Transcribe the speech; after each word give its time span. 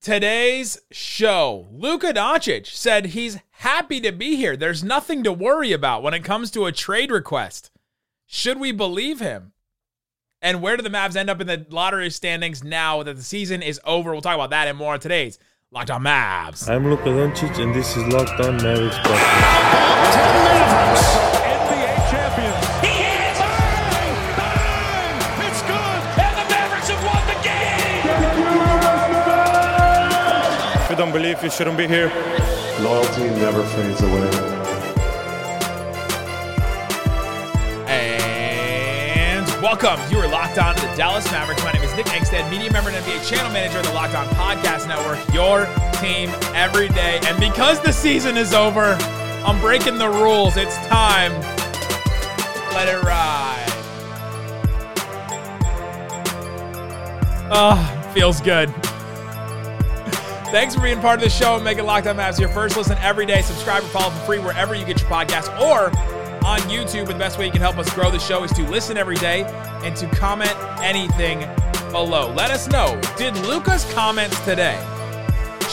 today's 0.00 0.80
show, 0.90 1.66
Luka 1.72 2.12
Doncic 2.12 2.66
said 2.66 3.06
he's 3.06 3.38
happy 3.50 4.00
to 4.00 4.12
be 4.12 4.36
here. 4.36 4.56
There's 4.56 4.84
nothing 4.84 5.22
to 5.24 5.32
worry 5.32 5.72
about 5.72 6.02
when 6.02 6.14
it 6.14 6.24
comes 6.24 6.50
to 6.52 6.66
a 6.66 6.72
trade 6.72 7.10
request. 7.10 7.70
Should 8.26 8.60
we 8.60 8.72
believe 8.72 9.20
him? 9.20 9.52
And 10.40 10.62
where 10.62 10.76
do 10.76 10.82
the 10.82 10.90
Mavs 10.90 11.16
end 11.16 11.30
up 11.30 11.40
in 11.40 11.46
the 11.46 11.66
lottery 11.70 12.10
standings 12.10 12.62
now 12.62 13.02
that 13.02 13.16
the 13.16 13.22
season 13.22 13.62
is 13.62 13.80
over? 13.84 14.12
We'll 14.12 14.20
talk 14.20 14.36
about 14.36 14.50
that 14.50 14.68
and 14.68 14.78
more 14.78 14.94
on 14.94 15.00
today's 15.00 15.38
Locked 15.70 15.90
On 15.90 16.02
Mavs. 16.02 16.68
I'm 16.68 16.88
Luka 16.88 17.04
Doncic, 17.04 17.58
and 17.58 17.74
this 17.74 17.96
is 17.96 18.06
Locked 18.06 18.40
On 18.40 18.56
Mavericks 18.56 18.98
don't 30.98 31.12
believe, 31.12 31.40
you 31.44 31.48
shouldn't 31.48 31.78
be 31.78 31.86
here. 31.86 32.08
Loyalty 32.80 33.22
never 33.38 33.62
fades 33.62 34.02
away. 34.02 34.28
And 37.86 39.46
welcome. 39.62 40.00
You 40.10 40.18
are 40.18 40.26
locked 40.26 40.58
on 40.58 40.74
to 40.74 40.80
the 40.84 40.92
Dallas 40.96 41.30
Mavericks. 41.30 41.62
My 41.62 41.70
name 41.70 41.84
is 41.84 41.94
Nick 41.94 42.06
Angstadt, 42.06 42.50
media 42.50 42.72
member 42.72 42.90
and 42.90 42.98
NBA 43.04 43.28
channel 43.30 43.52
manager 43.52 43.78
of 43.78 43.86
the 43.86 43.92
Locked 43.92 44.16
On 44.16 44.26
Podcast 44.30 44.88
Network, 44.88 45.20
your 45.32 45.66
team 46.00 46.30
every 46.56 46.88
day. 46.88 47.20
And 47.26 47.38
because 47.38 47.80
the 47.80 47.92
season 47.92 48.36
is 48.36 48.52
over, 48.52 48.96
I'm 49.46 49.60
breaking 49.60 49.98
the 49.98 50.08
rules. 50.08 50.56
It's 50.56 50.76
time. 50.88 51.32
Let 52.74 52.88
it 52.88 53.00
ride. 53.04 53.66
Oh, 57.52 58.10
feels 58.12 58.40
good. 58.40 58.74
Thanks 60.50 60.74
for 60.74 60.80
being 60.80 60.98
part 60.98 61.18
of 61.18 61.24
the 61.24 61.28
show 61.28 61.56
and 61.56 61.64
making 61.64 61.84
Locked 61.84 62.06
On 62.06 62.16
Mavs 62.16 62.40
your 62.40 62.48
first 62.48 62.74
listen 62.74 62.96
every 63.02 63.26
day. 63.26 63.42
Subscribe 63.42 63.82
and 63.82 63.92
follow 63.92 64.08
for 64.08 64.24
free 64.24 64.38
wherever 64.38 64.74
you 64.74 64.86
get 64.86 64.98
your 64.98 65.10
podcast 65.10 65.46
or 65.60 65.88
on 66.46 66.58
YouTube. 66.60 67.06
The 67.06 67.14
best 67.14 67.38
way 67.38 67.44
you 67.44 67.52
can 67.52 67.60
help 67.60 67.76
us 67.76 67.92
grow 67.92 68.10
the 68.10 68.18
show 68.18 68.44
is 68.44 68.52
to 68.52 68.62
listen 68.62 68.96
every 68.96 69.16
day 69.16 69.42
and 69.84 69.94
to 69.96 70.06
comment 70.06 70.54
anything 70.80 71.40
below. 71.90 72.32
Let 72.32 72.50
us 72.50 72.66
know 72.66 72.98
did 73.18 73.36
Luka's 73.46 73.84
comments 73.92 74.42
today 74.46 74.82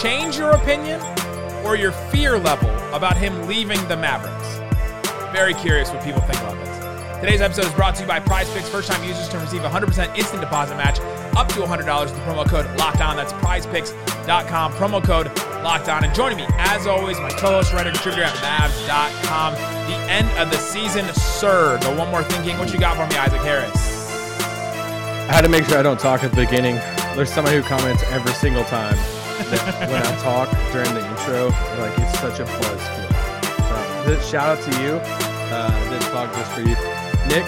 change 0.02 0.38
your 0.38 0.52
opinion 0.52 1.00
or 1.66 1.78
your 1.78 1.94
fear 1.94 2.38
level 2.38 2.69
about 2.94 3.16
him 3.16 3.47
leaving 3.47 3.80
the 3.88 3.96
Mavericks? 3.96 4.57
Very 5.31 5.53
curious 5.53 5.90
what 5.90 6.03
people 6.03 6.19
think 6.24 6.42
about 6.42 6.56
this. 6.66 7.22
Today's 7.22 7.40
episode 7.40 7.66
is 7.66 7.74
brought 7.75 7.96
to 7.96 8.02
you 8.02 8.07
by 8.09 8.19
Prize 8.19 8.53
Picks. 8.53 8.68
First 8.68 8.92
time 8.92 9.02
users 9.07 9.30
can 9.30 9.40
receive 9.40 9.63
a 9.63 9.69
100% 9.69 10.18
instant 10.18 10.42
deposit 10.42 10.75
match 10.75 11.00
up 11.35 11.50
to 11.50 11.59
$100 11.59 12.03
with 12.03 12.16
the 12.16 12.22
promo 12.22 12.47
code 12.47 12.66
Locked 12.78 13.01
On. 13.01 13.16
That's 13.16 13.34
prizepicks.com, 13.34 14.73
promo 14.73 15.03
code 15.03 15.28
Locked 15.63 15.90
On. 15.90 16.03
And 16.03 16.13
joining 16.16 16.38
me, 16.38 16.46
as 16.57 16.88
always, 16.88 17.19
my 17.19 17.29
co 17.29 17.47
host, 17.47 17.73
writer, 17.73 17.91
contributor 17.91 18.23
at 18.23 18.34
Mavs.com. 18.35 19.53
The 19.53 20.12
end 20.12 20.29
of 20.40 20.50
the 20.50 20.57
season, 20.57 21.12
sir. 21.13 21.78
The 21.79 21.94
one 21.94 22.09
more 22.09 22.24
thinking. 22.24 22.57
What 22.57 22.74
you 22.74 22.79
got 22.79 22.95
for 22.95 23.07
me, 23.07 23.18
Isaac 23.18 23.41
Harris? 23.41 23.72
I 25.28 25.34
had 25.34 25.41
to 25.41 25.50
make 25.50 25.66
sure 25.66 25.78
I 25.78 25.81
don't 25.81 26.00
talk 26.00 26.24
at 26.24 26.31
the 26.31 26.38
beginning. 26.38 26.75
There's 27.16 27.31
somebody 27.31 27.57
who 27.57 27.63
comments 27.63 28.03
every 28.12 28.34
single 28.34 28.63
time 28.66 28.95
when 29.90 30.01
I 30.01 30.16
talk 30.22 30.50
during 30.72 30.94
the 30.94 31.06
intro, 31.06 31.50
like 31.79 31.97
it's 31.97 32.19
such 32.19 32.40
a 32.40 32.45
buzzkill. 32.45 33.06
So, 34.06 34.29
shout 34.29 34.57
out 34.57 34.63
to 34.63 34.84
you. 34.84 35.00
Uh, 35.51 35.90
this 35.90 36.07
talk 36.09 36.31
just 36.34 36.51
for 36.51 36.62
you, 36.62 36.75
Nick. 37.28 37.44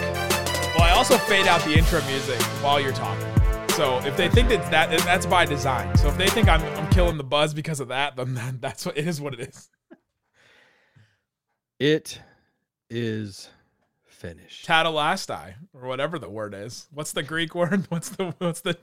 Well, 0.75 0.83
I 0.83 0.93
also 0.95 1.17
fade 1.17 1.47
out 1.47 1.63
the 1.63 1.77
intro 1.77 2.01
music 2.05 2.41
while 2.61 2.79
you're 2.79 2.91
talking. 2.93 3.36
So 3.77 3.99
if 3.99 4.17
they 4.17 4.27
think 4.27 4.49
that, 4.49 4.71
that 4.71 4.89
that's 5.01 5.27
by 5.27 5.45
design. 5.45 5.95
So 5.99 6.07
if 6.07 6.17
they 6.17 6.25
think 6.29 6.49
I'm, 6.49 6.63
I'm 6.63 6.89
killing 6.89 7.15
the 7.15 7.23
buzz 7.23 7.53
because 7.53 7.79
of 7.79 7.89
that, 7.89 8.15
then 8.15 8.33
that, 8.33 8.59
that's 8.59 8.87
what 8.87 8.97
it 8.97 9.07
is. 9.07 9.21
What 9.21 9.35
it 9.35 9.41
is. 9.41 9.69
It 11.79 12.19
is 12.89 13.51
finished. 14.07 14.65
Tatalastai, 14.65 15.53
or 15.75 15.87
whatever 15.87 16.17
the 16.17 16.27
word 16.27 16.55
is. 16.55 16.87
What's 16.91 17.11
the 17.11 17.21
Greek 17.21 17.53
word? 17.53 17.85
What's 17.89 18.09
the 18.09 18.33
what's 18.39 18.61
the 18.61 18.79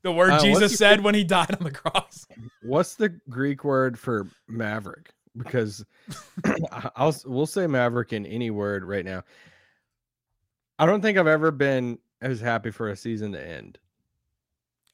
the 0.00 0.12
word 0.12 0.30
Uh, 0.30 0.40
Jesus 0.40 0.78
said 0.78 1.04
when 1.04 1.14
he 1.14 1.22
died 1.22 1.54
on 1.54 1.62
the 1.62 1.70
cross? 1.70 2.26
What's 2.62 2.94
the 2.94 3.10
Greek 3.28 3.64
word 3.64 3.98
for 3.98 4.26
maverick? 4.48 5.10
Because 5.36 5.84
I'll 6.96 7.14
we'll 7.26 7.44
say 7.44 7.66
maverick 7.66 8.14
in 8.14 8.24
any 8.24 8.50
word 8.50 8.82
right 8.82 9.04
now. 9.04 9.24
I 10.78 10.86
don't 10.86 11.02
think 11.02 11.18
I've 11.18 11.26
ever 11.26 11.50
been 11.50 11.98
as 12.22 12.40
happy 12.40 12.70
for 12.70 12.88
a 12.88 12.96
season 12.96 13.32
to 13.32 13.46
end. 13.46 13.78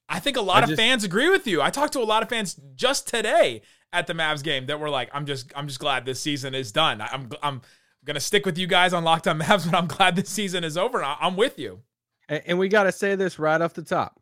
I 0.09 0.21
think 0.21 0.37
a 0.37 0.41
lot 0.43 0.59
I 0.59 0.63
of 0.65 0.69
just- 0.71 0.81
fans 0.81 1.05
agree 1.05 1.29
with 1.31 1.47
you. 1.47 1.63
I 1.63 1.71
talked 1.71 1.93
to 1.95 2.01
a 2.01 2.05
lot 2.05 2.23
of 2.23 2.29
fans 2.29 2.61
just 2.75 3.09
today 3.09 3.63
at 3.93 4.07
the 4.07 4.13
Mavs 4.15 4.43
game 4.43 4.67
that 4.67 4.79
were 4.81 4.91
like, 4.91 5.11
"I'm 5.13 5.27
just, 5.27 5.53
I'm 5.55 5.67
just 5.69 5.81
glad 5.81 6.05
this 6.05 6.21
season 6.21 6.55
is 6.55 6.73
done. 6.73 7.01
I'm, 7.01 7.31
I'm 7.43 7.63
gonna 8.05 8.21
stick 8.21 8.45
with 8.47 8.59
you 8.59 8.67
guys 8.67 8.93
on 8.93 9.05
Locked 9.05 9.29
On 9.29 9.39
Mavs, 9.39 9.65
but 9.71 9.77
I'm 9.77 9.87
glad 9.87 10.17
this 10.17 10.29
season 10.31 10.65
is 10.65 10.77
over. 10.77 11.03
And 11.03 11.17
I'm 11.21 11.37
with 11.37 11.59
you. 11.59 11.81
And, 12.29 12.43
and 12.47 12.59
we 12.59 12.69
got 12.69 12.85
to 12.85 12.93
say 12.93 13.15
this 13.17 13.39
right 13.39 13.61
off 13.61 13.75
the 13.75 13.83
top. 13.83 14.21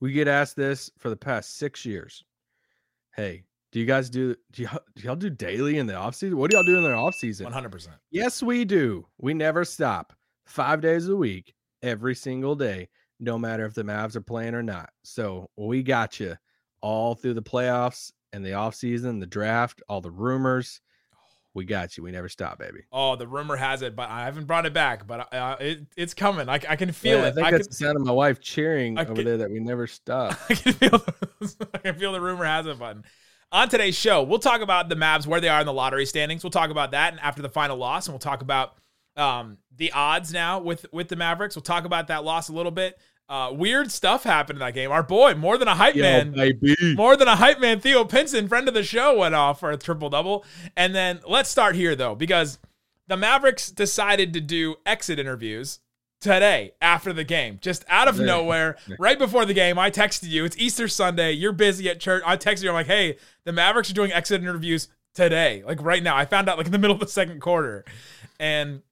We 0.00 0.12
get 0.12 0.28
asked 0.28 0.56
this 0.56 0.90
for 0.98 1.10
the 1.10 1.16
past 1.16 1.56
six 1.58 1.84
years. 1.84 2.24
Hey, 3.14 3.44
do 3.70 3.78
you 3.80 3.86
guys 3.86 4.08
do 4.10 4.34
do 4.52 4.62
y'all, 4.62 4.80
do 4.96 5.02
y'all 5.04 5.16
do 5.16 5.30
daily 5.30 5.78
in 5.78 5.86
the 5.86 5.94
off 5.94 6.14
season? 6.14 6.36
What 6.38 6.50
do 6.50 6.56
y'all 6.56 6.64
do 6.64 6.76
in 6.76 6.82
the 6.82 6.92
off 6.92 7.14
season? 7.14 7.44
100. 7.44 7.70
percent 7.70 7.96
Yes, 8.10 8.42
we 8.42 8.64
do. 8.64 9.06
We 9.18 9.34
never 9.34 9.64
stop. 9.64 10.12
Five 10.46 10.80
days 10.80 11.08
a 11.08 11.14
week, 11.16 11.54
every 11.82 12.14
single 12.14 12.54
day, 12.56 12.88
no 13.20 13.38
matter 13.38 13.64
if 13.66 13.74
the 13.74 13.82
Mavs 13.84 14.16
are 14.16 14.20
playing 14.20 14.54
or 14.54 14.62
not. 14.62 14.90
So 15.02 15.50
we 15.56 15.82
got 15.82 16.18
you 16.20 16.36
all 16.80 17.14
through 17.14 17.34
the 17.34 17.42
playoffs 17.42 18.12
and 18.32 18.44
the 18.44 18.50
offseason, 18.50 19.20
the 19.20 19.26
draft, 19.26 19.82
all 19.88 20.00
the 20.00 20.10
rumors. 20.10 20.80
We 21.54 21.66
got 21.66 21.96
you. 21.98 22.02
We 22.02 22.12
never 22.12 22.30
stop, 22.30 22.58
baby. 22.58 22.80
Oh, 22.90 23.14
the 23.14 23.26
rumor 23.26 23.56
has 23.56 23.82
it, 23.82 23.94
but 23.94 24.08
I 24.08 24.24
haven't 24.24 24.46
brought 24.46 24.64
it 24.64 24.72
back. 24.72 25.06
But 25.06 25.32
uh, 25.34 25.56
it, 25.60 25.86
it's 25.98 26.14
coming. 26.14 26.48
I, 26.48 26.54
I 26.66 26.76
can 26.76 26.90
feel 26.92 27.18
Yeah, 27.18 27.24
I 27.24 27.28
it. 27.28 27.34
think 27.34 27.46
I 27.46 27.50
that's 27.50 27.66
can, 27.66 27.70
the 27.70 27.76
sound 27.76 27.96
of 27.98 28.06
my 28.06 28.12
wife 28.12 28.40
cheering 28.40 28.98
I 28.98 29.02
over 29.02 29.14
can- 29.16 29.24
there 29.26 29.36
that 29.36 29.50
we 29.50 29.60
never 29.60 29.86
stop. 29.86 30.38
I 30.48 30.54
can 30.54 30.72
feel 30.72 30.90
the, 30.98 31.68
I 31.74 31.78
can 31.78 31.94
feel 31.96 32.12
the 32.12 32.20
rumor 32.22 32.46
has 32.46 32.66
it 32.66 32.78
button. 32.78 33.04
On 33.52 33.68
today's 33.68 33.94
show, 33.98 34.22
we'll 34.22 34.38
talk 34.38 34.62
about 34.62 34.88
the 34.88 34.94
Mavs, 34.94 35.26
where 35.26 35.38
they 35.42 35.50
are 35.50 35.60
in 35.60 35.66
the 35.66 35.74
lottery 35.74 36.06
standings. 36.06 36.42
We'll 36.42 36.50
talk 36.50 36.70
about 36.70 36.92
that 36.92 37.12
and 37.12 37.20
after 37.20 37.42
the 37.42 37.50
final 37.50 37.76
loss, 37.76 38.06
and 38.06 38.14
we'll 38.14 38.18
talk 38.18 38.40
about 38.40 38.78
um, 39.16 39.58
the 39.76 39.92
odds 39.92 40.32
now 40.32 40.60
with 40.60 40.86
with 40.92 41.08
the 41.08 41.16
Mavericks. 41.16 41.56
We'll 41.56 41.62
talk 41.62 41.84
about 41.84 42.08
that 42.08 42.24
loss 42.24 42.48
a 42.48 42.52
little 42.52 42.72
bit. 42.72 42.98
Uh, 43.28 43.50
weird 43.52 43.90
stuff 43.90 44.24
happened 44.24 44.58
in 44.58 44.60
that 44.60 44.74
game. 44.74 44.90
Our 44.90 45.02
boy, 45.02 45.34
more 45.34 45.56
than 45.56 45.68
a 45.68 45.74
hype 45.74 45.94
Yo, 45.94 46.02
man, 46.02 46.32
baby. 46.32 46.94
more 46.96 47.16
than 47.16 47.28
a 47.28 47.36
hype 47.36 47.60
man, 47.60 47.80
Theo 47.80 48.04
Pinson, 48.04 48.46
friend 48.48 48.68
of 48.68 48.74
the 48.74 48.82
show, 48.82 49.16
went 49.18 49.34
off 49.34 49.60
for 49.60 49.70
a 49.70 49.76
triple 49.78 50.10
double. 50.10 50.44
And 50.76 50.94
then 50.94 51.20
let's 51.26 51.48
start 51.48 51.74
here 51.74 51.96
though, 51.96 52.14
because 52.14 52.58
the 53.06 53.16
Mavericks 53.16 53.70
decided 53.70 54.34
to 54.34 54.40
do 54.40 54.76
exit 54.84 55.18
interviews 55.18 55.78
today 56.20 56.72
after 56.82 57.12
the 57.12 57.24
game, 57.24 57.58
just 57.62 57.84
out 57.88 58.06
of 58.06 58.18
nowhere, 58.20 58.76
right 58.98 59.18
before 59.18 59.46
the 59.46 59.54
game. 59.54 59.78
I 59.78 59.90
texted 59.90 60.28
you. 60.28 60.44
It's 60.44 60.56
Easter 60.58 60.86
Sunday. 60.86 61.32
You're 61.32 61.52
busy 61.52 61.88
at 61.88 62.00
church. 62.00 62.22
I 62.26 62.36
texted 62.36 62.64
you. 62.64 62.68
I'm 62.68 62.74
like, 62.74 62.86
hey, 62.86 63.16
the 63.44 63.52
Mavericks 63.52 63.90
are 63.90 63.94
doing 63.94 64.12
exit 64.12 64.42
interviews 64.42 64.88
today, 65.14 65.62
like 65.66 65.82
right 65.82 66.02
now. 66.02 66.16
I 66.16 66.26
found 66.26 66.48
out 66.48 66.58
like 66.58 66.66
in 66.66 66.72
the 66.72 66.78
middle 66.78 66.94
of 66.94 67.00
the 67.00 67.08
second 67.08 67.40
quarter, 67.40 67.84
and 68.38 68.82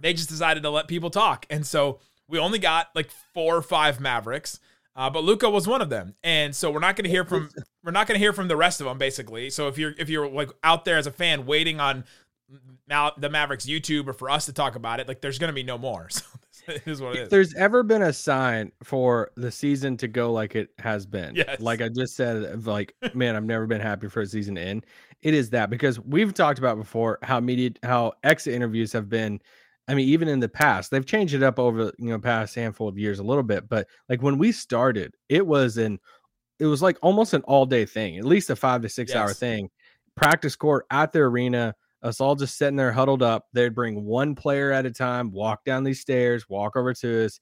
they 0.00 0.12
just 0.12 0.28
decided 0.28 0.62
to 0.62 0.70
let 0.70 0.88
people 0.88 1.10
talk. 1.10 1.46
And 1.50 1.66
so 1.66 2.00
we 2.28 2.38
only 2.38 2.58
got 2.58 2.88
like 2.94 3.10
four 3.34 3.56
or 3.56 3.62
five 3.62 4.00
Mavericks. 4.00 4.60
Uh, 4.96 5.08
but 5.08 5.22
Luka 5.22 5.48
was 5.48 5.68
one 5.68 5.80
of 5.80 5.90
them, 5.90 6.14
and 6.24 6.56
so 6.56 6.72
we're 6.72 6.80
not 6.80 6.96
going 6.96 7.04
to 7.04 7.10
hear 7.10 7.24
from 7.24 7.48
we're 7.84 7.92
not 7.92 8.08
going 8.08 8.16
to 8.16 8.18
hear 8.18 8.32
from 8.32 8.48
the 8.48 8.56
rest 8.56 8.80
of 8.80 8.86
them 8.88 8.98
basically. 8.98 9.48
So 9.48 9.68
if 9.68 9.78
you're 9.78 9.94
if 9.96 10.08
you're 10.08 10.28
like 10.28 10.50
out 10.64 10.84
there 10.84 10.98
as 10.98 11.06
a 11.06 11.12
fan 11.12 11.46
waiting 11.46 11.78
on 11.78 12.02
Ma- 12.88 13.12
the 13.16 13.28
Mavericks 13.28 13.66
YouTube 13.66 14.08
or 14.08 14.12
for 14.12 14.28
us 14.30 14.46
to 14.46 14.52
talk 14.52 14.74
about 14.74 14.98
it, 14.98 15.06
like 15.06 15.20
there's 15.20 15.38
going 15.38 15.48
to 15.50 15.54
be 15.54 15.62
no 15.62 15.78
more. 15.78 16.08
So 16.50 16.72
it 16.72 16.82
is 16.86 17.00
what 17.00 17.14
it 17.14 17.18
If 17.18 17.22
is. 17.24 17.28
there's 17.30 17.54
ever 17.54 17.82
been 17.84 18.02
a 18.02 18.12
sign 18.12 18.72
for 18.82 19.30
the 19.36 19.50
season 19.50 19.96
to 19.98 20.08
go 20.08 20.32
like 20.32 20.56
it 20.56 20.70
has 20.80 21.06
been, 21.06 21.36
Yes. 21.36 21.60
like 21.60 21.80
I 21.80 21.88
just 21.88 22.16
said, 22.16 22.66
like, 22.66 22.94
man, 23.14 23.36
I've 23.36 23.44
never 23.44 23.66
been 23.66 23.80
happy 23.80 24.08
for 24.08 24.22
a 24.22 24.26
season 24.26 24.56
to 24.56 24.60
end. 24.62 24.84
It 25.22 25.34
is 25.34 25.50
that 25.50 25.70
because 25.70 26.00
we've 26.00 26.34
talked 26.34 26.58
about 26.58 26.76
before 26.76 27.20
how 27.22 27.38
media, 27.38 27.70
how 27.84 28.14
exit 28.24 28.54
interviews 28.54 28.92
have 28.92 29.08
been. 29.08 29.40
I 29.88 29.94
mean, 29.94 30.08
even 30.08 30.28
in 30.28 30.38
the 30.38 30.48
past, 30.48 30.90
they've 30.90 31.04
changed 31.04 31.34
it 31.34 31.42
up 31.42 31.58
over 31.58 31.92
you 31.98 32.10
know 32.10 32.18
past 32.18 32.54
handful 32.54 32.88
of 32.88 32.98
years 32.98 33.18
a 33.18 33.24
little 33.24 33.42
bit. 33.42 33.68
But 33.68 33.88
like 34.08 34.22
when 34.22 34.36
we 34.36 34.52
started, 34.52 35.14
it 35.28 35.46
was 35.46 35.78
an, 35.78 35.98
it 36.58 36.66
was 36.66 36.82
like 36.82 36.98
almost 37.00 37.32
an 37.32 37.42
all 37.42 37.64
day 37.64 37.86
thing, 37.86 38.18
at 38.18 38.24
least 38.24 38.50
a 38.50 38.56
five 38.56 38.82
to 38.82 38.88
six 38.88 39.14
hour 39.14 39.32
thing. 39.32 39.70
Practice 40.14 40.56
court 40.56 40.84
at 40.90 41.12
the 41.12 41.20
arena, 41.20 41.74
us 42.02 42.20
all 42.20 42.34
just 42.34 42.58
sitting 42.58 42.76
there 42.76 42.92
huddled 42.92 43.22
up. 43.22 43.46
They'd 43.52 43.74
bring 43.74 44.04
one 44.04 44.34
player 44.34 44.72
at 44.72 44.86
a 44.86 44.90
time, 44.90 45.30
walk 45.32 45.64
down 45.64 45.84
these 45.84 46.00
stairs, 46.00 46.48
walk 46.48 46.76
over 46.76 46.92
to 46.92 47.24
us, 47.24 47.40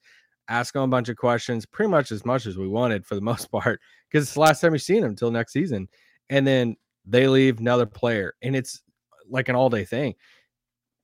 ask 0.49 0.73
them 0.75 0.83
a 0.83 0.89
bunch 0.89 1.09
of 1.09 1.17
questions, 1.17 1.67
pretty 1.67 1.91
much 1.91 2.13
as 2.13 2.25
much 2.25 2.47
as 2.47 2.57
we 2.57 2.69
wanted 2.69 3.05
for 3.05 3.17
the 3.17 3.21
most 3.23 3.51
part, 3.51 3.81
because 4.09 4.25
it's 4.25 4.35
the 4.35 4.41
last 4.41 4.61
time 4.61 4.73
we've 4.73 4.83
seen 4.83 5.03
them 5.03 5.11
until 5.11 5.31
next 5.31 5.53
season. 5.53 5.89
And 6.31 6.47
then 6.47 6.77
they 7.05 7.29
leave 7.29 7.59
another 7.59 7.87
player, 7.87 8.35
and 8.43 8.55
it's 8.55 8.83
like 9.29 9.49
an 9.49 9.57
all 9.57 9.71
day 9.71 9.85
thing. 9.85 10.15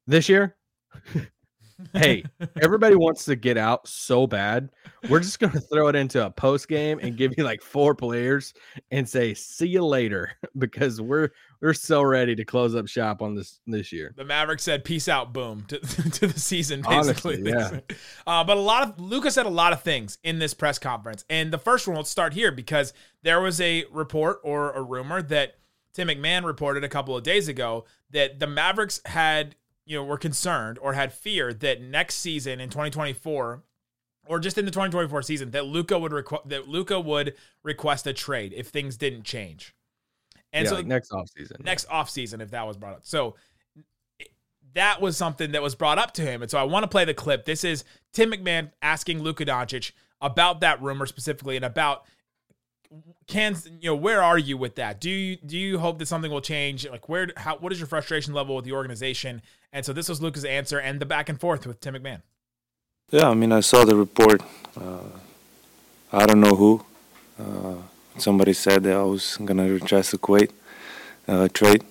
This 0.06 0.28
year, 0.28 0.56
hey, 1.93 2.25
everybody 2.61 2.96
wants 2.96 3.25
to 3.26 3.37
get 3.37 3.56
out 3.56 3.87
so 3.87 4.26
bad. 4.26 4.70
We're 5.08 5.20
just 5.20 5.38
going 5.40 5.52
to 5.52 5.61
throw 5.61 5.88
it 5.88 5.96
into 5.96 6.25
a 6.25 6.31
post 6.31 6.69
game 6.69 6.99
and 7.02 7.17
give 7.17 7.34
you 7.37 7.44
like 7.44 7.62
four 7.62 7.94
players 7.94 8.55
and 8.90 9.08
say, 9.08 9.34
see 9.34 9.69
you 9.69 9.84
later, 9.84 10.32
because 10.58 11.00
we're 11.00 11.31
we're 11.61 11.75
so 11.75 12.02
ready 12.02 12.34
to 12.34 12.44
close 12.44 12.75
up 12.75 12.88
shop 12.88 13.23
on 13.23 13.34
this 13.34 13.61
this 13.67 13.93
year. 13.93 14.12
the 14.17 14.25
Mavericks 14.25 14.62
said 14.64 14.84
peace 14.84 15.08
out, 15.08 15.32
boom 15.32 15.64
to, 15.69 15.79
to 15.79 16.26
the 16.26 16.38
season, 16.40 16.82
Honestly, 16.87 17.43
basically. 17.43 17.82
yeah. 17.88 17.96
Uh, 18.26 18.44
but 18.44 18.56
a 18.56 18.61
lot 18.61 18.82
of 18.88 19.00
Luka 19.00 19.31
said 19.31 19.46
a 19.46 19.50
lot 19.50 19.73
of 19.73 19.82
things 19.82 20.19
in 20.23 20.38
this 20.38 20.55
press 20.55 20.78
conference, 20.78 21.25
and 21.28 21.52
the 21.52 21.58
first 21.58 21.87
one 21.87 21.96
will 21.96 22.05
start 22.05 22.35
here 22.35 22.52
because 22.52 22.93
there 23.23 23.40
was 23.40 23.61
a 23.61 23.85
report 23.90 24.40
or 24.44 24.73
a 24.73 24.82
rumor 24.82 25.23
that 25.23 25.55
Tim 25.93 26.08
McMahon 26.08 26.44
reported 26.44 26.85
a 26.85 26.88
couple 26.88 27.17
of 27.17 27.23
days 27.23 27.49
ago 27.49 27.85
that 28.11 28.38
the 28.38 28.46
Mavericks 28.46 29.00
had 29.05 29.56
you 29.84 29.96
know 29.96 30.05
were 30.05 30.19
concerned 30.19 30.79
or 30.81 30.93
had 30.93 31.12
fear 31.12 31.52
that 31.52 31.81
next 31.81 32.17
season 32.17 32.61
in 32.61 32.69
2024 32.69 33.62
or 34.26 34.38
just 34.38 34.58
in 34.58 34.64
the 34.64 34.70
2024 34.70 35.23
season 35.23 35.50
that 35.50 35.67
Luka 35.67 35.99
would 35.99 36.12
requ- 36.12 36.49
that 36.49 36.69
Luka 36.69 37.00
would 37.00 37.34
request 37.62 38.06
a 38.06 38.12
trade 38.12 38.52
if 38.56 38.69
things 38.69 38.96
didn't 38.96 39.25
change. 39.25 39.75
And 40.52 40.64
yeah, 40.64 40.70
so 40.70 40.76
like 40.76 40.87
next 40.87 41.11
offseason. 41.11 41.64
next 41.64 41.88
offseason 41.88 42.40
if 42.40 42.50
that 42.50 42.67
was 42.67 42.76
brought 42.76 42.94
up. 42.94 43.00
So 43.02 43.37
that 44.75 45.00
was 45.00 45.17
something 45.17 45.52
that 45.52 45.62
was 45.62 45.75
brought 45.75 45.99
up 45.99 46.12
to 46.14 46.23
him. 46.23 46.43
And 46.43 46.50
so 46.50 46.58
I 46.58 46.62
want 46.62 46.85
to 46.85 46.88
play 46.88 47.05
the 47.05 47.14
clip. 47.14 47.44
This 47.44 47.64
is 47.64 47.85
Tim 48.12 48.32
McMahon 48.32 48.70
asking 48.81 49.23
Luka 49.23 49.44
Doncic 49.44 49.93
about 50.20 50.61
that 50.61 50.81
rumor 50.81 51.06
specifically 51.06 51.56
and 51.56 51.64
about 51.64 52.05
can 53.26 53.56
you 53.81 53.90
know 53.90 53.96
where 53.96 54.23
are 54.23 54.38
you 54.38 54.56
with 54.56 54.76
that? 54.76 55.00
Do 55.00 55.11
you 55.11 55.37
do 55.37 55.58
you 55.58 55.78
hope 55.78 55.99
that 55.99 56.06
something 56.06 56.31
will 56.31 56.43
change? 56.43 56.87
Like 56.88 57.08
where 57.08 57.28
how 57.37 57.56
what 57.56 57.73
is 57.73 57.78
your 57.78 57.88
frustration 57.88 58.35
level 58.35 58.55
with 58.55 58.64
the 58.64 58.73
organization? 58.73 59.43
And 59.72 59.84
so 59.86 59.92
this 59.92 60.08
was 60.08 60.20
Luka's 60.20 60.44
answer 60.44 60.78
and 60.78 61.00
the 61.00 61.06
back 61.06 61.28
and 61.28 61.40
forth 61.40 61.66
with 61.66 61.80
Tim 61.80 61.94
McMahon. 61.94 62.22
Yeah, 63.10 63.28
I 63.28 63.34
mean, 63.34 63.52
I 63.52 63.60
saw 63.60 63.84
the 63.84 63.96
report. 63.96 64.42
Uh, 64.78 64.98
I 66.12 66.26
don't 66.26 66.40
know 66.40 66.54
who. 66.56 66.84
Uh, 67.38 67.74
somebody 68.19 68.52
said 68.52 68.82
that 68.84 68.96
I 68.96 69.02
was 69.02 69.38
gonna 69.44 69.69
request 69.69 70.10
the 70.12 70.19
Kuwait 70.19 70.50
uh, 71.26 71.48
trade. 71.48 71.84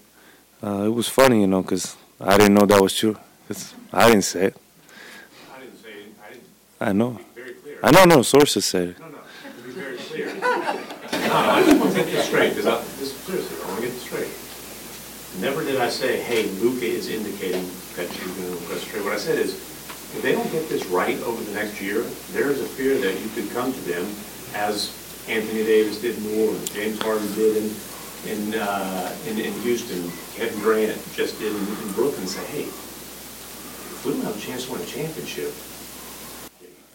Uh, 0.63 0.83
it 0.85 0.89
was 0.93 1.07
funny, 1.07 1.41
you 1.41 1.47
know, 1.47 1.61
because 1.63 1.95
I 2.19 2.37
didn't 2.37 2.53
know 2.53 2.65
that 2.65 2.81
was 2.81 2.95
true. 2.95 3.17
'Cause 3.47 3.73
I 3.91 4.07
didn't 4.09 4.23
say 4.23 4.45
it. 4.45 4.57
I 5.53 5.59
didn't 5.59 5.81
say 5.83 5.89
it. 5.89 6.13
I 6.23 6.29
didn't. 6.33 6.43
I 6.79 6.91
know. 6.93 7.19
Very 7.35 7.53
clear. 7.55 7.79
I 7.83 7.91
know. 7.91 8.05
No 8.05 8.21
sources 8.21 8.63
said 8.65 8.89
it. 8.89 8.99
No, 8.99 9.07
no. 9.09 9.17
To 9.17 9.63
be 9.63 9.71
very 9.71 9.97
clear. 9.97 10.27
No, 11.31 11.37
I 11.37 11.63
just 11.63 11.79
want 11.79 11.91
to 11.93 11.97
get 12.03 12.11
this 12.11 12.25
straight 12.27 12.49
because 12.55 12.67
I, 12.67 12.77
this 12.99 13.13
seriously, 13.17 13.57
I 13.63 13.67
want 13.67 13.75
to 13.79 13.87
get 13.87 13.93
this 13.93 14.01
straight. 14.03 14.27
Never 15.39 15.63
did 15.63 15.79
I 15.79 15.89
say, 15.89 16.21
hey, 16.21 16.43
Luka 16.61 16.85
is 16.85 17.09
indicating 17.09 17.65
that 17.95 18.07
you're 18.17 18.27
going 18.35 18.47
to 18.47 18.59
request 18.61 18.87
a 18.87 18.89
trade. 18.89 19.03
What 19.03 19.13
I 19.13 19.17
said 19.17 19.39
is, 19.39 19.53
if 19.53 20.21
they 20.21 20.33
don't 20.33 20.51
get 20.51 20.67
this 20.67 20.85
right 20.87 21.17
over 21.21 21.41
the 21.41 21.53
next 21.53 21.79
year, 21.81 22.01
there 22.31 22.49
is 22.51 22.59
a 22.61 22.65
fear 22.65 22.97
that 22.97 23.19
you 23.21 23.29
could 23.29 23.49
come 23.51 23.71
to 23.71 23.79
them 23.81 24.05
as 24.53 24.91
Anthony 25.29 25.63
Davis 25.63 26.01
did 26.01 26.17
in 26.17 26.23
New 26.23 26.45
Orleans, 26.47 26.69
James 26.71 27.01
Harden 27.01 27.33
did 27.33 27.57
in 27.63 27.73
in 28.27 28.53
uh, 28.59 29.15
in, 29.27 29.39
in 29.39 29.53
Houston, 29.61 30.11
Kevin 30.35 30.59
Durant 30.59 30.97
just 31.15 31.39
did 31.39 31.55
in, 31.55 31.61
in 31.61 31.91
Brooklyn. 31.93 32.27
Say, 32.27 32.43
hey, 32.45 32.63
if 32.63 34.05
we 34.05 34.11
don't 34.11 34.21
have 34.23 34.37
a 34.37 34.39
chance 34.39 34.65
to 34.65 34.73
win 34.73 34.81
a 34.81 34.85
championship, 34.85 35.53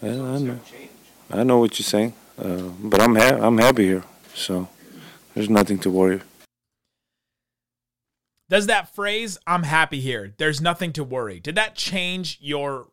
Yeah, 0.01 0.11
I 0.11 0.13
know. 0.13 0.39
going 0.39 0.59
to 0.59 0.71
change. 0.71 0.89
I 1.31 1.43
know 1.43 1.57
what 1.57 1.77
you're 1.79 1.83
saying, 1.85 2.13
uh, 2.37 2.69
but 2.79 3.01
I'm 3.01 3.15
ha- 3.15 3.39
I'm 3.41 3.57
happy 3.57 3.85
here, 3.85 4.03
so 4.35 4.69
there's 5.33 5.49
nothing 5.49 5.79
to 5.79 5.89
worry. 5.89 6.21
Does 8.49 8.67
that 8.67 8.93
phrase 8.93 9.37
"I'm 9.45 9.63
happy 9.63 9.99
here"? 9.99 10.33
There's 10.37 10.61
nothing 10.61 10.93
to 10.93 11.03
worry. 11.03 11.39
Did 11.39 11.55
that 11.55 11.75
change 11.75 12.37
your? 12.41 12.87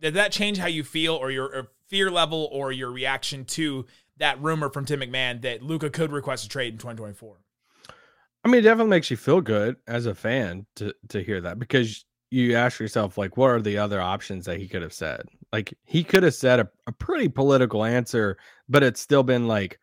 Did 0.00 0.14
that 0.14 0.32
change 0.32 0.58
how 0.58 0.66
you 0.66 0.84
feel, 0.84 1.14
or 1.14 1.30
your 1.30 1.68
fear 1.88 2.10
level, 2.10 2.48
or 2.52 2.72
your 2.72 2.90
reaction 2.90 3.44
to 3.44 3.86
that 4.18 4.40
rumor 4.40 4.68
from 4.70 4.84
Tim 4.84 5.00
McMahon 5.00 5.42
that 5.42 5.62
Luka 5.62 5.90
could 5.90 6.12
request 6.12 6.44
a 6.44 6.48
trade 6.48 6.74
in 6.74 6.78
2024? 6.78 7.36
I 8.44 8.48
mean, 8.48 8.60
it 8.60 8.62
definitely 8.62 8.90
makes 8.90 9.10
you 9.10 9.16
feel 9.16 9.40
good 9.40 9.76
as 9.86 10.06
a 10.06 10.14
fan 10.14 10.66
to 10.76 10.94
to 11.08 11.22
hear 11.22 11.40
that 11.40 11.58
because 11.58 12.04
you 12.30 12.56
ask 12.56 12.80
yourself, 12.80 13.18
like, 13.18 13.36
what 13.36 13.50
are 13.50 13.60
the 13.60 13.76
other 13.76 14.00
options 14.00 14.46
that 14.46 14.58
he 14.58 14.66
could 14.66 14.80
have 14.80 14.94
said? 14.94 15.26
Like, 15.52 15.74
he 15.84 16.02
could 16.02 16.22
have 16.22 16.34
said 16.34 16.60
a, 16.60 16.68
a 16.86 16.92
pretty 16.92 17.28
political 17.28 17.84
answer, 17.84 18.38
but 18.70 18.82
it's 18.82 19.02
still 19.02 19.22
been 19.22 19.46
like, 19.46 19.78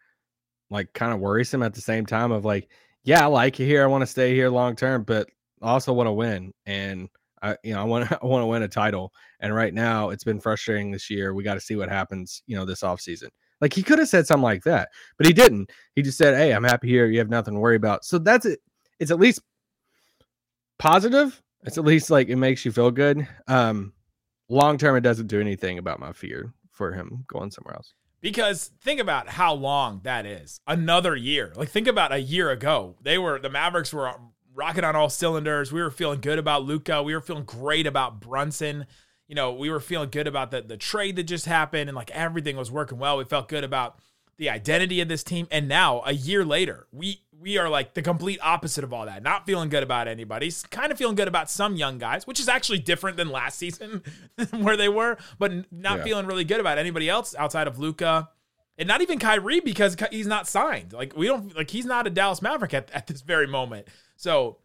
like 0.72 0.92
kind 0.94 1.14
of 1.14 1.20
worrisome 1.20 1.62
at 1.62 1.76
the 1.76 1.82
same 1.82 2.08
time 2.08 2.32
of 2.32 2.46
like, 2.46 2.68
yeah, 3.04 3.24
I 3.24 3.28
like 3.28 3.56
here. 3.56 3.84
I 3.84 3.88
want 3.88 4.02
to 4.02 4.08
stay 4.08 4.34
here 4.34 4.50
long 4.50 4.76
term, 4.76 5.04
but 5.04 5.30
I 5.62 5.72
also 5.72 5.94
want 5.94 6.08
to 6.08 6.14
win. 6.14 6.54
And 6.66 7.10
I, 7.42 7.56
you 7.64 7.74
know, 7.74 7.82
I 7.82 7.84
want 7.84 8.12
I 8.24 8.26
want 8.26 8.44
to 8.44 8.48
win 8.48 8.64
a 8.64 8.68
title. 8.68 9.14
And 9.40 9.54
right 9.54 9.74
now, 9.74 10.10
it's 10.10 10.24
been 10.24 10.40
frustrating 10.40 10.92
this 10.92 11.10
year. 11.10 11.34
We 11.34 11.44
got 11.44 11.56
to 11.56 11.62
see 11.62 11.76
what 11.76 11.90
happens, 11.90 12.44
you 12.48 12.56
know, 12.56 12.66
this 12.66 12.82
offseason. 12.82 13.30
Like 13.62 13.74
he 13.74 13.84
could 13.84 14.00
have 14.00 14.08
said 14.08 14.26
something 14.26 14.44
like 14.44 14.64
that, 14.64 14.90
but 15.18 15.28
he 15.28 15.34
didn't. 15.34 15.70
He 15.96 16.02
just 16.02 16.18
said, 16.18 16.36
"Hey, 16.36 16.54
I'm 16.54 16.64
happy 16.64 16.88
here. 16.88 17.08
You 17.08 17.20
have 17.20 17.30
nothing 17.30 17.56
to 17.56 17.60
worry 17.60 17.76
about." 17.76 18.06
So 18.06 18.18
that's 18.18 18.46
it. 18.46 18.60
It's 19.00 19.12
at 19.12 19.20
least 19.20 19.42
positive. 20.78 21.42
It's 21.64 21.78
at 21.78 21.84
least 21.84 22.10
like 22.10 22.30
it 22.30 22.38
makes 22.38 22.64
you 22.64 22.72
feel 22.72 22.92
good. 22.92 23.28
Um, 23.48 23.94
long 24.48 24.78
term, 24.78 24.96
it 24.96 25.02
doesn't 25.02 25.28
do 25.28 25.42
anything 25.42 25.78
about 25.78 26.00
my 26.00 26.14
fear 26.14 26.54
for 26.72 26.94
him 26.94 27.26
going 27.28 27.52
somewhere 27.52 27.76
else. 27.76 27.94
Because 28.22 28.72
think 28.82 29.00
about 29.00 29.30
how 29.30 29.54
long 29.54 30.02
that 30.04 30.26
is. 30.26 30.60
Another 30.68 31.16
year. 31.16 31.54
Like 31.56 31.70
think 31.70 31.88
about 31.88 32.12
a 32.12 32.20
year 32.20 32.50
ago. 32.52 32.96
They 33.02 33.18
were 33.18 33.40
the 33.40 33.50
Mavericks 33.50 33.94
were 33.94 34.14
rocking 34.54 34.84
on 34.84 34.96
all 34.96 35.10
cylinders. 35.10 35.72
We 35.72 35.82
were 35.82 35.92
feeling 35.92 36.20
good 36.20 36.40
about 36.40 36.64
Luka. 36.64 37.02
We 37.02 37.14
were 37.14 37.22
feeling 37.22 37.46
great 37.46 37.88
about 37.88 38.20
Brunson. 38.20 38.86
You 39.28 39.36
know, 39.36 39.54
we 39.54 39.70
were 39.70 39.80
feeling 39.80 40.10
good 40.10 40.28
about 40.28 40.52
the 40.52 40.62
the 40.62 40.78
trade 40.78 41.16
that 41.16 41.24
just 41.24 41.46
happened 41.46 41.90
and 41.90 41.96
like 41.96 42.12
everything 42.12 42.58
was 42.58 42.72
working 42.72 43.00
well. 43.00 43.18
We 43.18 43.24
felt 43.24 43.48
good 43.48 43.64
about 43.64 44.00
the 44.40 44.50
identity 44.50 45.02
of 45.02 45.08
this 45.08 45.24
team. 45.24 45.48
And 45.52 45.68
now, 45.68 46.02
a 46.06 46.14
year 46.14 46.44
later, 46.44 46.88
we 46.92 47.22
we 47.40 47.58
are 47.58 47.70
like 47.70 47.94
the 47.94 48.02
complete 48.02 48.40
opposite 48.42 48.84
of 48.84 48.92
all 48.92 49.06
that. 49.06 49.22
Not 49.24 49.46
feeling 49.46 49.70
good 49.70 49.84
about 49.84 50.08
anybody. 50.08 50.52
Kind 50.72 50.92
of 50.92 50.98
feeling 50.98 51.16
good 51.16 51.28
about 51.28 51.50
some 51.50 51.76
young 51.76 51.98
guys, 52.00 52.26
which 52.28 52.40
is 52.40 52.50
actually 52.50 52.80
different 52.80 53.16
than 53.18 53.30
last 53.30 53.58
season 53.60 54.02
where 54.58 54.76
they 54.76 54.90
were, 54.90 55.18
but 55.38 55.72
not 55.72 56.00
Yeah. 56.00 56.04
feeling 56.04 56.26
really 56.26 56.44
good 56.44 56.60
about 56.60 56.78
anybody 56.78 57.08
else 57.08 57.36
outside 57.38 57.68
of 57.68 57.78
Luka. 57.80 58.30
And 58.78 58.88
not 58.88 59.02
even 59.02 59.20
Kyrie 59.20 59.60
because 59.60 59.96
he's 60.12 60.28
not 60.28 60.48
signed. 60.48 60.92
Like 60.94 61.16
we 61.16 61.28
don't 61.28 61.56
like 61.56 61.70
he's 61.70 61.86
not 61.86 62.08
a 62.08 62.10
Dallas 62.10 62.42
Maverick 62.42 62.74
at, 62.74 62.90
at 62.92 63.08
this 63.08 63.22
very 63.22 63.46
moment. 63.48 63.88
So 64.16 64.58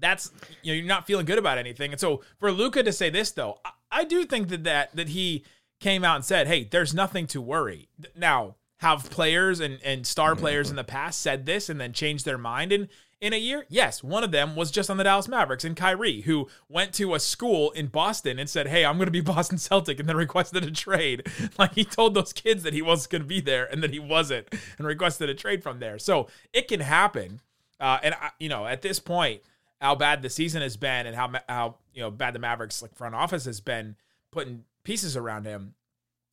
that's 0.00 0.30
you 0.62 0.72
know 0.72 0.76
you're 0.76 0.86
not 0.86 1.06
feeling 1.08 1.26
good 1.26 1.38
about 1.38 1.58
anything. 1.58 1.90
And 1.92 2.00
so 2.00 2.22
for 2.38 2.50
Luka 2.52 2.82
to 2.84 2.92
say 2.92 3.10
this 3.10 3.32
though, 3.32 3.58
I, 3.64 3.70
I 3.90 4.04
do 4.04 4.24
think 4.24 4.48
that 4.48 4.62
that 4.64 4.94
that 4.96 5.08
he 5.08 5.44
came 5.80 6.04
out 6.04 6.16
and 6.16 6.24
said, 6.24 6.46
"Hey, 6.46 6.64
there's 6.64 6.94
nothing 6.94 7.26
to 7.28 7.40
worry." 7.40 7.88
Now, 8.16 8.54
have 8.78 9.10
players 9.10 9.60
and 9.60 9.78
and 9.84 10.06
star 10.06 10.34
players 10.34 10.70
in 10.70 10.76
the 10.76 10.84
past 10.84 11.20
said 11.20 11.46
this 11.46 11.68
and 11.68 11.80
then 11.80 11.92
changed 11.92 12.24
their 12.24 12.38
mind 12.38 12.72
in 12.72 12.88
in 13.20 13.32
a 13.32 13.36
year? 13.36 13.66
Yes, 13.68 14.02
one 14.02 14.22
of 14.22 14.30
them 14.30 14.54
was 14.54 14.70
just 14.70 14.88
on 14.88 14.96
the 14.96 15.04
Dallas 15.04 15.28
Mavericks 15.28 15.64
and 15.64 15.76
Kyrie, 15.76 16.22
who 16.22 16.48
went 16.68 16.92
to 16.94 17.14
a 17.14 17.20
school 17.20 17.72
in 17.72 17.86
Boston 17.88 18.38
and 18.38 18.48
said, 18.48 18.68
"Hey, 18.68 18.84
I'm 18.84 18.96
going 18.96 19.06
to 19.06 19.12
be 19.12 19.20
Boston 19.34 19.58
Celtic," 19.58 19.98
and 19.98 20.08
then 20.08 20.16
requested 20.16 20.64
a 20.64 20.70
trade. 20.70 21.26
Like 21.58 21.74
he 21.74 21.84
told 21.84 22.14
those 22.14 22.32
kids 22.32 22.62
that 22.62 22.72
he 22.72 22.82
was 22.82 23.08
going 23.08 23.22
to 23.22 23.28
be 23.28 23.40
there 23.40 23.66
and 23.66 23.82
that 23.82 23.92
he 23.92 23.98
wasn't, 23.98 24.46
and 24.76 24.86
requested 24.86 25.28
a 25.28 25.34
trade 25.34 25.62
from 25.62 25.80
there. 25.80 25.98
So 25.98 26.28
it 26.52 26.68
can 26.68 26.80
happen. 26.80 27.40
Uh, 27.80 27.98
and 28.02 28.14
I, 28.14 28.30
you 28.38 28.48
know, 28.48 28.66
at 28.66 28.82
this 28.82 29.00
point, 29.00 29.42
how 29.80 29.96
bad 29.96 30.22
the 30.22 30.30
season 30.30 30.62
has 30.62 30.76
been, 30.76 31.06
and 31.06 31.16
how 31.16 31.32
how 31.48 31.76
you 31.92 32.00
know 32.00 32.10
bad 32.10 32.34
the 32.34 32.38
Mavericks 32.38 32.80
like 32.80 32.94
front 32.94 33.14
office 33.14 33.44
has 33.44 33.60
been 33.60 33.96
putting 34.30 34.64
pieces 34.84 35.16
around 35.16 35.46
him, 35.46 35.74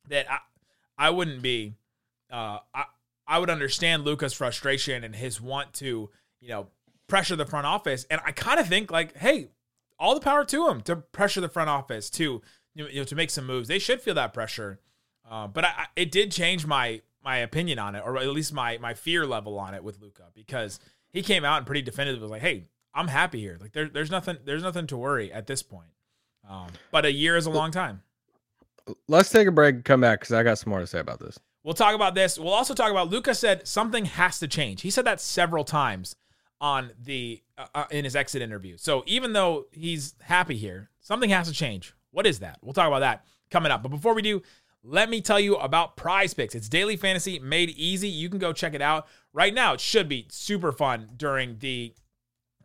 that 0.08 0.30
I 0.30 0.38
I 0.98 1.10
wouldn't 1.10 1.42
be. 1.42 1.74
Uh, 2.30 2.58
I 2.74 2.84
I 3.26 3.38
would 3.38 3.50
understand 3.50 4.04
Luka's 4.04 4.32
frustration 4.32 5.02
and 5.04 5.14
his 5.14 5.40
want 5.40 5.72
to, 5.74 6.10
you 6.40 6.48
know, 6.48 6.68
pressure 7.08 7.36
the 7.36 7.46
front 7.46 7.66
office. 7.66 8.06
And 8.10 8.20
I 8.24 8.32
kind 8.32 8.60
of 8.60 8.68
think 8.68 8.90
like, 8.90 9.16
hey, 9.16 9.48
all 9.98 10.14
the 10.14 10.20
power 10.20 10.44
to 10.44 10.68
him 10.68 10.80
to 10.82 10.96
pressure 10.96 11.40
the 11.40 11.48
front 11.48 11.70
office 11.70 12.10
to 12.10 12.42
you 12.74 12.94
know 12.94 13.04
to 13.04 13.14
make 13.14 13.30
some 13.30 13.46
moves. 13.46 13.68
They 13.68 13.78
should 13.78 14.00
feel 14.00 14.14
that 14.14 14.34
pressure. 14.34 14.80
Uh, 15.28 15.48
but 15.48 15.64
I, 15.64 15.86
it 15.96 16.10
did 16.10 16.30
change 16.30 16.66
my 16.66 17.02
my 17.24 17.38
opinion 17.38 17.78
on 17.78 17.94
it, 17.94 18.02
or 18.04 18.16
at 18.18 18.28
least 18.28 18.52
my 18.52 18.78
my 18.78 18.94
fear 18.94 19.26
level 19.26 19.58
on 19.58 19.74
it 19.74 19.82
with 19.82 20.00
Luka 20.00 20.24
because 20.34 20.78
he 21.08 21.22
came 21.22 21.44
out 21.44 21.58
and 21.58 21.66
pretty 21.66 21.82
definitive 21.82 22.20
was 22.20 22.30
like, 22.30 22.42
"Hey, 22.42 22.66
I'm 22.94 23.08
happy 23.08 23.40
here. 23.40 23.56
Like 23.60 23.72
there, 23.72 23.88
there's 23.88 24.10
nothing 24.10 24.38
there's 24.44 24.62
nothing 24.62 24.86
to 24.88 24.96
worry 24.96 25.32
at 25.32 25.46
this 25.46 25.62
point." 25.62 25.90
Um, 26.48 26.68
but 26.92 27.04
a 27.04 27.12
year 27.12 27.36
is 27.36 27.46
a 27.46 27.50
long 27.50 27.70
time. 27.70 28.02
Let's 29.08 29.30
take 29.30 29.48
a 29.48 29.52
break 29.52 29.74
and 29.74 29.84
come 29.84 30.00
back 30.00 30.20
because 30.20 30.32
I 30.32 30.44
got 30.44 30.58
some 30.58 30.70
more 30.70 30.78
to 30.78 30.86
say 30.86 31.00
about 31.00 31.18
this. 31.18 31.40
We'll 31.66 31.74
talk 31.74 31.96
about 31.96 32.14
this. 32.14 32.38
We'll 32.38 32.54
also 32.54 32.74
talk 32.74 32.92
about 32.92 33.10
Luka 33.10 33.34
said 33.34 33.66
something 33.66 34.04
has 34.04 34.38
to 34.38 34.46
change. 34.46 34.82
He 34.82 34.90
said 34.90 35.04
that 35.06 35.20
several 35.20 35.64
times 35.64 36.14
on 36.60 36.92
the 37.02 37.42
uh, 37.58 37.66
uh, 37.74 37.84
in 37.90 38.04
his 38.04 38.14
exit 38.14 38.40
interview. 38.40 38.76
So 38.76 39.02
even 39.04 39.32
though 39.32 39.66
he's 39.72 40.14
happy 40.20 40.56
here, 40.56 40.90
something 41.00 41.28
has 41.30 41.48
to 41.48 41.52
change. 41.52 41.92
What 42.12 42.24
is 42.24 42.38
that? 42.38 42.58
We'll 42.62 42.72
talk 42.72 42.86
about 42.86 43.00
that 43.00 43.26
coming 43.50 43.72
up. 43.72 43.82
But 43.82 43.88
before 43.88 44.14
we 44.14 44.22
do, 44.22 44.42
let 44.84 45.10
me 45.10 45.20
tell 45.20 45.40
you 45.40 45.56
about 45.56 45.96
Prize 45.96 46.34
Picks. 46.34 46.54
It's 46.54 46.68
daily 46.68 46.96
fantasy 46.96 47.40
made 47.40 47.70
easy. 47.70 48.08
You 48.08 48.28
can 48.28 48.38
go 48.38 48.52
check 48.52 48.72
it 48.72 48.80
out 48.80 49.08
right 49.32 49.52
now. 49.52 49.72
It 49.72 49.80
should 49.80 50.08
be 50.08 50.28
super 50.30 50.70
fun 50.70 51.08
during 51.16 51.58
the 51.58 51.92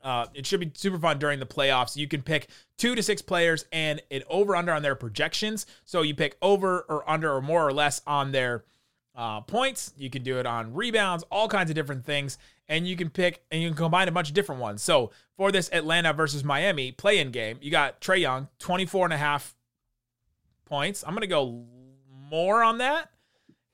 uh, 0.03 0.27
it 0.35 0.45
should 0.45 0.59
be 0.59 0.71
super 0.75 0.99
fun 0.99 1.17
during 1.17 1.39
the 1.39 1.47
playoffs. 1.47 1.95
You 1.95 2.07
can 2.07 2.21
pick 2.21 2.49
two 2.77 2.93
to 2.93 3.01
six 3.01 3.23
players 3.23 3.65
and 3.71 3.99
an 4.11 4.21
over 4.29 4.55
under 4.55 4.71
on 4.71 4.83
their 4.83 4.95
projections. 4.95 5.65
So 5.85 6.03
you 6.03 6.13
pick 6.13 6.37
over 6.39 6.81
or 6.81 7.09
under 7.09 7.33
or 7.33 7.41
more 7.41 7.67
or 7.67 7.73
less 7.73 8.03
on 8.05 8.31
their 8.31 8.63
uh, 9.15 9.41
points. 9.41 9.93
You 9.97 10.09
can 10.09 10.23
do 10.23 10.39
it 10.39 10.45
on 10.45 10.73
rebounds, 10.73 11.23
all 11.31 11.47
kinds 11.47 11.69
of 11.69 11.75
different 11.75 12.05
things. 12.05 12.37
And 12.67 12.87
you 12.87 12.95
can 12.95 13.09
pick 13.09 13.43
and 13.51 13.61
you 13.61 13.69
can 13.69 13.77
combine 13.77 14.07
a 14.07 14.11
bunch 14.11 14.29
of 14.29 14.33
different 14.33 14.61
ones. 14.61 14.81
So 14.81 15.11
for 15.35 15.51
this 15.51 15.69
Atlanta 15.73 16.13
versus 16.13 16.43
Miami 16.43 16.91
play 16.91 17.19
in 17.19 17.31
game, 17.31 17.57
you 17.61 17.71
got 17.71 17.99
Trae 17.99 18.21
Young, 18.21 18.47
24 18.59 19.07
and 19.07 19.13
a 19.13 19.17
half 19.17 19.55
points. 20.65 21.03
I'm 21.05 21.11
going 21.11 21.21
to 21.21 21.27
go 21.27 21.65
more 22.29 22.63
on 22.63 22.77
that. 22.77 23.09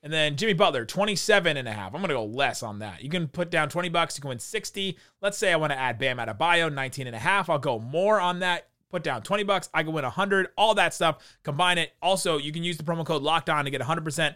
And 0.03 0.13
then 0.13 0.35
Jimmy 0.35 0.53
Butler, 0.53 0.85
27 0.85 1.57
and 1.57 1.67
a 1.67 1.73
half. 1.73 1.93
I'm 1.93 2.01
going 2.01 2.09
to 2.09 2.15
go 2.15 2.25
less 2.25 2.63
on 2.63 2.79
that. 2.79 3.03
You 3.03 3.09
can 3.09 3.27
put 3.27 3.51
down 3.51 3.69
20 3.69 3.89
bucks, 3.89 4.17
you 4.17 4.21
can 4.21 4.29
win 4.29 4.39
60. 4.39 4.97
Let's 5.21 5.37
say 5.37 5.51
I 5.51 5.57
want 5.57 5.73
to 5.73 5.77
add 5.77 5.99
Bam 5.99 6.17
Adebayo, 6.17 6.73
19 6.73 7.07
and 7.07 7.15
a 7.15 7.19
half. 7.19 7.49
I'll 7.49 7.59
go 7.59 7.79
more 7.79 8.19
on 8.19 8.39
that. 8.39 8.67
Put 8.89 9.03
down 9.03 9.21
20 9.21 9.43
bucks, 9.43 9.69
I 9.73 9.83
can 9.83 9.91
win 9.91 10.05
100. 10.05 10.47
All 10.57 10.75
that 10.75 10.93
stuff, 10.93 11.17
combine 11.43 11.77
it. 11.77 11.91
Also, 12.01 12.37
you 12.37 12.53
can 12.53 12.63
use 12.63 12.77
the 12.77 12.83
promo 12.83 13.05
code 13.05 13.21
locked 13.21 13.49
on 13.49 13.65
to 13.65 13.71
get 13.71 13.81
100% 13.81 14.35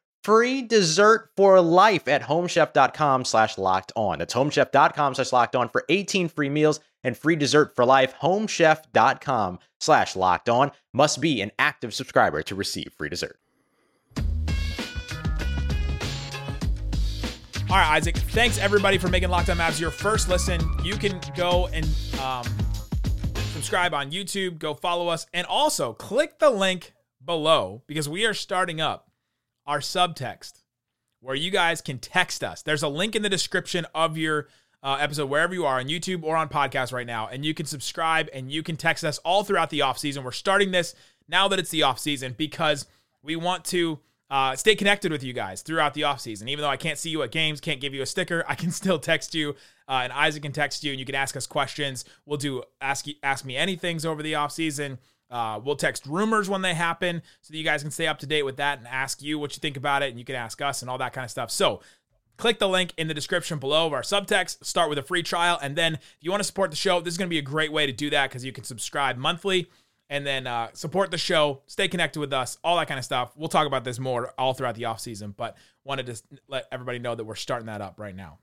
free 0.23 0.61
dessert 0.61 1.29
for 1.35 1.59
life 1.61 2.07
at 2.07 2.21
homechef.com 2.21 3.25
slash 3.25 3.57
locked 3.57 3.91
on. 3.95 4.19
That's 4.19 4.33
homechef.com 4.33 5.15
slash 5.15 5.31
locked 5.31 5.55
on 5.55 5.69
for 5.69 5.83
18 5.89 6.29
free 6.29 6.49
meals 6.49 6.79
and 7.03 7.17
free 7.17 7.35
dessert 7.35 7.75
for 7.75 7.85
life. 7.85 8.13
Homechef.com 8.21 9.59
slash 9.79 10.15
locked 10.15 10.49
on 10.49 10.71
must 10.93 11.21
be 11.21 11.41
an 11.41 11.51
active 11.57 11.93
subscriber 11.93 12.41
to 12.43 12.55
receive 12.55 12.93
free 12.97 13.09
dessert. 13.09 13.37
All 17.69 17.77
right, 17.77 17.91
Isaac. 17.95 18.17
Thanks 18.17 18.57
everybody 18.57 18.97
for 18.97 19.07
making 19.07 19.29
Locked 19.29 19.49
On 19.49 19.73
your 19.77 19.91
first 19.91 20.27
listen. 20.27 20.59
You 20.83 20.95
can 20.95 21.21
go 21.37 21.67
and 21.67 21.85
um, 22.19 22.45
subscribe 23.53 23.93
on 23.93 24.11
YouTube, 24.11 24.59
go 24.59 24.73
follow 24.73 25.07
us, 25.07 25.25
and 25.33 25.47
also 25.47 25.93
click 25.93 26.37
the 26.39 26.49
link 26.49 26.93
below 27.23 27.81
because 27.87 28.09
we 28.09 28.25
are 28.25 28.33
starting 28.33 28.81
up 28.81 29.10
our 29.65 29.79
subtext 29.79 30.61
where 31.21 31.35
you 31.35 31.51
guys 31.51 31.81
can 31.81 31.99
text 31.99 32.43
us. 32.43 32.61
There's 32.61 32.83
a 32.83 32.87
link 32.87 33.15
in 33.15 33.21
the 33.21 33.29
description 33.29 33.85
of 33.93 34.17
your 34.17 34.47
uh, 34.83 34.97
episode 34.99 35.29
wherever 35.29 35.53
you 35.53 35.65
are 35.65 35.79
on 35.79 35.85
YouTube 35.85 36.23
or 36.23 36.35
on 36.35 36.49
podcast 36.49 36.91
right 36.91 37.05
now, 37.05 37.27
and 37.27 37.45
you 37.45 37.53
can 37.53 37.67
subscribe 37.67 38.27
and 38.33 38.51
you 38.51 38.63
can 38.63 38.75
text 38.75 39.03
us 39.03 39.19
all 39.19 39.43
throughout 39.43 39.69
the 39.69 39.83
off 39.83 39.99
season. 39.99 40.23
We're 40.23 40.31
starting 40.31 40.71
this 40.71 40.95
now 41.27 41.47
that 41.47 41.59
it's 41.59 41.69
the 41.69 41.83
off 41.83 41.99
season 41.99 42.33
because 42.35 42.87
we 43.21 43.35
want 43.35 43.63
to 43.65 43.99
uh, 44.31 44.55
stay 44.55 44.75
connected 44.75 45.11
with 45.11 45.23
you 45.23 45.33
guys 45.33 45.61
throughout 45.61 45.93
the 45.93 46.05
off 46.05 46.19
season. 46.21 46.47
Even 46.47 46.63
though 46.63 46.69
I 46.69 46.77
can't 46.77 46.97
see 46.97 47.09
you 47.11 47.21
at 47.21 47.31
games, 47.31 47.61
can't 47.61 47.79
give 47.79 47.93
you 47.93 48.01
a 48.01 48.05
sticker, 48.05 48.43
I 48.47 48.55
can 48.55 48.71
still 48.71 48.97
text 48.97 49.35
you, 49.35 49.55
uh, 49.87 50.01
and 50.03 50.13
Isaac 50.13 50.41
can 50.41 50.53
text 50.53 50.83
you, 50.83 50.91
and 50.91 50.99
you 50.99 51.05
can 51.05 51.15
ask 51.15 51.35
us 51.35 51.45
questions. 51.45 52.03
We'll 52.25 52.37
do 52.37 52.63
ask 52.79 53.05
ask 53.21 53.45
me 53.45 53.55
anything's 53.55 54.05
over 54.05 54.23
the 54.23 54.35
off 54.35 54.51
season. 54.51 54.97
Uh, 55.31 55.59
we'll 55.63 55.75
text 55.75 56.05
rumors 56.05 56.49
when 56.49 56.61
they 56.61 56.73
happen 56.73 57.21
so 57.41 57.51
that 57.51 57.57
you 57.57 57.63
guys 57.63 57.81
can 57.81 57.91
stay 57.91 58.07
up 58.07 58.19
to 58.19 58.27
date 58.27 58.43
with 58.43 58.57
that 58.57 58.77
and 58.77 58.87
ask 58.87 59.21
you 59.21 59.39
what 59.39 59.55
you 59.55 59.59
think 59.59 59.77
about 59.77 60.03
it, 60.03 60.09
and 60.09 60.19
you 60.19 60.25
can 60.25 60.35
ask 60.35 60.61
us 60.61 60.81
and 60.81 60.91
all 60.91 60.97
that 60.97 61.13
kind 61.13 61.25
of 61.25 61.31
stuff. 61.31 61.49
So 61.49 61.81
click 62.37 62.59
the 62.59 62.67
link 62.67 62.93
in 62.97 63.07
the 63.07 63.13
description 63.13 63.57
below 63.57 63.87
of 63.87 63.93
our 63.93 64.01
subtext. 64.01 64.63
Start 64.65 64.89
with 64.89 64.97
a 64.97 65.03
free 65.03 65.23
trial, 65.23 65.57
and 65.61 65.75
then 65.75 65.95
if 65.95 66.17
you 66.19 66.31
want 66.31 66.41
to 66.41 66.47
support 66.47 66.69
the 66.69 66.77
show, 66.77 66.99
this 66.99 67.13
is 67.13 67.17
going 67.17 67.29
to 67.29 67.33
be 67.33 67.39
a 67.39 67.43
great 67.43 67.71
way 67.71 67.85
to 67.85 67.93
do 67.93 68.09
that 68.09 68.29
because 68.29 68.43
you 68.43 68.51
can 68.51 68.63
subscribe 68.63 69.17
monthly 69.17 69.69
and 70.11 70.27
then 70.27 70.45
uh, 70.45 70.67
support 70.73 71.09
the 71.09 71.17
show, 71.17 71.61
stay 71.67 71.87
connected 71.87 72.19
with 72.19 72.33
us, 72.33 72.57
all 72.65 72.75
that 72.75 72.89
kind 72.89 72.97
of 72.97 73.05
stuff. 73.05 73.31
We'll 73.37 73.47
talk 73.47 73.65
about 73.65 73.85
this 73.85 73.97
more 73.97 74.33
all 74.37 74.53
throughout 74.53 74.75
the 74.75 74.83
off 74.83 74.99
season, 74.99 75.33
but 75.37 75.55
wanted 75.85 76.07
to 76.07 76.21
let 76.49 76.65
everybody 76.69 76.99
know 76.99 77.15
that 77.15 77.23
we're 77.23 77.35
starting 77.35 77.67
that 77.67 77.79
up 77.79 77.97
right 77.97 78.13
now. 78.13 78.39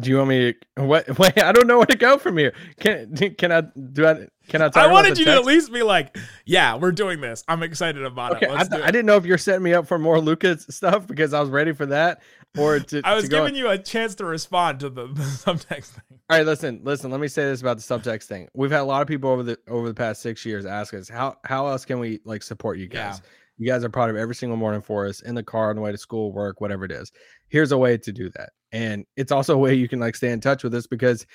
Do, 0.00 0.10
you 0.10 0.16
want 0.16 0.28
me? 0.28 0.54
To, 0.76 0.84
what? 0.84 1.18
Wait, 1.18 1.42
I 1.42 1.52
don't 1.52 1.66
know 1.66 1.78
where 1.78 1.86
to 1.86 1.96
go 1.96 2.18
from 2.18 2.38
here. 2.38 2.54
Can 2.80 3.14
can 3.34 3.52
I 3.52 3.60
do? 3.60 4.06
I 4.06 4.26
can 4.48 4.62
I? 4.62 4.68
Talk 4.68 4.76
I 4.76 4.92
wanted 4.92 5.18
you 5.18 5.24
text? 5.24 5.36
to 5.36 5.40
at 5.40 5.44
least 5.44 5.72
be 5.72 5.82
like, 5.82 6.16
"Yeah, 6.44 6.76
we're 6.76 6.92
doing 6.92 7.20
this. 7.20 7.44
I'm 7.48 7.62
excited 7.62 8.04
about 8.04 8.36
okay, 8.36 8.46
it." 8.46 8.52
I, 8.52 8.64
do 8.64 8.82
I 8.82 8.90
didn't 8.90 9.06
know 9.06 9.16
if 9.16 9.26
you're 9.26 9.38
setting 9.38 9.62
me 9.62 9.74
up 9.74 9.86
for 9.86 9.98
more 9.98 10.20
Lucas 10.20 10.66
stuff 10.70 11.06
because 11.06 11.34
I 11.34 11.40
was 11.40 11.50
ready 11.50 11.72
for 11.72 11.86
that, 11.86 12.22
or 12.58 12.80
to. 12.80 13.02
I 13.04 13.14
was 13.14 13.28
giving 13.28 13.54
you 13.54 13.68
a 13.68 13.78
chance 13.78 14.14
to 14.16 14.24
respond 14.24 14.80
to 14.80 14.90
the, 14.90 15.06
the 15.12 15.22
subtext 15.22 15.86
thing. 15.86 16.18
All 16.30 16.38
right, 16.38 16.46
listen, 16.46 16.80
listen. 16.84 17.10
Let 17.10 17.20
me 17.20 17.28
say 17.28 17.44
this 17.44 17.60
about 17.60 17.78
the 17.78 17.82
subtext 17.82 18.24
thing. 18.24 18.48
We've 18.54 18.70
had 18.70 18.80
a 18.80 18.84
lot 18.84 19.02
of 19.02 19.08
people 19.08 19.30
over 19.30 19.42
the 19.42 19.58
over 19.68 19.88
the 19.88 19.94
past 19.94 20.22
six 20.22 20.44
years 20.44 20.66
ask 20.66 20.94
us 20.94 21.08
how 21.08 21.36
how 21.44 21.66
else 21.66 21.84
can 21.84 21.98
we 21.98 22.20
like 22.24 22.42
support 22.42 22.78
you 22.78 22.86
guys. 22.86 23.20
Yeah. 23.22 23.30
You 23.58 23.66
guys 23.66 23.82
are 23.82 23.88
part 23.88 24.08
of 24.08 24.16
every 24.16 24.36
single 24.36 24.56
morning 24.56 24.80
for 24.80 25.06
us 25.06 25.20
in 25.20 25.34
the 25.34 25.42
car 25.42 25.70
on 25.70 25.76
the 25.76 25.82
way 25.82 25.90
to 25.90 25.98
school, 25.98 26.32
work, 26.32 26.60
whatever 26.60 26.84
it 26.84 26.92
is. 26.92 27.10
Here's 27.48 27.72
a 27.72 27.78
way 27.78 27.96
to 27.98 28.12
do 28.12 28.30
that, 28.30 28.50
and 28.72 29.04
it's 29.16 29.32
also 29.32 29.54
a 29.54 29.58
way 29.58 29.74
you 29.74 29.88
can 29.88 30.00
like 30.00 30.16
stay 30.16 30.30
in 30.30 30.40
touch 30.40 30.62
with 30.64 30.74
us 30.74 30.86
because 30.86 31.26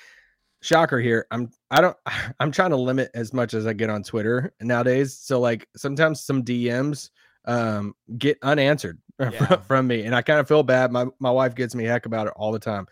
shocker 0.62 0.98
here 0.98 1.26
i'm 1.30 1.50
i 1.70 1.78
don't 1.78 1.96
i'm 2.40 2.50
trying 2.50 2.70
to 2.70 2.76
limit 2.76 3.10
as 3.12 3.34
much 3.34 3.52
as 3.52 3.66
i 3.66 3.72
get 3.74 3.90
on 3.90 4.02
twitter 4.02 4.50
nowadays. 4.62 5.14
So 5.14 5.38
like 5.38 5.68
sometimes 5.76 6.24
some 6.24 6.42
dms 6.42 7.10
um 7.44 7.94
get 8.16 8.38
unanswered 8.42 8.98
Yeah. 9.20 9.56
from 9.56 9.86
me 9.86 10.04
and 10.04 10.14
i 10.14 10.22
kind 10.22 10.40
of 10.40 10.48
feel 10.48 10.62
bad. 10.62 10.90
My, 10.90 11.04
my 11.18 11.30
wife 11.30 11.54
gets 11.54 11.74
me 11.74 11.84
heck 11.84 12.06
about 12.06 12.28
it 12.28 12.32
all 12.36 12.50
the 12.50 12.58
time. 12.58 12.86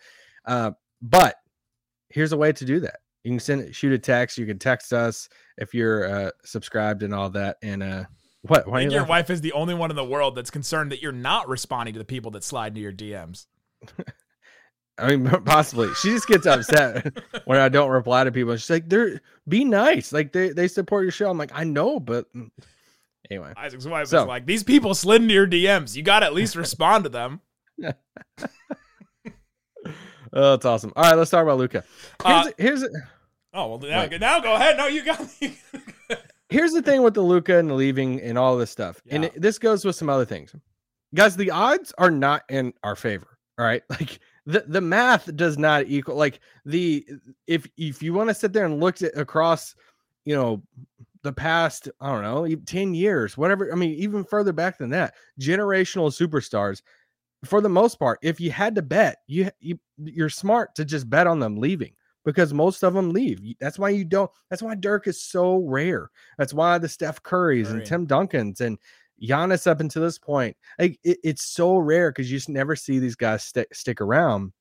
Uh 0.45 0.71
but 1.01 1.35
here's 2.09 2.31
a 2.31 2.37
way 2.37 2.51
to 2.53 2.63
do 2.63 2.79
that. 2.81 2.99
You 3.23 3.31
can 3.31 3.39
send 3.39 3.75
shoot 3.75 3.91
a 3.91 3.97
text 3.97 4.37
you 4.37 4.45
can 4.45 4.59
text 4.59 4.93
us 4.93 5.27
if 5.57 5.73
you're 5.73 6.05
uh 6.05 6.31
subscribed 6.45 7.01
and 7.01 7.11
all 7.13 7.31
that 7.31 7.57
and 7.63 7.81
uh 7.81 8.03
what 8.43 8.67
why 8.67 8.79
I 8.79 8.81
you 8.81 8.89
your 8.91 8.99
laughing? 9.01 9.09
wife 9.09 9.29
is 9.29 9.41
the 9.41 9.51
only 9.53 9.73
one 9.73 9.89
in 9.89 9.95
the 9.95 10.05
world 10.05 10.35
that's 10.35 10.51
concerned 10.51 10.91
that 10.91 11.01
you're 11.01 11.11
not 11.11 11.47
responding 11.49 11.93
to 11.93 11.99
the 11.99 12.05
people 12.05 12.31
that 12.31 12.43
slide 12.43 12.67
into 12.77 12.81
your 12.81 12.91
DMs. 12.93 13.45
I 14.97 15.15
mean, 15.15 15.27
possibly. 15.45 15.91
She 15.95 16.09
just 16.11 16.27
gets 16.27 16.45
upset 16.45 17.11
when 17.45 17.59
I 17.59 17.67
don't 17.69 17.89
reply 17.89 18.23
to 18.25 18.31
people. 18.31 18.55
She's 18.55 18.69
like, 18.69 18.87
"They're 18.89 19.19
be 19.47 19.65
nice. 19.65 20.13
Like 20.13 20.31
they 20.31 20.49
they 20.49 20.67
support 20.67 21.03
your 21.03 21.11
show." 21.11 21.29
I'm 21.31 21.37
like, 21.37 21.51
"I 21.53 21.63
know, 21.63 21.99
but 21.99 22.31
mm." 22.33 22.51
anyway." 23.31 23.53
Isaac's 23.57 23.87
wife 23.87 24.07
So- 24.07 24.21
is 24.21 24.27
like, 24.27 24.45
these 24.45 24.63
people 24.63 24.93
slid 24.93 25.21
into 25.21 25.33
your 25.33 25.47
DMs. 25.47 25.95
You 25.95 26.03
got 26.03 26.19
to 26.19 26.25
at 26.27 26.33
least 26.33 26.55
respond 26.55 27.05
to 27.05 27.09
them. 27.09 27.41
Oh, 30.35 30.51
that's 30.51 30.65
awesome. 30.65 30.91
All 30.95 31.03
right, 31.03 31.15
let's 31.15 31.29
talk 31.29 31.43
about 31.43 31.57
Luka. 31.59 31.83
Here's 32.25 32.47
Uh, 32.47 32.51
here's 32.57 32.83
Oh 33.53 33.67
well, 33.67 33.77
now, 33.79 34.05
now 34.17 34.39
go 34.39 34.55
ahead. 34.55 34.77
No, 34.77 34.87
you 34.87 35.03
got 35.05 35.19
me. 35.41 35.57
Here's 36.53 36.71
the 36.71 36.83
thing 36.83 37.01
with 37.01 37.15
the 37.15 37.21
Luka 37.21 37.57
and 37.57 37.67
the 37.67 37.73
leaving 37.73 38.21
and 38.21 38.37
all 38.37 38.55
this 38.55 38.69
stuff, 38.69 39.01
and 39.09 39.25
it- 39.25 39.41
this 39.41 39.57
goes 39.57 39.83
with 39.83 39.95
some 39.95 40.07
other 40.07 40.23
things, 40.23 40.55
guys. 41.15 41.35
The 41.35 41.49
odds 41.49 41.91
are 41.97 42.11
not 42.11 42.43
in 42.47 42.73
our 42.83 42.95
favor. 42.95 43.39
All 43.57 43.65
right, 43.65 43.81
like 43.89 44.19
the 44.45 44.63
the 44.67 44.79
math 44.79 45.35
does 45.35 45.57
not 45.57 45.87
equal 45.87 46.15
like 46.15 46.41
the 46.63 47.07
if 47.47 47.67
if 47.75 48.03
you 48.03 48.13
want 48.13 48.29
to 48.29 48.35
sit 48.35 48.53
there 48.53 48.65
and 48.65 48.79
look 48.79 49.01
at 49.01 49.17
across, 49.17 49.73
you 50.25 50.35
know, 50.35 50.61
the 51.23 51.33
past 51.33 51.89
I 51.99 52.11
don't 52.11 52.21
know 52.21 52.55
ten 52.67 52.93
years, 52.93 53.35
whatever. 53.35 53.71
I 53.71 53.75
mean, 53.75 53.95
even 53.95 54.23
further 54.23 54.53
back 54.53 54.77
than 54.77 54.91
that, 54.91 55.15
generational 55.41 56.11
superstars. 56.11 56.83
For 57.45 57.61
the 57.61 57.69
most 57.69 57.97
part, 57.97 58.19
if 58.21 58.39
you 58.39 58.51
had 58.51 58.75
to 58.75 58.83
bet, 58.83 59.21
you, 59.25 59.49
you 59.59 59.79
you're 59.97 60.29
smart 60.29 60.75
to 60.75 60.85
just 60.85 61.09
bet 61.09 61.25
on 61.25 61.39
them 61.39 61.57
leaving 61.57 61.93
because 62.25 62.53
most 62.53 62.83
of 62.83 62.93
them 62.93 63.11
leave. 63.11 63.41
That's 63.59 63.77
why 63.79 63.89
you 63.89 64.05
don't. 64.05 64.31
That's 64.49 64.61
why 64.61 64.75
Dirk 64.75 65.07
is 65.07 65.21
so 65.21 65.57
rare. 65.57 66.09
That's 66.37 66.53
why 66.53 66.77
the 66.77 66.89
Steph 66.89 67.21
Currys 67.23 67.65
Curry. 67.67 67.77
and 67.79 67.85
Tim 67.85 68.07
Duncans 68.07 68.61
and 68.61 68.77
Giannis 69.21 69.67
up 69.67 69.79
until 69.79 70.01
this 70.01 70.17
point, 70.17 70.57
like 70.79 70.99
it- 71.03 71.19
it's 71.23 71.43
so 71.45 71.77
rare 71.77 72.11
because 72.11 72.31
you 72.31 72.37
just 72.37 72.49
never 72.49 72.75
see 72.75 72.99
these 72.99 73.15
guys 73.15 73.43
stick 73.43 73.73
stick 73.73 74.01
around 74.01 74.51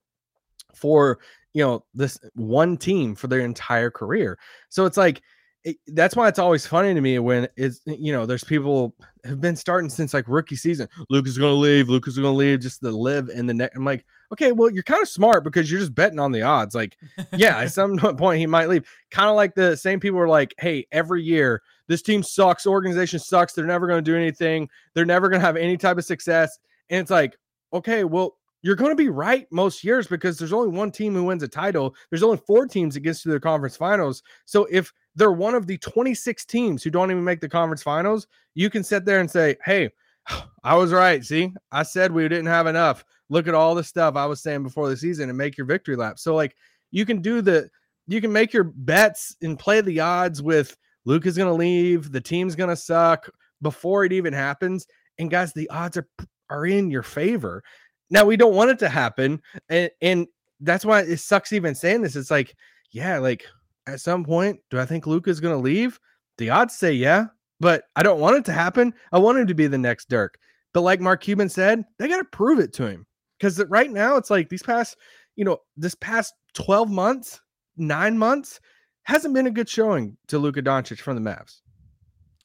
for 0.75 1.19
you 1.52 1.62
know 1.64 1.85
this 1.95 2.19
one 2.35 2.76
team 2.76 3.14
for 3.14 3.26
their 3.28 3.40
entire 3.40 3.90
career. 3.90 4.38
So 4.69 4.85
it's 4.87 4.97
like 4.97 5.21
it, 5.64 5.76
that's 5.88 6.16
why 6.16 6.28
it's 6.28 6.38
always 6.38 6.66
funny 6.66 6.92
to 6.95 7.00
me 7.00 7.19
when 7.19 7.47
it's 7.57 7.81
you 7.87 8.12
know 8.12 8.26
there's 8.26 8.45
people 8.45 8.95
have 9.25 9.40
been 9.40 9.57
starting 9.57 9.90
since 9.90 10.12
like 10.14 10.26
rookie 10.28 10.57
season. 10.57 10.88
Luka's 11.09 11.33
is 11.33 11.38
going 11.38 11.54
to 11.54 11.59
leave. 11.61 11.88
Luka's 11.88 12.14
is 12.14 12.19
going 12.21 12.33
to 12.33 12.37
leave 12.37 12.61
just 12.61 12.81
to 12.83 12.90
live 12.90 13.28
in 13.28 13.47
the 13.47 13.54
next. 13.54 13.76
I'm 13.76 13.85
like, 13.85 14.04
okay, 14.33 14.53
well 14.53 14.71
you're 14.71 14.83
kind 14.83 15.03
of 15.03 15.09
smart 15.09 15.45
because 15.45 15.71
you're 15.71 15.81
just 15.81 15.95
betting 15.95 16.19
on 16.19 16.33
the 16.33 16.43
odds. 16.43 16.75
Like, 16.75 16.97
yeah, 17.37 17.59
at 17.59 17.73
some 17.73 17.97
point 18.17 18.41
he 18.41 18.47
might 18.47 18.69
leave. 18.69 18.89
Kind 19.11 19.29
of 19.29 19.37
like 19.37 19.55
the 19.55 19.77
same 19.77 20.01
people 20.01 20.19
are 20.19 20.29
like, 20.29 20.55
hey, 20.59 20.87
every 20.93 21.23
year 21.23 21.62
this 21.89 22.03
team 22.03 22.23
sucks, 22.23 22.67
organization 22.67 23.19
sucks. 23.19 23.53
They're 23.53 23.67
never 23.67 23.87
going 23.87 24.03
to 24.03 24.11
do 24.11 24.17
anything. 24.17 24.69
They're 24.95 25.05
never 25.05 25.29
going 25.29 25.41
to 25.41 25.47
have 25.47 25.57
any 25.57 25.77
type 25.77 25.99
of 25.99 26.05
success. 26.05 26.59
And 26.91 27.01
it's 27.01 27.11
like, 27.11 27.37
okay, 27.73 28.05
well 28.05 28.37
you're 28.65 28.77
going 28.77 28.93
to 28.93 28.97
be 28.97 29.09
right 29.09 29.47
most 29.51 29.83
years 29.83 30.07
because 30.07 30.39
there's 30.39 30.53
only 30.53 30.69
one 30.69 30.93
team 30.93 31.15
who 31.15 31.25
wins 31.25 31.43
a 31.43 31.49
title. 31.49 31.97
There's 32.11 32.23
only 32.23 32.37
four 32.47 32.67
teams 32.67 32.95
that 32.95 33.01
gets 33.01 33.23
to 33.23 33.29
the 33.29 33.41
conference 33.41 33.77
finals. 33.77 34.23
So 34.45 34.67
if 34.71 34.93
they're 35.17 35.33
one 35.33 35.57
of 35.57 35.67
the 35.67 35.79
26 35.79 36.45
teams 36.45 36.83
who 36.83 36.91
don't 36.91 37.11
even 37.11 37.25
make 37.25 37.41
the 37.41 37.49
conference 37.49 37.83
finals, 37.83 38.29
you 38.55 38.71
can 38.71 38.85
sit 38.85 39.05
there 39.05 39.19
and 39.19 39.29
say, 39.29 39.57
"Hey, 39.65 39.91
I 40.65 40.77
was 40.77 40.93
right. 40.93 41.25
See, 41.25 41.53
I 41.71 41.83
said 41.83 42.12
we 42.12 42.29
didn't 42.29 42.47
have 42.47 42.67
enough. 42.67 43.05
Look 43.33 43.49
at 43.49 43.55
all 43.55 43.75
the 43.75 43.83
stuff 43.83 44.15
I 44.15 44.27
was 44.27 44.43
saying 44.43 44.62
before 44.62 44.91
the 44.91 44.97
season 44.97 45.31
and 45.31 45.39
make 45.39 45.57
your 45.57 45.67
victory 45.67 45.97
lap." 45.97 46.19
So 46.19 46.35
like 46.35 46.55
you 46.91 47.07
can 47.07 47.23
do 47.23 47.41
the 47.41 47.71
you 48.07 48.21
can 48.21 48.31
make 48.31 48.53
your 48.53 48.65
bets 48.65 49.35
and 49.41 49.59
play 49.59 49.81
the 49.81 50.01
odds 50.01 50.43
with 50.43 50.77
Luke 51.07 51.25
is 51.25 51.39
going 51.39 51.49
to 51.49 51.55
leave, 51.55 52.12
the 52.12 52.21
team's 52.21 52.55
going 52.55 52.69
to 52.69 52.77
suck 52.77 53.31
before 53.62 54.05
it 54.05 54.12
even 54.12 54.35
happens. 54.35 54.87
And 55.19 55.31
guys, 55.31 55.55
the 55.55 55.69
odds 55.71 55.97
are 55.97 56.07
are 56.51 56.67
in 56.67 56.91
your 56.91 57.03
favor. 57.03 57.65
Now 58.11 58.27
we 58.27 58.37
don't 58.37 58.55
want 58.55 58.71
it 58.71 58.79
to 58.81 58.91
happen, 58.91 59.41
and 59.71 59.91
and 60.03 60.27
that's 60.61 60.85
why 60.85 61.01
it 61.01 61.17
sucks 61.17 61.55
even 61.55 61.75
saying 61.75 62.03
this. 62.03 62.17
It's 62.17 62.31
like, 62.31 62.55
yeah, 62.91 63.17
like 63.17 63.47
at 63.87 64.03
some 64.03 64.25
point, 64.25 64.61
do 64.71 64.79
I 64.79 64.85
think 64.85 65.07
Luka's 65.07 65.41
going 65.41 65.55
to 65.57 65.62
leave? 65.62 65.99
The 66.37 66.51
odds 66.51 66.77
say 66.77 66.93
yeah, 66.93 67.29
but 67.61 67.85
I 67.97 68.03
don't 68.03 68.21
want 68.21 68.37
it 68.37 68.45
to 68.45 68.53
happen. 68.53 68.93
I 69.11 69.19
want 69.19 69.39
him 69.39 69.47
to 69.47 69.55
be 69.55 69.69
the 69.69 69.79
next 69.79 70.11
Dirk. 70.11 70.39
But 70.75 70.83
like 70.83 71.01
Mark 71.01 71.23
Cuban 71.23 71.49
said, 71.49 71.85
they 71.99 72.09
got 72.09 72.19
to 72.19 72.25
prove 72.25 72.59
it 72.59 72.75
to 72.75 72.87
him 72.87 73.07
because 73.43 73.61
right 73.69 73.91
now 73.91 74.17
it's 74.17 74.31
like 74.31 74.49
these 74.49 74.63
past, 74.63 74.97
you 75.35 75.45
know, 75.45 75.59
this 75.77 75.97
past 75.97 76.33
twelve 76.55 76.89
months, 76.89 77.41
nine 77.77 78.17
months 78.17 78.61
hasn't 79.03 79.35
been 79.35 79.49
a 79.49 79.51
good 79.51 79.69
showing 79.69 80.17
to 80.29 80.39
Luka 80.39 80.63
Doncic 80.63 81.01
from 81.01 81.23
the 81.23 81.29
Mavs. 81.29 81.61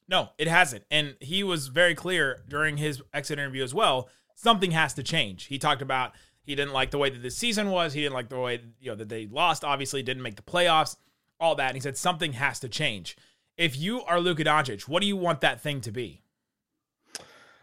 No, 0.08 0.30
it 0.38 0.48
hasn't. 0.48 0.84
And 0.90 1.14
he 1.20 1.44
was 1.44 1.68
very 1.68 1.94
clear 1.94 2.42
during 2.48 2.78
his 2.78 3.00
exit 3.14 3.38
interview 3.38 3.62
as 3.62 3.72
well. 3.72 4.08
Something 4.34 4.72
has 4.72 4.92
to 4.94 5.04
change. 5.04 5.44
He 5.44 5.58
talked 5.58 5.82
about 5.82 6.12
he 6.42 6.56
didn't 6.56 6.72
like 6.72 6.90
the 6.90 6.98
way 6.98 7.10
that 7.10 7.22
this 7.22 7.36
season 7.36 7.70
was. 7.70 7.92
He 7.92 8.00
didn't 8.00 8.14
like 8.14 8.28
the 8.28 8.40
way 8.40 8.60
you 8.80 8.90
know 8.90 8.96
that 8.96 9.08
they 9.08 9.26
lost. 9.26 9.64
Obviously, 9.64 10.02
didn't 10.02 10.24
make 10.24 10.36
the 10.36 10.42
playoffs. 10.42 10.96
All 11.38 11.54
that. 11.54 11.68
And 11.68 11.76
he 11.76 11.80
said 11.80 11.96
something 11.96 12.32
has 12.32 12.58
to 12.58 12.68
change. 12.68 13.16
If 13.56 13.78
you 13.78 14.02
are 14.02 14.18
Luka 14.18 14.42
Doncic, 14.42 14.88
what 14.88 15.00
do 15.00 15.06
you 15.06 15.16
want 15.16 15.42
that 15.42 15.60
thing 15.60 15.80
to 15.82 15.92
be? 15.92 16.22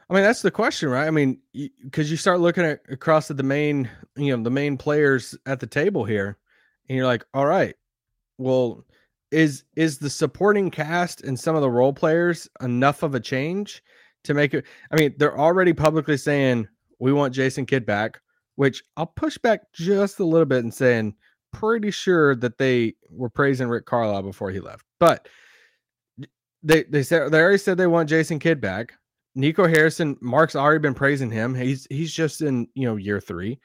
I 0.10 0.14
mean, 0.14 0.24
that's 0.24 0.44
the 0.44 0.52
question, 0.52 0.90
right? 0.90 1.08
I 1.08 1.12
mean, 1.12 1.40
because 1.84 2.12
you 2.12 2.18
start 2.18 2.40
looking 2.40 2.64
at 2.64 2.82
across 2.90 3.32
at 3.32 3.38
the 3.38 3.44
main, 3.44 3.90
you 4.16 4.36
know, 4.36 4.44
the 4.44 4.52
main 4.52 4.78
players 4.78 5.36
at 5.46 5.60
the 5.60 5.68
table 5.68 6.06
here, 6.06 6.38
and 6.88 6.96
you're 6.96 7.08
like, 7.08 7.26
all 7.34 7.48
right, 7.48 7.76
well, 8.38 8.86
is 9.32 9.64
is 9.76 9.98
the 9.98 10.10
supporting 10.10 10.70
cast 10.70 11.24
and 11.24 11.40
some 11.40 11.56
of 11.56 11.62
the 11.62 11.70
role 11.70 11.94
players 11.94 12.48
enough 12.62 13.02
of 13.02 13.16
a 13.16 13.20
change 13.20 13.84
to 14.26 14.36
make 14.36 14.54
it? 14.54 14.66
I 14.92 14.96
mean, 14.96 15.16
they're 15.18 15.38
already 15.38 15.74
publicly 15.74 16.18
saying 16.18 16.68
we 17.00 17.12
want 17.12 17.34
Jason 17.34 17.66
Kidd 17.66 17.86
back, 17.86 18.22
which 18.56 18.84
I'll 18.98 19.08
push 19.08 19.40
back 19.40 19.72
just 19.74 20.20
a 20.20 20.26
little 20.26 20.46
bit 20.46 20.64
and 20.64 20.74
saying 20.74 21.16
pretty 21.52 21.90
sure 21.90 22.36
that 22.36 22.60
they 22.60 22.94
were 23.10 23.30
praising 23.30 23.70
Rick 23.70 23.86
Carlisle 23.86 24.24
before 24.24 24.52
he 24.52 24.60
left, 24.60 24.86
but 25.00 25.28
they 26.62 26.84
they 26.84 27.02
said 27.02 27.32
they 27.32 27.42
already 27.42 27.58
said 27.58 27.78
they 27.78 27.88
want 27.88 28.10
Jason 28.10 28.38
Kidd 28.38 28.62
back. 28.62 28.94
Nico 29.36 29.68
Harrison, 29.68 30.18
Mark's 30.22 30.56
already 30.56 30.80
been 30.80 30.94
praising 30.94 31.30
him. 31.30 31.54
He's 31.54 31.86
he's 31.90 32.14
just 32.14 32.42
in 32.42 32.68
you 32.74 32.88
know 32.88 32.96
year 32.96 33.20
three. 33.20 33.60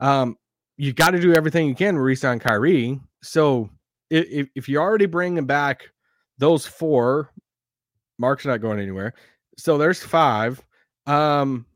Um, 0.00 0.36
you 0.76 0.92
got 0.92 1.10
to 1.10 1.20
do 1.20 1.32
everything 1.34 1.68
you 1.68 1.74
can 1.74 1.94
to 1.94 2.00
resign 2.00 2.40
Kyrie. 2.40 3.00
So 3.22 3.70
if, 4.10 4.48
if 4.54 4.68
you're 4.68 4.82
already 4.82 5.06
bringing 5.06 5.46
back 5.46 5.90
those 6.38 6.66
four, 6.66 7.30
Mark's 8.18 8.44
not 8.44 8.60
going 8.60 8.80
anywhere. 8.80 9.14
So 9.56 9.78
there's 9.78 10.02
five. 10.02 10.60
Um, 11.06 11.66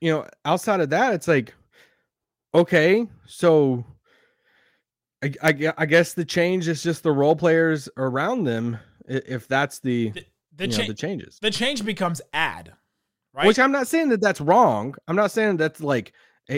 you 0.00 0.12
know, 0.12 0.26
outside 0.44 0.80
of 0.80 0.90
that, 0.90 1.14
it's 1.14 1.26
like, 1.26 1.52
okay, 2.54 3.06
so 3.26 3.84
I, 5.22 5.32
I, 5.42 5.72
I 5.78 5.86
guess 5.86 6.12
the 6.12 6.24
change 6.24 6.68
is 6.68 6.82
just 6.82 7.02
the 7.02 7.12
role 7.12 7.34
players 7.34 7.88
around 7.96 8.44
them. 8.44 8.78
If 9.08 9.48
that's 9.48 9.80
the 9.80 10.12
The, 10.58 10.68
you 10.68 10.78
know, 10.78 10.86
the 10.88 10.94
changes. 10.94 11.38
the 11.40 11.50
change 11.50 11.84
becomes 11.84 12.20
ad, 12.32 12.72
right? 13.32 13.46
Which 13.46 13.58
I'm 13.58 13.72
not 13.72 13.86
saying 13.86 14.10
that 14.10 14.20
that's 14.20 14.40
wrong. 14.40 14.94
I'm 15.06 15.16
not 15.16 15.30
saying 15.30 15.56
that's 15.56 15.80
like 15.80 16.12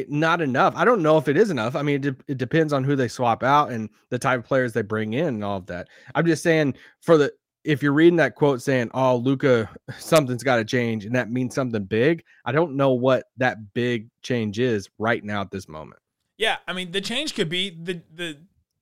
not 0.09 0.41
enough. 0.41 0.75
I 0.77 0.85
don't 0.85 1.03
know 1.03 1.19
if 1.19 1.29
it 1.29 1.37
is 1.37 1.51
enough. 1.51 1.77
I 1.77 1.83
mean, 1.83 1.97
it, 1.97 2.03
de- 2.03 2.33
it 2.33 2.39
depends 2.39 2.73
on 2.73 2.85
who 2.85 2.97
they 2.97 3.09
swap 3.09 3.43
out 3.43 3.71
and 3.71 3.91
the 4.09 4.19
type 4.19 4.41
of 4.41 4.47
players 4.47 4.73
they 4.73 4.83
bring 4.83 5.13
in 5.13 5.27
and 5.27 5.45
all 5.45 5.59
of 5.59 5.67
that. 5.67 5.89
I'm 6.15 6.27
just 6.27 6.43
saying 6.43 6.75
for 7.01 7.19
the 7.19 7.33
if 7.63 7.83
you're 7.83 7.93
reading 7.93 8.17
that 8.17 8.37
quote 8.37 8.63
saying, 8.63 8.91
"Oh, 8.95 9.17
Luka, 9.17 9.69
something's 9.99 10.43
got 10.43 10.57
to 10.57 10.65
change," 10.65 11.05
and 11.05 11.15
that 11.15 11.31
means 11.31 11.55
something 11.55 11.85
big. 11.85 12.25
I 12.45 12.53
don't 12.53 12.77
know 12.77 12.93
what 12.93 13.25
that 13.37 13.75
big 13.75 14.09
change 14.23 14.59
is 14.59 14.89
right 14.99 15.23
now 15.23 15.43
at 15.43 15.51
this 15.51 15.69
moment. 15.69 16.01
Yeah, 16.39 16.57
I 16.67 16.73
mean 16.73 16.91
the 16.91 17.03
change 17.03 17.35
could 17.35 17.51
be 17.51 17.69
the 17.71 18.01
the 18.15 18.39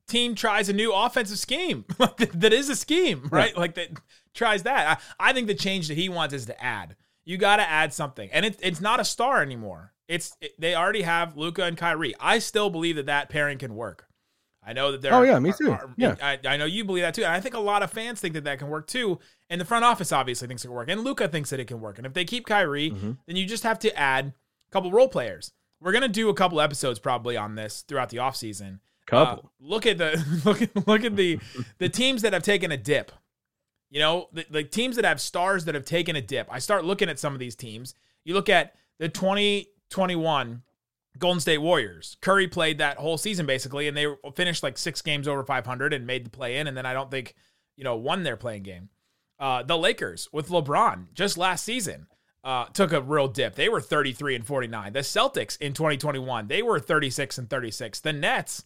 team 0.09 0.35
tries 0.35 0.69
a 0.69 0.73
new 0.73 0.93
offensive 0.93 1.39
scheme 1.39 1.85
that 1.99 2.53
is 2.53 2.69
a 2.69 2.77
scheme, 2.77 3.29
right? 3.31 3.57
Like 3.57 3.75
that 3.77 3.89
tries 4.35 4.65
that. 4.65 5.01
I, 5.21 5.29
I 5.31 5.33
think 5.33 5.47
the 5.47 5.55
change 5.55 5.89
that 5.89 5.97
he 5.97 6.09
wants 6.09 6.35
is 6.35 6.47
to 6.47 6.65
add. 6.65 6.97
You 7.25 7.37
got 7.37 7.57
to 7.57 7.69
add 7.69 7.93
something, 7.93 8.31
and 8.33 8.47
it, 8.47 8.59
it's 8.63 8.81
not 8.81 9.01
a 9.01 9.05
star 9.05 9.43
anymore. 9.43 9.93
It's 10.09 10.35
it, 10.41 10.53
they 10.59 10.75
already 10.75 11.03
have 11.03 11.37
Luka 11.37 11.65
and 11.65 11.77
Kyrie. 11.77 12.15
I 12.19 12.39
still 12.39 12.71
believe 12.71 12.97
that 12.97 13.07
that 13.07 13.29
pairing 13.29 13.59
can 13.59 13.75
work. 13.75 14.07
I 14.65 14.73
know 14.73 14.93
that 14.93 15.01
they're. 15.03 15.15
Oh, 15.15 15.23
yeah, 15.23 15.39
me 15.39 15.53
too. 15.53 15.77
Yeah. 15.97 16.17
I, 16.23 16.39
I 16.47 16.57
know 16.57 16.65
you 16.65 16.85
believe 16.85 17.03
that 17.03 17.15
too, 17.15 17.25
and 17.25 17.33
I 17.33 17.41
think 17.41 17.55
a 17.55 17.61
lot 17.61 17.83
of 17.83 17.91
fans 17.91 18.21
think 18.21 18.35
that 18.35 18.45
that 18.45 18.59
can 18.59 18.69
work 18.69 18.87
too. 18.87 19.19
And 19.51 19.61
the 19.61 19.65
front 19.67 19.85
office 19.85 20.11
obviously 20.13 20.49
thinks 20.49 20.65
it 20.65 20.69
can 20.69 20.75
work, 20.75 20.89
and 20.91 21.05
Luka 21.05 21.29
thinks 21.29 21.51
that 21.51 21.61
it 21.61 21.67
can 21.67 21.81
work. 21.81 21.99
And 21.99 22.07
if 22.07 22.15
they 22.15 22.25
keep 22.25 22.47
Kyrie, 22.47 22.91
Mm-hmm. 22.91 23.13
then 23.27 23.37
you 23.37 23.45
just 23.47 23.63
have 23.65 23.79
to 23.81 23.95
add 23.99 24.27
a 24.27 24.73
couple 24.73 24.91
role 24.91 25.09
players. 25.09 25.53
We're 25.81 25.93
gonna 25.93 26.09
do 26.09 26.29
a 26.31 26.35
couple 26.35 26.61
episodes 26.61 26.99
probably 26.99 27.37
on 27.37 27.55
this 27.55 27.83
throughout 27.87 28.09
the 28.09 28.17
offseason. 28.19 28.81
Couple. 29.09 29.45
Uh, 29.47 29.49
look 29.59 29.87
at 29.87 29.99
the 29.99 30.23
look 30.45 30.63
at 30.63 30.87
look 30.87 31.03
at 31.03 31.17
the 31.17 31.41
the 31.79 31.89
teams 31.89 32.23
that 32.23 32.33
have 32.33 32.43
taken 32.43 32.71
a 32.71 32.77
dip. 32.77 33.11
You 33.91 34.01
know, 34.01 34.29
the, 34.33 34.45
the 34.51 34.65
teams 34.65 34.97
that 34.97 35.07
have 35.07 35.19
stars 35.19 35.65
that 35.65 35.75
have 35.75 35.87
taken 35.87 36.15
a 36.15 36.21
dip. 36.21 36.47
I 36.51 36.59
start 36.59 36.85
looking 36.85 37.09
at 37.09 37.19
some 37.19 37.33
of 37.33 37.39
these 37.39 37.57
teams. 37.57 37.95
You 38.25 38.35
look 38.35 38.51
at 38.51 38.75
the 38.99 39.09
2021 39.09 40.63
Golden 41.19 41.41
State 41.41 41.59
Warriors. 41.59 42.19
Curry 42.21 42.49
played 42.49 42.79
that 42.79 42.99
whole 42.99 43.17
season 43.17 43.47
basically, 43.47 43.89
and 43.89 43.97
they 43.97 44.07
finished 44.37 44.63
like 44.63 44.77
six 44.77 45.01
games 45.01 45.27
over 45.27 45.43
500 45.43 45.95
and 45.95 46.07
made 46.07 46.27
the 46.27 46.31
play 46.31 46.59
in. 46.59 46.67
And 46.67 46.77
then 46.77 46.85
I 46.85 46.93
don't 46.93 47.11
think, 47.11 47.35
you 47.77 47.85
know, 47.85 47.97
won 47.97 48.25
their 48.25 48.37
playing 48.37 48.65
game. 48.65 48.91
Uh, 49.41 49.63
the 49.63 49.79
Lakers 49.79 50.29
with 50.33 50.49
LeBron 50.49 51.15
just 51.15 51.39
last 51.39 51.65
season 51.65 52.09
uh, 52.45 52.67
took 52.67 52.93
a 52.93 53.01
real 53.01 53.29
dip. 53.29 53.55
They 53.55 53.71
were 53.71 53.81
33 53.81 54.35
and 54.35 54.47
49. 54.47 54.93
The 54.93 55.01
Celtics 55.01 55.59
in 55.61 55.73
2021, 55.73 56.49
they 56.49 56.63
were 56.63 56.79
36 56.79 57.39
and 57.39 57.49
36. 57.49 58.01
The 58.01 58.13
Nets 58.13 58.65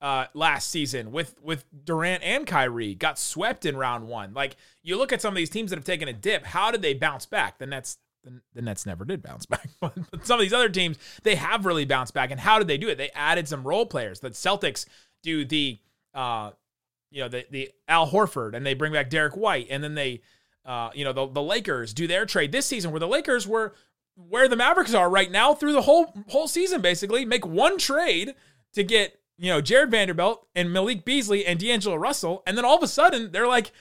uh, 0.00 0.26
last 0.34 0.70
season 0.70 1.10
with 1.10 1.34
with 1.42 1.64
Durant 1.84 2.22
and 2.22 2.46
Kyrie 2.46 2.94
got 2.94 3.18
swept 3.18 3.66
in 3.66 3.76
round 3.76 4.06
one. 4.06 4.32
Like 4.32 4.56
you 4.82 4.96
look 4.96 5.12
at 5.12 5.20
some 5.20 5.32
of 5.32 5.36
these 5.36 5.50
teams 5.50 5.70
that 5.70 5.76
have 5.76 5.84
taken 5.84 6.08
a 6.08 6.12
dip, 6.12 6.44
how 6.44 6.70
did 6.70 6.82
they 6.82 6.94
bounce 6.94 7.26
back? 7.26 7.58
The 7.58 7.66
Nets 7.66 7.98
the, 8.24 8.40
the 8.54 8.62
Nets 8.62 8.86
never 8.86 9.04
did 9.04 9.22
bounce 9.22 9.46
back. 9.46 9.68
but 9.80 9.94
some 10.22 10.38
of 10.38 10.44
these 10.44 10.52
other 10.52 10.68
teams, 10.68 10.98
they 11.22 11.34
have 11.34 11.66
really 11.66 11.84
bounced 11.84 12.14
back. 12.14 12.30
And 12.30 12.40
how 12.40 12.58
did 12.58 12.68
they 12.68 12.78
do 12.78 12.88
it? 12.88 12.98
They 12.98 13.10
added 13.10 13.48
some 13.48 13.64
role 13.64 13.86
players. 13.86 14.20
The 14.20 14.30
Celtics 14.30 14.86
do 15.22 15.44
the, 15.44 15.78
uh, 16.14 16.50
you 17.10 17.22
know, 17.22 17.28
the 17.28 17.46
the 17.50 17.70
Al 17.88 18.08
Horford, 18.10 18.54
and 18.54 18.64
they 18.64 18.74
bring 18.74 18.92
back 18.92 19.10
Derrick 19.10 19.36
White, 19.36 19.66
and 19.70 19.82
then 19.82 19.94
they, 19.94 20.20
uh, 20.64 20.90
you 20.94 21.04
know, 21.04 21.12
the 21.12 21.26
the 21.26 21.42
Lakers 21.42 21.92
do 21.94 22.06
their 22.06 22.26
trade 22.26 22.52
this 22.52 22.66
season, 22.66 22.90
where 22.90 23.00
the 23.00 23.08
Lakers 23.08 23.46
were 23.46 23.74
where 24.28 24.48
the 24.48 24.56
Mavericks 24.56 24.94
are 24.94 25.08
right 25.08 25.30
now 25.30 25.54
through 25.54 25.72
the 25.72 25.82
whole 25.82 26.12
whole 26.28 26.48
season, 26.48 26.80
basically 26.82 27.24
make 27.24 27.46
one 27.46 27.78
trade 27.78 28.34
to 28.74 28.82
get 28.82 29.17
you 29.38 29.50
know 29.50 29.60
Jarred 29.60 29.90
Vanderbilt 29.90 30.46
and 30.54 30.72
Malik 30.72 31.04
Beasley 31.04 31.46
and 31.46 31.58
D'Angelo 31.58 31.96
Russell, 31.96 32.42
and 32.46 32.58
then 32.58 32.64
all 32.64 32.76
of 32.76 32.82
a 32.82 32.88
sudden 32.88 33.30
they're 33.32 33.46
like 33.46 33.72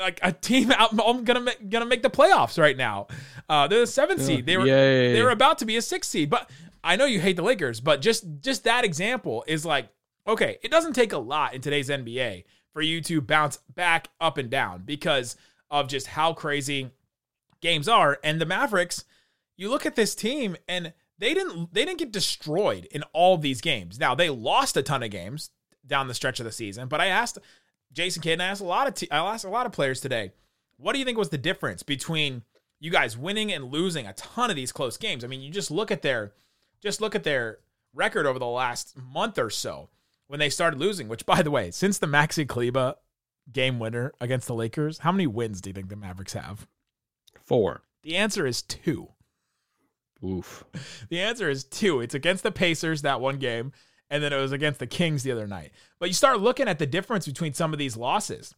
like 0.00 0.18
a 0.22 0.32
team 0.32 0.72
out 0.76 0.90
I'm 0.92 1.24
gonna 1.24 1.40
make, 1.40 1.68
gonna 1.70 1.86
make 1.86 2.02
the 2.02 2.10
playoffs 2.10 2.58
right 2.58 2.76
now. 2.76 3.06
Uh, 3.48 3.68
they're 3.68 3.80
the 3.80 3.86
seventh 3.86 4.22
seed. 4.22 4.46
They 4.46 4.56
were 4.56 4.66
Yay. 4.66 5.12
they 5.12 5.22
were 5.22 5.30
about 5.30 5.58
to 5.58 5.64
be 5.64 5.76
a 5.76 5.82
sixth 5.82 6.10
seed, 6.10 6.30
but 6.30 6.50
I 6.82 6.96
know 6.96 7.04
you 7.04 7.20
hate 7.20 7.36
the 7.36 7.42
Lakers, 7.42 7.80
but 7.80 8.00
just 8.00 8.24
just 8.40 8.64
that 8.64 8.84
example 8.84 9.44
is 9.46 9.64
like 9.64 9.88
okay, 10.26 10.58
it 10.62 10.70
doesn't 10.70 10.92
take 10.92 11.12
a 11.12 11.18
lot 11.18 11.54
in 11.54 11.60
today's 11.60 11.88
NBA 11.88 12.44
for 12.72 12.80
you 12.80 13.00
to 13.02 13.20
bounce 13.20 13.58
back 13.74 14.08
up 14.20 14.38
and 14.38 14.48
down 14.48 14.82
because 14.84 15.36
of 15.70 15.88
just 15.88 16.06
how 16.06 16.32
crazy 16.32 16.90
games 17.60 17.88
are, 17.88 18.18
and 18.24 18.40
the 18.40 18.46
Mavericks. 18.46 19.04
You 19.58 19.68
look 19.68 19.84
at 19.84 19.94
this 19.94 20.14
team 20.14 20.56
and 20.66 20.92
they 21.18 21.34
didn't 21.34 21.72
they 21.72 21.84
didn't 21.84 21.98
get 21.98 22.12
destroyed 22.12 22.86
in 22.90 23.02
all 23.12 23.36
these 23.36 23.60
games. 23.60 23.98
Now 23.98 24.14
they 24.14 24.30
lost 24.30 24.76
a 24.76 24.82
ton 24.82 25.02
of 25.02 25.10
games 25.10 25.50
down 25.86 26.08
the 26.08 26.14
stretch 26.14 26.40
of 26.40 26.44
the 26.44 26.52
season, 26.52 26.88
but 26.88 27.00
I 27.00 27.06
asked 27.06 27.38
Jason 27.92 28.22
Kidd 28.22 28.34
and 28.34 28.42
I 28.42 28.46
asked 28.46 28.60
a 28.60 28.64
lot 28.64 28.88
of 28.88 29.08
I 29.10 29.18
asked 29.18 29.44
a 29.44 29.50
lot 29.50 29.66
of 29.66 29.72
players 29.72 30.00
today, 30.00 30.32
what 30.76 30.92
do 30.92 30.98
you 30.98 31.04
think 31.04 31.18
was 31.18 31.28
the 31.28 31.38
difference 31.38 31.82
between 31.82 32.42
you 32.80 32.90
guys 32.90 33.16
winning 33.16 33.52
and 33.52 33.70
losing 33.70 34.06
a 34.06 34.12
ton 34.14 34.50
of 34.50 34.56
these 34.56 34.72
close 34.72 34.96
games? 34.96 35.24
I 35.24 35.28
mean, 35.28 35.40
you 35.40 35.50
just 35.50 35.70
look 35.70 35.90
at 35.90 36.02
their 36.02 36.32
just 36.80 37.00
look 37.00 37.14
at 37.14 37.24
their 37.24 37.58
record 37.94 38.26
over 38.26 38.38
the 38.38 38.46
last 38.46 38.96
month 38.96 39.38
or 39.38 39.50
so 39.50 39.88
when 40.26 40.40
they 40.40 40.50
started 40.50 40.80
losing, 40.80 41.08
which 41.08 41.26
by 41.26 41.42
the 41.42 41.50
way, 41.50 41.70
since 41.70 41.98
the 41.98 42.06
Maxi 42.06 42.48
Kleber 42.48 42.94
game 43.52 43.78
winner 43.78 44.12
against 44.20 44.46
the 44.46 44.54
Lakers, 44.54 44.98
how 44.98 45.12
many 45.12 45.26
wins 45.26 45.60
do 45.60 45.70
you 45.70 45.74
think 45.74 45.88
the 45.88 45.96
Mavericks 45.96 46.32
have? 46.32 46.66
Four. 47.44 47.82
The 48.02 48.16
answer 48.16 48.46
is 48.46 48.62
2. 48.62 49.08
Oof. 50.24 50.64
The 51.08 51.20
answer 51.20 51.50
is 51.50 51.64
two. 51.64 52.00
It's 52.00 52.14
against 52.14 52.42
the 52.42 52.52
Pacers 52.52 53.02
that 53.02 53.20
one 53.20 53.38
game, 53.38 53.72
and 54.10 54.22
then 54.22 54.32
it 54.32 54.40
was 54.40 54.52
against 54.52 54.78
the 54.78 54.86
Kings 54.86 55.22
the 55.22 55.32
other 55.32 55.46
night. 55.46 55.72
But 55.98 56.08
you 56.08 56.14
start 56.14 56.40
looking 56.40 56.68
at 56.68 56.78
the 56.78 56.86
difference 56.86 57.26
between 57.26 57.54
some 57.54 57.72
of 57.72 57.78
these 57.78 57.96
losses, 57.96 58.54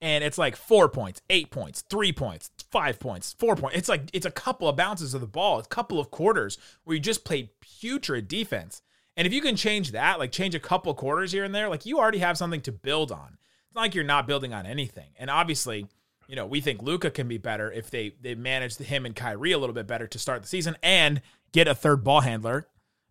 and 0.00 0.24
it's 0.24 0.38
like 0.38 0.56
four 0.56 0.88
points, 0.88 1.20
eight 1.30 1.50
points, 1.50 1.82
three 1.82 2.12
points, 2.12 2.50
five 2.70 2.98
points, 2.98 3.34
four 3.38 3.54
points. 3.54 3.76
It's 3.76 3.88
like 3.88 4.10
it's 4.12 4.26
a 4.26 4.30
couple 4.30 4.68
of 4.68 4.76
bounces 4.76 5.14
of 5.14 5.20
the 5.20 5.26
ball, 5.26 5.58
a 5.58 5.64
couple 5.64 6.00
of 6.00 6.10
quarters 6.10 6.58
where 6.84 6.94
you 6.94 7.00
just 7.00 7.24
played 7.24 7.50
putrid 7.60 8.26
defense. 8.26 8.82
And 9.16 9.26
if 9.26 9.32
you 9.32 9.42
can 9.42 9.56
change 9.56 9.92
that, 9.92 10.18
like 10.18 10.32
change 10.32 10.54
a 10.54 10.60
couple 10.60 10.94
quarters 10.94 11.32
here 11.32 11.44
and 11.44 11.54
there, 11.54 11.68
like 11.68 11.84
you 11.84 11.98
already 11.98 12.18
have 12.18 12.38
something 12.38 12.62
to 12.62 12.72
build 12.72 13.12
on. 13.12 13.36
It's 13.66 13.74
not 13.74 13.82
like 13.82 13.94
you're 13.94 14.04
not 14.04 14.26
building 14.26 14.54
on 14.54 14.66
anything. 14.66 15.10
And 15.18 15.28
obviously, 15.28 15.86
you 16.30 16.36
know, 16.36 16.46
we 16.46 16.60
think 16.60 16.80
Luka 16.80 17.10
can 17.10 17.26
be 17.26 17.38
better 17.38 17.72
if 17.72 17.90
they 17.90 18.12
they 18.20 18.36
manage 18.36 18.76
him 18.76 19.04
and 19.04 19.16
Kyrie 19.16 19.50
a 19.50 19.58
little 19.58 19.74
bit 19.74 19.88
better 19.88 20.06
to 20.06 20.18
start 20.18 20.42
the 20.42 20.48
season 20.48 20.76
and 20.80 21.20
get 21.50 21.66
a 21.66 21.74
third 21.74 22.04
ball 22.04 22.20
handler. 22.20 22.68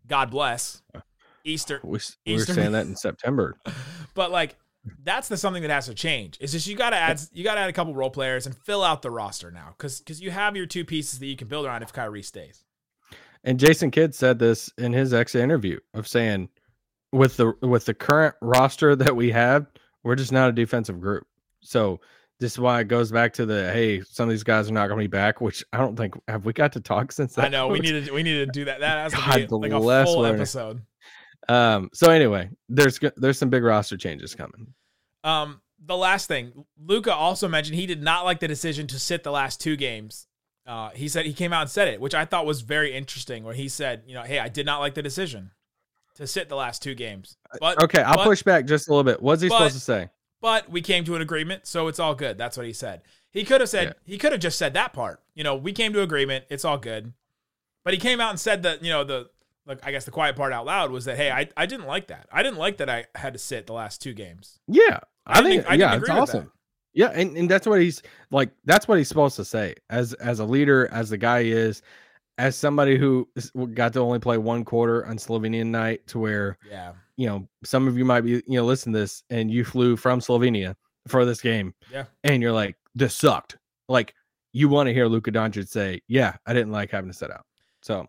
God 0.07 0.31
bless. 0.31 0.81
Easter. 1.43 1.81
We, 1.83 1.99
we 2.25 2.35
were 2.35 2.39
saying 2.39 2.71
that 2.71 2.85
in 2.85 2.95
September. 2.95 3.57
But 4.13 4.31
like 4.31 4.55
that's 5.03 5.27
the 5.27 5.35
something 5.35 5.61
that 5.63 5.69
has 5.69 5.87
to 5.87 5.93
change. 5.93 6.37
Is 6.39 6.53
just 6.53 6.65
you 6.65 6.77
got 6.77 6.91
to 6.91 6.95
add 6.95 7.19
you 7.33 7.43
got 7.43 7.55
to 7.55 7.59
add 7.59 7.69
a 7.69 7.73
couple 7.73 7.93
role 7.93 8.09
players 8.09 8.45
and 8.45 8.55
fill 8.55 8.85
out 8.85 9.01
the 9.01 9.11
roster 9.11 9.51
now 9.51 9.75
because 9.77 9.99
because 9.99 10.21
you 10.21 10.31
have 10.31 10.55
your 10.55 10.65
two 10.65 10.85
pieces 10.85 11.19
that 11.19 11.25
you 11.25 11.35
can 11.35 11.49
build 11.49 11.65
around 11.65 11.83
if 11.83 11.91
Kyrie 11.91 12.23
stays. 12.23 12.63
And 13.43 13.59
Jason 13.59 13.91
Kidd 13.91 14.15
said 14.15 14.39
this 14.39 14.71
in 14.77 14.93
his 14.93 15.13
ex 15.13 15.35
interview 15.35 15.79
of 15.93 16.07
saying, 16.07 16.47
with 17.11 17.35
the 17.35 17.53
with 17.61 17.83
the 17.83 17.93
current 17.93 18.35
roster 18.41 18.95
that 18.95 19.17
we 19.17 19.31
have, 19.31 19.67
we're 20.03 20.15
just 20.15 20.31
not 20.31 20.47
a 20.47 20.53
defensive 20.53 21.01
group. 21.01 21.27
So 21.59 21.99
this 22.39 22.53
is 22.53 22.59
why 22.59 22.79
it 22.79 22.87
goes 22.87 23.11
back 23.11 23.33
to 23.33 23.45
the 23.45 23.71
hey, 23.71 24.01
some 24.01 24.29
of 24.29 24.31
these 24.31 24.43
guys 24.43 24.69
are 24.69 24.73
not 24.73 24.87
going 24.87 24.99
to 24.99 25.03
be 25.03 25.07
back. 25.07 25.41
Which 25.41 25.63
I 25.73 25.77
don't 25.77 25.95
think 25.95 26.13
have 26.27 26.45
we 26.45 26.53
got 26.53 26.71
to 26.73 26.79
talk 26.79 27.11
since 27.11 27.35
that. 27.35 27.45
I 27.45 27.49
know 27.49 27.67
we 27.67 27.79
was- 27.79 27.91
need 27.91 28.05
to 28.05 28.11
we 28.13 28.23
need 28.23 28.35
to 28.37 28.45
do 28.47 28.65
that. 28.65 28.79
That 28.79 29.11
has 29.11 29.13
God 29.19 29.33
to 29.33 29.47
be 29.59 29.69
like 29.69 29.71
a 29.71 30.05
full 30.05 30.19
Werner. 30.21 30.35
episode. 30.35 30.81
Um. 31.47 31.89
So 31.93 32.11
anyway, 32.11 32.49
there's 32.67 32.99
there's 33.17 33.37
some 33.37 33.49
big 33.49 33.63
roster 33.63 33.97
changes 33.97 34.35
coming. 34.35 34.73
Um, 35.23 35.61
the 35.85 35.97
last 35.97 36.27
thing, 36.27 36.65
Luka 36.81 37.13
also 37.13 37.47
mentioned 37.47 37.75
he 37.77 37.85
did 37.85 38.01
not 38.03 38.23
like 38.25 38.39
the 38.39 38.47
decision 38.47 38.87
to 38.87 38.99
sit 38.99 39.23
the 39.23 39.31
last 39.31 39.59
two 39.61 39.75
games. 39.75 40.27
Uh, 40.67 40.91
he 40.91 41.07
said 41.07 41.25
he 41.25 41.33
came 41.33 41.51
out 41.51 41.61
and 41.61 41.69
said 41.69 41.87
it, 41.87 41.99
which 41.99 42.13
I 42.13 42.25
thought 42.25 42.45
was 42.45 42.61
very 42.61 42.93
interesting. 42.93 43.43
Where 43.43 43.53
he 43.55 43.67
said, 43.69 44.03
you 44.05 44.13
know, 44.13 44.21
hey, 44.23 44.39
I 44.39 44.49
did 44.49 44.65
not 44.65 44.79
like 44.79 44.93
the 44.93 45.01
decision 45.01 45.51
to 46.15 46.27
sit 46.27 46.47
the 46.49 46.55
last 46.55 46.83
two 46.83 46.93
games. 46.95 47.37
But 47.59 47.81
Okay, 47.83 48.01
I'll 48.01 48.15
but- 48.17 48.25
push 48.25 48.43
back 48.43 48.65
just 48.65 48.87
a 48.87 48.91
little 48.91 49.03
bit. 49.03 49.21
What's 49.21 49.41
he 49.41 49.49
but- 49.49 49.55
supposed 49.57 49.73
to 49.75 49.79
say? 49.81 50.09
But 50.41 50.69
we 50.69 50.81
came 50.81 51.03
to 51.05 51.15
an 51.15 51.21
agreement, 51.21 51.67
so 51.67 51.87
it's 51.87 51.99
all 51.99 52.15
good. 52.15 52.37
That's 52.37 52.55
what 52.55 52.65
he 52.65 52.73
said. 52.73 53.01
He 53.31 53.43
could 53.43 53.61
have 53.61 53.69
said 53.69 53.95
he 54.05 54.17
could 54.17 54.31
have 54.31 54.41
just 54.41 54.57
said 54.57 54.73
that 54.73 54.93
part. 54.93 55.21
You 55.35 55.43
know, 55.43 55.55
we 55.55 55.71
came 55.73 55.93
to 55.93 56.01
agreement. 56.01 56.45
It's 56.49 56.65
all 56.65 56.77
good. 56.77 57.13
But 57.83 57.93
he 57.93 57.99
came 57.99 58.19
out 58.19 58.31
and 58.31 58.39
said 58.39 58.63
that, 58.63 58.83
you 58.83 58.89
know, 58.89 59.03
the 59.03 59.29
like 59.65 59.85
I 59.85 59.91
guess 59.91 60.05
the 60.05 60.11
quiet 60.11 60.35
part 60.35 60.51
out 60.51 60.65
loud 60.65 60.91
was 60.91 61.05
that 61.05 61.17
hey, 61.17 61.29
I, 61.31 61.49
I 61.55 61.65
didn't 61.65 61.85
like 61.85 62.07
that. 62.07 62.27
I 62.31 62.41
didn't 62.43 62.57
like 62.57 62.77
that 62.77 62.89
I 62.89 63.05
had 63.15 63.33
to 63.33 63.39
sit 63.39 63.67
the 63.67 63.73
last 63.73 64.01
two 64.01 64.13
games. 64.13 64.59
Yeah, 64.67 64.99
I 65.25 65.39
I, 65.39 65.43
think 65.43 65.69
I 65.69 65.75
yeah, 65.75 65.93
it's 65.93 66.01
with 66.01 66.07
that. 66.09 66.19
awesome. 66.19 66.51
Yeah, 66.93 67.11
and, 67.13 67.37
and 67.37 67.49
that's 67.49 67.67
what 67.67 67.79
he's 67.81 68.01
like. 68.31 68.49
That's 68.65 68.87
what 68.87 68.97
he's 68.97 69.07
supposed 69.07 69.35
to 69.35 69.45
say 69.45 69.75
as 69.89 70.13
as 70.13 70.39
a 70.39 70.45
leader, 70.45 70.89
as 70.91 71.11
the 71.11 71.17
guy 71.17 71.43
he 71.43 71.51
is, 71.51 71.83
as 72.39 72.55
somebody 72.55 72.97
who 72.97 73.29
got 73.73 73.93
to 73.93 73.99
only 73.99 74.19
play 74.19 74.37
one 74.37 74.65
quarter 74.65 75.05
on 75.05 75.17
Slovenian 75.17 75.67
night, 75.67 76.07
to 76.07 76.19
where 76.19 76.57
Yeah. 76.67 76.93
You 77.19 77.27
know 77.27 77.49
some 77.65 77.85
of 77.85 77.97
you 77.97 78.05
might 78.05 78.21
be 78.21 78.31
you 78.31 78.43
know 78.47 78.63
listen 78.63 78.93
to 78.93 78.99
this 78.99 79.23
and 79.29 79.51
you 79.51 79.65
flew 79.65 79.97
from 79.97 80.21
Slovenia 80.21 80.75
for 81.07 81.25
this 81.25 81.41
game, 81.41 81.73
Yeah. 81.91 82.05
and 82.23 82.41
you're 82.41 82.53
like 82.53 82.77
this 82.95 83.13
sucked. 83.13 83.57
Like 83.89 84.13
you 84.53 84.69
want 84.69 84.87
to 84.87 84.93
hear 84.93 85.07
Luka 85.07 85.29
Doncic 85.31 85.67
say, 85.67 86.01
"Yeah, 86.07 86.37
I 86.45 86.53
didn't 86.53 86.71
like 86.71 86.91
having 86.91 87.09
to 87.11 87.17
set 87.17 87.29
out." 87.29 87.45
So 87.81 88.07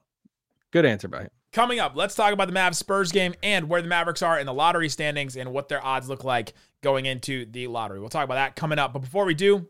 good 0.71 0.85
answer 0.87 1.09
by 1.09 1.23
him. 1.23 1.31
Coming 1.53 1.81
up, 1.81 1.97
let's 1.97 2.15
talk 2.15 2.33
about 2.33 2.47
the 2.47 2.55
Mavs 2.55 2.77
Spurs 2.77 3.11
game 3.11 3.35
and 3.43 3.69
where 3.69 3.83
the 3.83 3.89
Mavericks 3.89 4.23
are 4.23 4.39
in 4.39 4.47
the 4.47 4.55
lottery 4.55 4.89
standings 4.89 5.37
and 5.37 5.53
what 5.53 5.69
their 5.69 5.85
odds 5.85 6.09
look 6.09 6.23
like 6.23 6.55
going 6.81 7.07
into 7.07 7.45
the 7.47 7.67
lottery. 7.67 7.99
We'll 7.99 8.09
talk 8.09 8.23
about 8.25 8.37
that 8.37 8.55
coming 8.55 8.79
up. 8.79 8.93
But 8.93 9.01
before 9.01 9.25
we 9.25 9.35
do, 9.35 9.67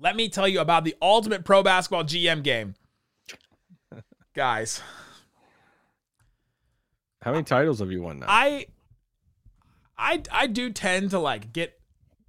let 0.00 0.16
me 0.16 0.28
tell 0.28 0.48
you 0.48 0.58
about 0.58 0.82
the 0.82 0.96
Ultimate 1.00 1.44
Pro 1.44 1.62
Basketball 1.62 2.02
GM 2.02 2.42
game. 2.42 2.74
Guys, 4.34 4.82
How 7.26 7.32
many 7.32 7.42
titles 7.42 7.80
have 7.80 7.90
you 7.90 8.02
won 8.02 8.20
now? 8.20 8.26
I 8.28 8.66
I 9.98 10.22
I 10.30 10.46
do 10.46 10.70
tend 10.70 11.10
to 11.10 11.18
like 11.18 11.52
get 11.52 11.76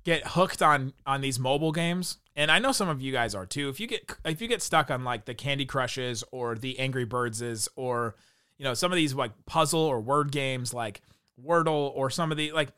get 0.04 0.26
hooked 0.26 0.64
on 0.64 0.94
on 1.06 1.22
these 1.22 1.38
mobile 1.38 1.72
games 1.72 2.18
and 2.36 2.50
I 2.50 2.58
know 2.58 2.72
some 2.72 2.90
of 2.90 3.00
you 3.00 3.12
guys 3.12 3.36
are 3.36 3.46
too. 3.46 3.70
If 3.70 3.80
you 3.80 3.86
get 3.86 4.12
if 4.26 4.42
you 4.42 4.48
get 4.48 4.64
stuck 4.64 4.90
on 4.90 5.04
like 5.04 5.26
the 5.26 5.36
Candy 5.36 5.68
Crushes 5.68 6.24
or 6.32 6.56
the 6.56 6.80
Angry 6.80 7.06
Birdses 7.06 7.70
or 7.76 8.16
you 8.58 8.64
know 8.64 8.74
some 8.74 8.92
of 8.92 8.96
these 8.96 9.14
like 9.14 9.34
puzzle 9.46 9.82
or 9.82 10.02
word 10.02 10.32
games 10.32 10.74
like 10.74 11.04
Wordle 11.40 11.92
or 11.94 12.10
some 12.10 12.32
of 12.32 12.38
the 12.40 12.52
like 12.52 12.70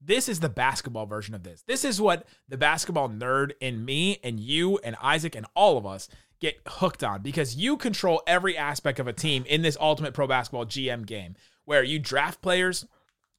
this 0.00 0.28
is 0.28 0.40
the 0.40 0.48
basketball 0.48 1.06
version 1.06 1.36
of 1.36 1.44
this. 1.44 1.62
This 1.68 1.84
is 1.84 2.00
what 2.00 2.26
the 2.48 2.56
basketball 2.56 3.08
nerd 3.08 3.52
in 3.60 3.84
me 3.84 4.18
and 4.24 4.40
you 4.40 4.78
and 4.78 4.96
Isaac 5.00 5.36
and 5.36 5.46
all 5.54 5.78
of 5.78 5.86
us 5.86 6.08
get 6.40 6.58
hooked 6.66 7.04
on 7.04 7.22
because 7.22 7.54
you 7.54 7.76
control 7.76 8.22
every 8.26 8.56
aspect 8.56 8.98
of 8.98 9.06
a 9.06 9.12
team 9.12 9.44
in 9.46 9.62
this 9.62 9.76
Ultimate 9.80 10.14
Pro 10.14 10.26
Basketball 10.26 10.66
GM 10.66 11.06
game 11.06 11.36
where 11.70 11.84
you 11.84 12.00
draft 12.00 12.42
players, 12.42 12.84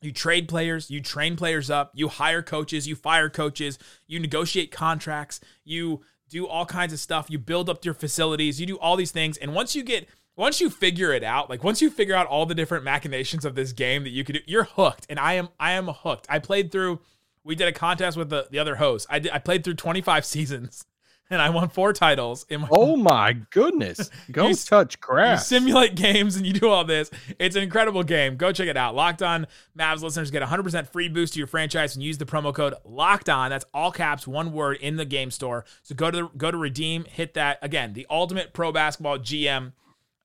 you 0.01 0.09
trade 0.09 0.47
players, 0.47 0.89
you 0.89 1.01
train 1.01 1.35
players 1.35 1.69
up, 1.69 1.91
you 1.93 2.07
hire 2.07 2.41
coaches, 2.41 2.87
you 2.87 2.95
fire 2.95 3.29
coaches, 3.29 3.77
you 4.07 4.21
negotiate 4.21 4.71
contracts, 4.71 5.41
you 5.65 5.99
do 6.29 6.47
all 6.47 6.65
kinds 6.65 6.93
of 6.93 6.99
stuff, 6.99 7.29
you 7.29 7.37
build 7.37 7.69
up 7.69 7.83
your 7.83 7.93
facilities, 7.93 8.57
you 8.57 8.65
do 8.65 8.79
all 8.79 8.95
these 8.95 9.11
things. 9.11 9.35
And 9.35 9.53
once 9.53 9.75
you 9.75 9.83
get 9.83 10.07
once 10.37 10.61
you 10.61 10.69
figure 10.69 11.11
it 11.11 11.25
out, 11.25 11.49
like 11.49 11.61
once 11.61 11.81
you 11.81 11.89
figure 11.89 12.15
out 12.15 12.25
all 12.25 12.45
the 12.45 12.55
different 12.55 12.85
machinations 12.85 13.43
of 13.43 13.53
this 13.53 13.73
game 13.73 14.05
that 14.05 14.11
you 14.11 14.23
could 14.23 14.35
do, 14.35 14.41
you're 14.45 14.63
hooked. 14.63 15.05
And 15.09 15.19
I 15.19 15.33
am 15.33 15.49
I 15.59 15.73
am 15.73 15.89
hooked. 15.89 16.25
I 16.29 16.39
played 16.39 16.71
through 16.71 17.01
we 17.43 17.53
did 17.53 17.67
a 17.67 17.73
contest 17.73 18.15
with 18.15 18.29
the, 18.29 18.47
the 18.49 18.59
other 18.59 18.77
host. 18.77 19.07
I 19.09 19.19
did, 19.19 19.33
I 19.33 19.39
played 19.39 19.65
through 19.65 19.73
25 19.73 20.23
seasons 20.35 20.85
and 21.31 21.41
I 21.41 21.49
won 21.49 21.69
four 21.69 21.93
titles 21.93 22.45
in 22.49 22.61
my 22.61 22.67
oh 22.71 22.95
my 22.95 23.33
goodness! 23.49 24.09
Go 24.31 24.49
You- 24.49 24.55
touch 24.55 24.99
grass. 24.99 25.49
you 25.51 25.57
simulate 25.57 25.95
games 25.95 26.35
and 26.35 26.45
you 26.45 26.53
do 26.53 26.69
all 26.69 26.83
this. 26.85 27.09
It's 27.39 27.55
an 27.55 27.63
incredible 27.63 28.03
game. 28.03 28.35
Go 28.37 28.51
check 28.51 28.67
it 28.67 28.77
out. 28.77 28.93
Locked 28.93 29.23
on 29.23 29.47
Mavs 29.77 30.01
listeners 30.01 30.29
get 30.29 30.43
100% 30.43 30.87
free 30.89 31.07
boost 31.07 31.33
to 31.33 31.39
your 31.39 31.47
franchise 31.47 31.95
and 31.95 32.03
use 32.03 32.17
the 32.19 32.25
promo 32.25 32.53
code 32.53 32.75
Locked 32.85 33.29
On. 33.29 33.49
That's 33.49 33.65
all 33.73 33.91
caps, 33.91 34.27
one 34.27 34.51
word 34.53 34.77
in 34.77 34.97
the 34.97 35.05
game 35.05 35.31
store. 35.31 35.65
So 35.83 35.95
go 35.95 36.11
to 36.11 36.17
the, 36.17 36.27
go 36.37 36.51
to 36.51 36.57
redeem, 36.57 37.05
hit 37.05 37.33
that 37.35 37.57
again. 37.61 37.93
The 37.93 38.05
Ultimate 38.09 38.53
Pro 38.53 38.71
Basketball 38.71 39.17
GM 39.19 39.71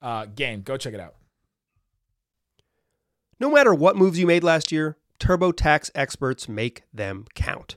uh, 0.03 0.27
game. 0.27 0.62
Go 0.62 0.77
check 0.77 0.92
it 0.95 1.01
out. 1.01 1.14
No 3.38 3.51
matter 3.51 3.75
what 3.75 3.97
moves 3.97 4.19
you 4.19 4.27
made 4.27 4.42
last 4.42 4.73
year, 4.73 4.97
TurboTax 5.21 5.90
experts 5.95 6.49
make 6.49 6.83
them 6.92 7.27
count. 7.35 7.77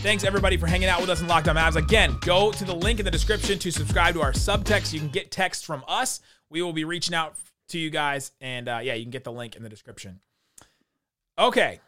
Thanks 0.00 0.22
everybody 0.22 0.56
for 0.56 0.68
hanging 0.68 0.88
out 0.88 1.00
with 1.00 1.10
us 1.10 1.20
in 1.20 1.26
Locked 1.26 1.48
On 1.48 1.56
Mavs. 1.56 1.74
Again, 1.74 2.16
go 2.20 2.52
to 2.52 2.64
the 2.64 2.74
link 2.74 3.00
in 3.00 3.04
the 3.04 3.10
description 3.10 3.58
to 3.58 3.72
subscribe 3.72 4.14
to 4.14 4.22
our 4.22 4.30
subtext. 4.30 4.92
You 4.92 5.00
can 5.00 5.08
get 5.08 5.32
text 5.32 5.66
from 5.66 5.84
us. 5.88 6.20
We 6.48 6.62
will 6.62 6.72
be 6.72 6.84
reaching 6.84 7.16
out 7.16 7.34
to 7.70 7.80
you 7.80 7.90
guys, 7.90 8.30
and 8.40 8.68
uh, 8.68 8.78
yeah, 8.80 8.94
you 8.94 9.02
can 9.02 9.10
get 9.10 9.24
the 9.24 9.32
link 9.32 9.56
in 9.56 9.64
the 9.64 9.68
description. 9.68 10.20
Okay, 11.36 11.80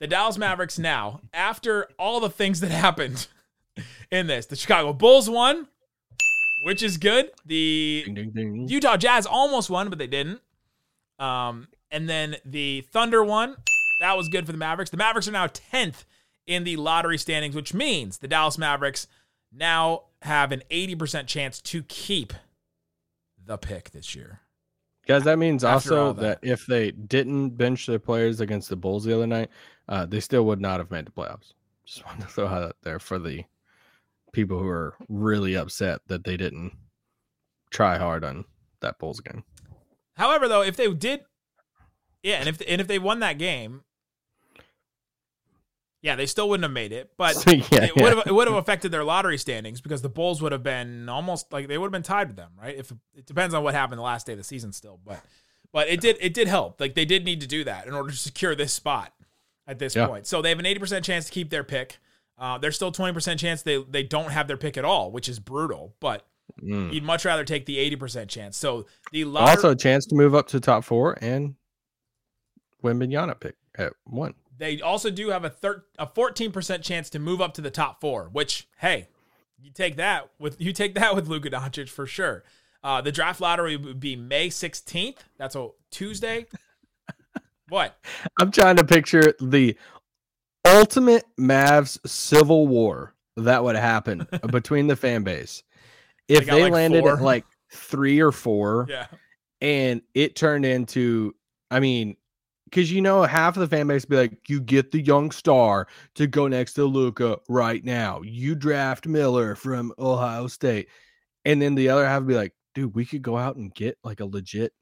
the 0.00 0.08
Dallas 0.08 0.36
Mavericks 0.36 0.76
now, 0.76 1.20
after 1.32 1.88
all 2.00 2.18
the 2.18 2.28
things 2.28 2.58
that 2.60 2.70
happened 2.72 3.28
in 4.10 4.26
this, 4.26 4.46
the 4.46 4.56
Chicago 4.56 4.92
Bulls 4.92 5.30
won, 5.30 5.68
which 6.66 6.82
is 6.82 6.96
good. 6.96 7.30
The 7.46 8.02
Ding, 8.06 8.14
ding, 8.14 8.30
ding. 8.30 8.68
Utah 8.68 8.96
Jazz 8.96 9.24
almost 9.24 9.70
won, 9.70 9.88
but 9.88 9.98
they 9.98 10.08
didn't. 10.08 10.40
Um, 11.20 11.68
and 11.92 12.08
then 12.08 12.36
the 12.44 12.80
Thunder 12.92 13.22
won. 13.22 13.56
That 14.00 14.16
was 14.16 14.28
good 14.28 14.46
for 14.46 14.52
the 14.52 14.58
Mavericks. 14.58 14.90
The 14.90 14.96
Mavericks 14.96 15.28
are 15.28 15.32
now 15.32 15.46
10th 15.46 16.04
in 16.46 16.64
the 16.64 16.76
lottery 16.76 17.18
standings, 17.18 17.54
which 17.54 17.74
means 17.74 18.18
the 18.18 18.28
Dallas 18.28 18.58
Mavericks 18.58 19.06
now 19.52 20.04
have 20.22 20.52
an 20.52 20.62
80% 20.70 21.26
chance 21.26 21.60
to 21.62 21.82
keep 21.84 22.32
the 23.44 23.56
pick 23.56 23.90
this 23.90 24.14
year. 24.14 24.40
Guys, 25.06 25.24
that 25.24 25.38
means 25.38 25.64
After 25.64 25.98
also 25.98 26.12
that. 26.20 26.38
if 26.42 26.66
they 26.66 26.90
didn't 26.90 27.50
bench 27.50 27.86
their 27.86 27.98
players 27.98 28.40
against 28.40 28.70
the 28.70 28.76
Bulls 28.76 29.04
the 29.04 29.14
other 29.14 29.26
night, 29.26 29.50
uh, 29.88 30.06
they 30.06 30.20
still 30.20 30.44
would 30.46 30.60
not 30.60 30.80
have 30.80 30.90
made 30.90 31.06
the 31.06 31.10
playoffs. 31.10 31.52
Just 31.84 32.04
wanted 32.06 32.22
to 32.22 32.28
throw 32.28 32.48
that 32.48 32.62
out 32.62 32.76
there 32.82 32.98
for 32.98 33.18
the 33.18 33.44
people 34.32 34.58
who 34.58 34.66
are 34.66 34.94
really 35.08 35.56
upset 35.56 36.00
that 36.06 36.24
they 36.24 36.36
didn't 36.36 36.72
try 37.70 37.98
hard 37.98 38.24
on 38.24 38.44
that 38.80 38.98
Bulls 38.98 39.20
game. 39.20 39.44
However, 40.16 40.48
though, 40.48 40.62
if 40.62 40.76
they 40.76 40.92
did, 40.92 41.20
yeah, 42.22 42.36
and 42.36 42.48
if 42.48 42.62
and 42.66 42.80
if 42.80 42.86
they 42.86 42.98
won 42.98 43.18
that 43.20 43.36
game, 43.36 43.82
yeah, 46.04 46.16
they 46.16 46.26
still 46.26 46.50
wouldn't 46.50 46.64
have 46.64 46.70
made 46.72 46.92
it. 46.92 47.12
But 47.16 47.34
yeah, 47.46 47.84
it 47.84 47.96
would 47.96 48.14
have 48.14 48.26
it 48.26 48.32
would 48.34 48.46
have 48.46 48.56
affected 48.58 48.92
their 48.92 49.02
lottery 49.04 49.38
standings 49.38 49.80
because 49.80 50.02
the 50.02 50.10
Bulls 50.10 50.42
would 50.42 50.52
have 50.52 50.62
been 50.62 51.08
almost 51.08 51.50
like 51.50 51.66
they 51.66 51.78
would 51.78 51.86
have 51.86 51.92
been 51.92 52.02
tied 52.02 52.28
with 52.28 52.36
them, 52.36 52.50
right? 52.60 52.76
If 52.76 52.92
it 53.16 53.24
depends 53.24 53.54
on 53.54 53.64
what 53.64 53.72
happened 53.74 53.98
the 53.98 54.02
last 54.02 54.26
day 54.26 54.34
of 54.34 54.38
the 54.38 54.44
season, 54.44 54.72
still, 54.72 55.00
but 55.02 55.20
but 55.72 55.88
it 55.88 56.02
did 56.02 56.18
it 56.20 56.34
did 56.34 56.46
help. 56.46 56.78
Like 56.78 56.94
they 56.94 57.06
did 57.06 57.24
need 57.24 57.40
to 57.40 57.46
do 57.46 57.64
that 57.64 57.86
in 57.86 57.94
order 57.94 58.10
to 58.10 58.16
secure 58.16 58.54
this 58.54 58.72
spot 58.74 59.14
at 59.66 59.78
this 59.78 59.96
Yeah. 59.96 60.06
point. 60.06 60.26
So 60.26 60.42
they 60.42 60.50
have 60.50 60.58
an 60.58 60.66
eighty 60.66 60.78
percent 60.78 61.06
chance 61.06 61.24
to 61.24 61.32
keep 61.32 61.48
their 61.48 61.64
pick. 61.64 61.96
Uh, 62.36 62.58
there's 62.58 62.76
still 62.76 62.92
twenty 62.92 63.14
percent 63.14 63.40
chance 63.40 63.62
they 63.62 63.82
they 63.82 64.02
don't 64.02 64.30
have 64.30 64.46
their 64.46 64.58
pick 64.58 64.76
at 64.76 64.84
all, 64.84 65.10
which 65.10 65.28
is 65.28 65.40
brutal. 65.40 65.94
But 66.00 66.26
Mm. 66.62 66.92
you'd 66.92 67.02
much 67.02 67.24
rather 67.24 67.42
take 67.42 67.64
the 67.64 67.78
eighty 67.78 67.96
percent 67.96 68.28
chance. 68.28 68.58
So 68.58 68.84
the 69.10 69.24
lottery, 69.24 69.56
Also, 69.56 69.70
a 69.70 69.74
chance 69.76 70.04
to 70.06 70.14
move 70.14 70.34
up 70.34 70.46
to 70.48 70.60
top 70.60 70.84
four 70.84 71.16
and 71.22 71.54
Wembanyama 72.82 73.40
pick 73.40 73.56
at 73.76 73.94
one. 74.04 74.34
They 74.56 74.80
also 74.80 75.10
do 75.10 75.30
have 75.30 75.44
a 75.44 75.50
thir- 75.50 75.84
a 75.98 76.06
14% 76.06 76.82
chance 76.82 77.10
to 77.10 77.18
move 77.18 77.40
up 77.40 77.54
to 77.54 77.60
the 77.60 77.70
top 77.70 78.00
four, 78.00 78.28
which 78.32 78.68
hey, 78.78 79.08
you 79.60 79.70
take 79.72 79.96
that 79.96 80.30
with 80.38 80.60
you 80.60 80.72
take 80.72 80.94
that 80.94 81.14
with 81.16 81.26
Luka 81.28 81.50
Doncic 81.50 81.88
for 81.88 82.06
sure. 82.06 82.44
Uh, 82.82 83.00
the 83.00 83.10
draft 83.12 83.40
lottery 83.40 83.76
would 83.76 83.98
be 83.98 84.14
May 84.14 84.48
16th. 84.48 85.16
That's 85.38 85.56
a 85.56 85.68
Tuesday. 85.90 86.46
what? 87.68 87.98
I'm 88.40 88.50
trying 88.50 88.76
to 88.76 88.84
picture 88.84 89.34
the 89.40 89.76
ultimate 90.66 91.24
Mavs 91.38 91.98
civil 92.06 92.66
war 92.66 93.14
that 93.36 93.64
would 93.64 93.76
happen 93.76 94.26
between 94.50 94.86
the 94.86 94.96
fan 94.96 95.22
base 95.24 95.62
if 96.28 96.46
They 96.46 96.52
they, 96.52 96.62
like 96.64 96.72
landed 96.72 97.00
four. 97.00 97.16
at 97.16 97.22
like 97.22 97.44
three 97.72 98.20
or 98.20 98.32
four 98.32 98.86
Yeah. 98.88 99.06
and 99.60 100.00
it 100.14 100.36
turned 100.36 100.64
into 100.64 101.34
i 101.70 101.80
mean 101.80 102.16
because 102.74 102.90
you 102.90 103.00
know 103.00 103.22
half 103.22 103.56
of 103.56 103.60
the 103.60 103.76
fan 103.76 103.86
base 103.86 104.04
be 104.04 104.16
like 104.16 104.48
you 104.48 104.60
get 104.60 104.90
the 104.90 105.00
young 105.00 105.30
star 105.30 105.86
to 106.16 106.26
go 106.26 106.48
next 106.48 106.72
to 106.74 106.84
luka 106.84 107.38
right 107.48 107.84
now 107.84 108.20
you 108.22 108.54
draft 108.56 109.06
miller 109.06 109.54
from 109.54 109.92
ohio 109.98 110.46
state 110.48 110.88
and 111.44 111.62
then 111.62 111.74
the 111.76 111.88
other 111.88 112.04
half 112.06 112.20
would 112.20 112.28
be 112.28 112.34
like 112.34 112.52
dude 112.74 112.94
we 112.94 113.04
could 113.04 113.22
go 113.22 113.36
out 113.38 113.56
and 113.56 113.74
get 113.74 113.96
like 114.02 114.18
a 114.20 114.24
legit 114.24 114.72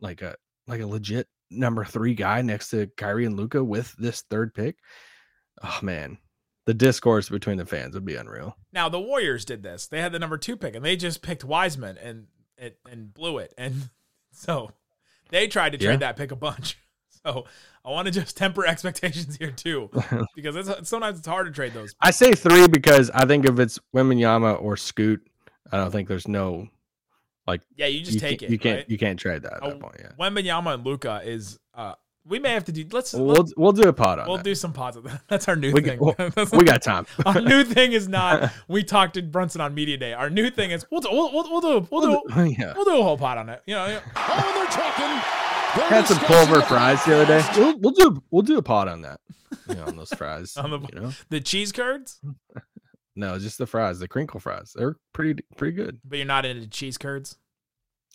like 0.00 0.20
a 0.20 0.36
like 0.66 0.80
a 0.80 0.86
legit 0.86 1.26
number 1.50 1.84
three 1.84 2.14
guy 2.14 2.42
next 2.42 2.70
to 2.70 2.88
Kyrie 2.96 3.24
and 3.24 3.36
Luka 3.36 3.62
with 3.62 3.94
this 3.98 4.22
third 4.30 4.52
pick. 4.52 4.76
Oh 5.62 5.78
man, 5.80 6.18
the 6.66 6.74
discourse 6.74 7.28
between 7.28 7.56
the 7.56 7.64
fans 7.64 7.94
would 7.94 8.04
be 8.04 8.16
unreal. 8.16 8.56
Now 8.72 8.88
the 8.88 8.98
Warriors 9.00 9.44
did 9.44 9.62
this. 9.62 9.86
They 9.86 10.00
had 10.02 10.10
the 10.10 10.18
number 10.18 10.38
two 10.38 10.56
pick, 10.56 10.74
and 10.74 10.84
they 10.84 10.96
just 10.96 11.22
picked 11.22 11.44
Wiseman 11.44 11.96
and 11.98 12.26
it 12.58 12.78
and 12.90 13.14
blew 13.14 13.38
it. 13.38 13.54
And 13.56 13.90
so 14.32 14.72
they 15.30 15.46
tried 15.46 15.70
to 15.70 15.78
trade 15.78 15.92
Yeah. 15.92 15.96
that 15.98 16.16
pick 16.16 16.32
a 16.32 16.36
bunch. 16.36 16.76
So 17.26 17.44
I 17.84 17.90
want 17.90 18.06
to 18.06 18.12
just 18.12 18.36
temper 18.36 18.64
expectations 18.72 19.36
here 19.36 19.50
too, 19.50 19.90
because 20.36 20.54
it's, 20.56 20.88
sometimes 20.88 21.18
it's 21.18 21.26
hard 21.26 21.46
to 21.46 21.52
trade 21.52 21.72
those. 21.74 21.94
I 22.00 22.10
say 22.10 22.32
three 22.32 22.68
because 22.68 23.10
I 23.10 23.26
think 23.26 23.44
if 23.46 23.58
it's 23.58 23.78
Wembanyama 23.94 24.62
or 24.62 24.76
Scoot, 24.76 25.26
I 25.72 25.76
don't 25.76 25.90
think 25.90 26.08
there's 26.08 26.28
no 26.28 26.68
like. 27.46 27.62
Yeah, 27.76 27.86
you 27.86 28.02
just 28.04 28.20
take 28.20 28.40
can't- 28.40 28.42
it, 28.42 28.50
You 28.52 28.58
can't. 28.58 28.76
right? 28.78 28.90
You 28.90 28.98
can't 28.98 29.18
trade 29.18 29.42
that 29.42 29.54
at 29.54 29.58
Oh, 29.62 29.70
that 29.70 29.80
point. 29.80 29.96
Yeah. 29.98 30.12
Wembanyama 30.20 30.74
and 30.74 30.84
Luka 30.86 31.20
is. 31.24 31.58
uh 31.74 31.94
We 32.24 32.38
may 32.38 32.50
have 32.52 32.64
to 32.66 32.72
do. 32.72 32.84
Let's. 32.92 33.12
We'll 33.12 33.26
let's 33.26 33.52
we'll 33.56 33.72
do 33.72 33.88
a 33.88 33.92
pod 33.92 34.20
on 34.20 34.26
we'll 34.28 34.36
that. 34.36 34.44
do 34.44 34.54
some 34.54 34.72
pods 34.72 34.96
of 34.96 35.02
that. 35.04 35.22
That's 35.28 35.48
our 35.48 35.56
new 35.56 35.72
We 35.72 35.80
thing. 35.80 35.98
got- 35.98 36.36
well, 36.36 36.46
we 36.52 36.64
got 36.64 36.82
time. 36.82 37.06
our 37.24 37.40
new 37.40 37.64
thing 37.64 37.92
is 37.92 38.06
not. 38.08 38.52
We 38.68 38.84
talked 38.84 39.14
to 39.14 39.22
Brunson 39.22 39.60
on 39.60 39.74
media 39.74 39.96
day. 39.96 40.12
Our 40.12 40.30
new 40.30 40.50
thing 40.50 40.70
is 40.70 40.86
we'll 40.92 41.00
do. 41.00 41.08
We'll, 41.10 41.32
we'll, 41.32 41.50
we'll 41.50 41.60
do. 41.80 41.88
We'll 41.90 42.02
do. 42.02 42.22
We'll 42.34 42.44
do- 42.46 42.50
yeah. 42.56 42.72
We'll 42.76 42.84
do 42.84 42.98
a 43.00 43.02
whole 43.02 43.18
pod 43.18 43.38
on 43.38 43.48
it. 43.48 43.62
You 43.66 43.74
know. 43.74 43.86
yeah. 43.86 44.00
Oh, 44.14 44.52
they're 44.54 44.66
talking. 44.66 45.45
Had 45.84 46.06
some 46.06 46.18
Culver 46.18 46.62
fries 46.62 47.04
the 47.04 47.14
other 47.14 47.26
day. 47.26 47.48
We'll, 47.56 47.78
we'll 47.78 47.92
do 47.92 48.22
we'll 48.30 48.42
do 48.42 48.58
a 48.58 48.62
pod 48.62 48.88
on 48.88 49.02
that. 49.02 49.20
You 49.68 49.76
know, 49.76 49.84
on 49.84 49.96
those 49.96 50.12
fries. 50.16 50.56
On 50.56 50.70
the, 50.70 50.80
you 50.80 51.00
know, 51.00 51.12
the 51.28 51.40
cheese 51.40 51.72
curds, 51.72 52.20
no, 53.14 53.38
just 53.38 53.58
the 53.58 53.66
fries, 53.66 53.98
the 53.98 54.08
crinkle 54.08 54.40
fries. 54.40 54.72
They're 54.74 54.96
pretty 55.12 55.42
pretty 55.56 55.76
good. 55.76 56.00
but 56.04 56.16
you're 56.18 56.26
not 56.26 56.44
into 56.44 56.66
cheese 56.68 56.98
curds. 56.98 57.36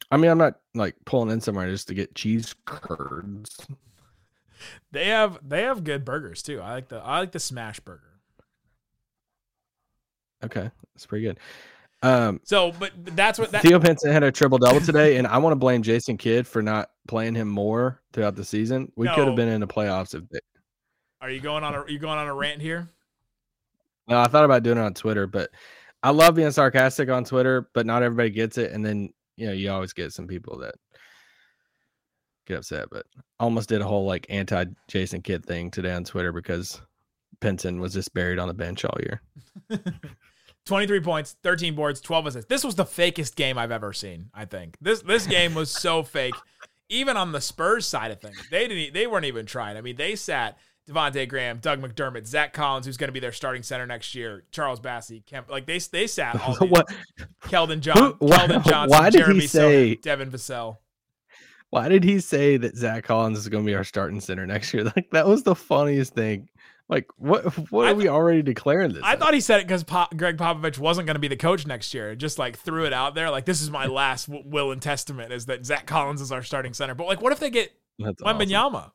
I 0.10 0.18
mean, 0.18 0.32
I'm 0.32 0.38
not 0.38 0.60
like 0.74 0.96
pulling 1.06 1.30
in 1.32 1.42
somewhere 1.42 1.70
just 1.70 1.88
to 1.90 1.94
get 1.94 2.16
cheese 2.16 2.54
curds. 2.66 3.66
They 4.92 5.08
have 5.08 5.40
they 5.48 5.64
have 5.64 5.84
good 5.84 6.04
burgers 6.06 6.42
too. 6.44 6.60
I 6.60 6.74
like 6.74 6.90
the 6.90 6.98
I 6.98 7.20
like 7.20 7.32
the 7.32 7.40
smash 7.40 7.80
burger. 7.80 8.20
Okay, 10.44 10.70
that's 10.94 11.06
pretty 11.06 11.24
good. 11.26 11.40
Um, 12.04 12.42
So, 12.44 12.72
but 12.80 12.92
that's 13.16 13.38
what 13.38 13.52
that. 13.52 13.62
Theo 13.62 13.80
Pinson 13.80 14.12
had 14.12 14.24
a 14.24 14.32
triple 14.32 14.58
double 14.58 14.82
today, 14.82 15.18
and 15.18 15.28
I 15.28 15.38
want 15.38 15.52
to 15.52 15.58
blame 15.58 15.84
Jason 15.84 16.18
Kidd 16.18 16.48
for 16.48 16.62
not 16.62 16.90
playing 17.08 17.36
him 17.36 17.48
more 17.48 18.02
throughout 18.14 18.36
the 18.36 18.44
season. 18.44 18.92
We 18.96 19.08
could 19.08 19.28
have 19.28 19.36
been 19.36 19.50
in 19.50 19.62
the 19.62 19.68
playoffs 19.68 20.16
if 20.16 20.28
they. 20.30 20.40
Are 21.22 21.30
you 21.30 21.40
going 21.40 21.64
on 21.64 21.76
a 21.76 21.82
are 21.82 21.90
you 21.90 22.00
going 22.00 22.18
on 22.18 22.28
a 22.28 22.34
rant 22.34 22.62
here? 22.62 22.90
No, 24.08 24.20
I 24.20 24.28
thought 24.28 24.46
about 24.46 24.64
doing 24.64 24.80
it 24.80 24.82
on 24.82 24.96
Twitter, 24.96 25.28
but 25.28 25.52
I 26.02 26.10
love 26.10 26.34
being 26.34 26.52
sarcastic 26.52 27.10
on 27.10 27.24
Twitter, 27.24 27.70
but 27.76 27.86
not 27.86 28.02
everybody 28.02 28.32
gets 28.32 28.58
it, 28.58 28.72
and 28.72 28.84
then 28.84 29.14
you 29.38 29.46
know 29.46 29.54
you 29.54 29.72
always 29.72 29.94
get 29.94 30.14
some 30.14 30.28
people 30.28 30.58
that 30.60 30.74
get 32.48 32.58
upset. 32.58 32.88
But 32.92 33.06
I 33.40 33.44
almost 33.44 33.70
did 33.70 33.82
a 33.82 33.88
whole 33.88 34.06
like 34.06 34.26
anti 34.30 34.66
Jason 34.88 35.22
Kidd 35.22 35.46
thing 35.46 35.70
today 35.70 35.94
on 35.94 36.04
Twitter 36.04 36.32
because 36.32 36.82
Pinson 37.40 37.80
was 37.80 37.94
just 37.94 38.14
buried 38.16 38.40
on 38.40 38.48
the 38.48 38.54
bench 38.56 38.84
all 38.84 38.98
year. 39.00 39.22
23 40.66 41.00
points, 41.02 41.36
13 41.44 41.76
boards, 41.76 42.02
12 42.02 42.28
assists. 42.28 42.50
This 42.50 42.64
was 42.64 42.76
the 42.76 42.86
fakest 42.86 43.36
game 43.36 43.58
I've 43.58 43.72
ever 43.72 43.94
seen, 43.94 44.30
I 44.34 44.46
think. 44.46 44.78
This 44.82 45.02
this 45.02 45.26
game 45.28 45.54
was 45.56 45.72
so 45.72 46.04
fake. 46.04 46.36
Even 46.90 47.16
on 47.18 47.32
the 47.32 47.42
Spurs 47.42 47.88
side 47.88 48.12
of 48.12 48.20
things, 48.20 48.38
they 48.52 48.68
didn't 48.68 48.94
they 48.94 49.08
weren't 49.08 49.26
even 49.26 49.46
trying. 49.46 49.78
I 49.78 49.82
mean, 49.82 49.96
they 49.96 50.16
sat 50.16 50.58
Devonte' 50.90 51.30
Graham, 51.30 51.60
Doug 51.60 51.82
McDermott, 51.82 52.28
Zach 52.28 52.52
Collins, 52.54 52.86
who's 52.86 52.98
going 52.98 53.08
to 53.08 53.14
be 53.14 53.20
their 53.22 53.32
starting 53.32 53.64
center 53.64 53.86
next 53.86 54.14
year, 54.14 54.44
Charles 54.52 54.80
Bassey, 54.82 55.26
Kemp. 55.26 55.50
Like 55.50 55.66
they 55.66 55.80
they 55.80 56.06
sat 56.06 56.40
all 56.42 56.56
these, 56.60 56.70
what? 56.70 56.88
Keldon 57.44 57.80
John, 57.80 57.98
Who- 58.20 58.28
why- 58.28 58.38
Keldon 58.40 58.66
Johnson, 58.66 58.90
why 59.00 59.10
did 59.10 59.26
he 59.28 59.48
say- 59.48 59.96
Devin 59.96 60.32
Vassell. 60.32 60.78
Why 61.70 61.88
did 61.88 62.04
he 62.04 62.20
say 62.20 62.58
that 62.58 62.76
Zach 62.76 63.06
Collins 63.06 63.38
is 63.38 63.48
going 63.48 63.64
to 63.64 63.66
be 63.66 63.76
our 63.76 63.86
starting 63.86 64.20
center 64.20 64.46
next 64.46 64.74
year? 64.74 64.84
Like 64.96 65.10
that 65.12 65.26
was 65.26 65.44
the 65.44 65.56
funniest 65.56 66.14
thing. 66.14 66.50
Like 66.92 67.08
what? 67.16 67.46
What 67.72 67.88
are 67.88 67.96
we 67.96 68.10
already 68.10 68.42
declaring 68.42 68.92
this? 68.92 69.02
I 69.02 69.16
thought 69.16 69.34
he 69.34 69.40
said 69.40 69.62
it 69.62 69.68
because 69.68 69.82
Pop, 69.82 70.16
Gregg 70.18 70.36
Popovich 70.36 70.78
wasn't 70.78 71.08
going 71.08 71.16
to 71.16 71.22
be 71.22 71.30
the 71.30 71.38
coach 71.38 71.66
next 71.66 71.94
year. 71.94 72.16
Just 72.16 72.38
like 72.38 72.58
threw 72.58 72.86
it 72.86 72.92
out 72.92 73.16
there, 73.16 73.32
like 73.32 73.46
this 73.46 73.62
is 73.62 73.72
my 73.72 73.86
last 73.88 74.28
w- 74.28 74.44
will 74.46 74.74
and 74.74 74.82
testament 74.82 75.32
is 75.32 75.46
that 75.46 75.66
Zach 75.66 75.86
Collins 75.88 76.20
is 76.20 76.34
our 76.34 76.44
starting 76.44 76.74
center. 76.74 76.94
But 76.94 77.08
like, 77.08 77.22
what 77.22 77.32
if 77.32 77.40
they 77.40 77.50
get 77.50 77.72
That's 77.98 78.22
Wembanyama? 78.22 78.92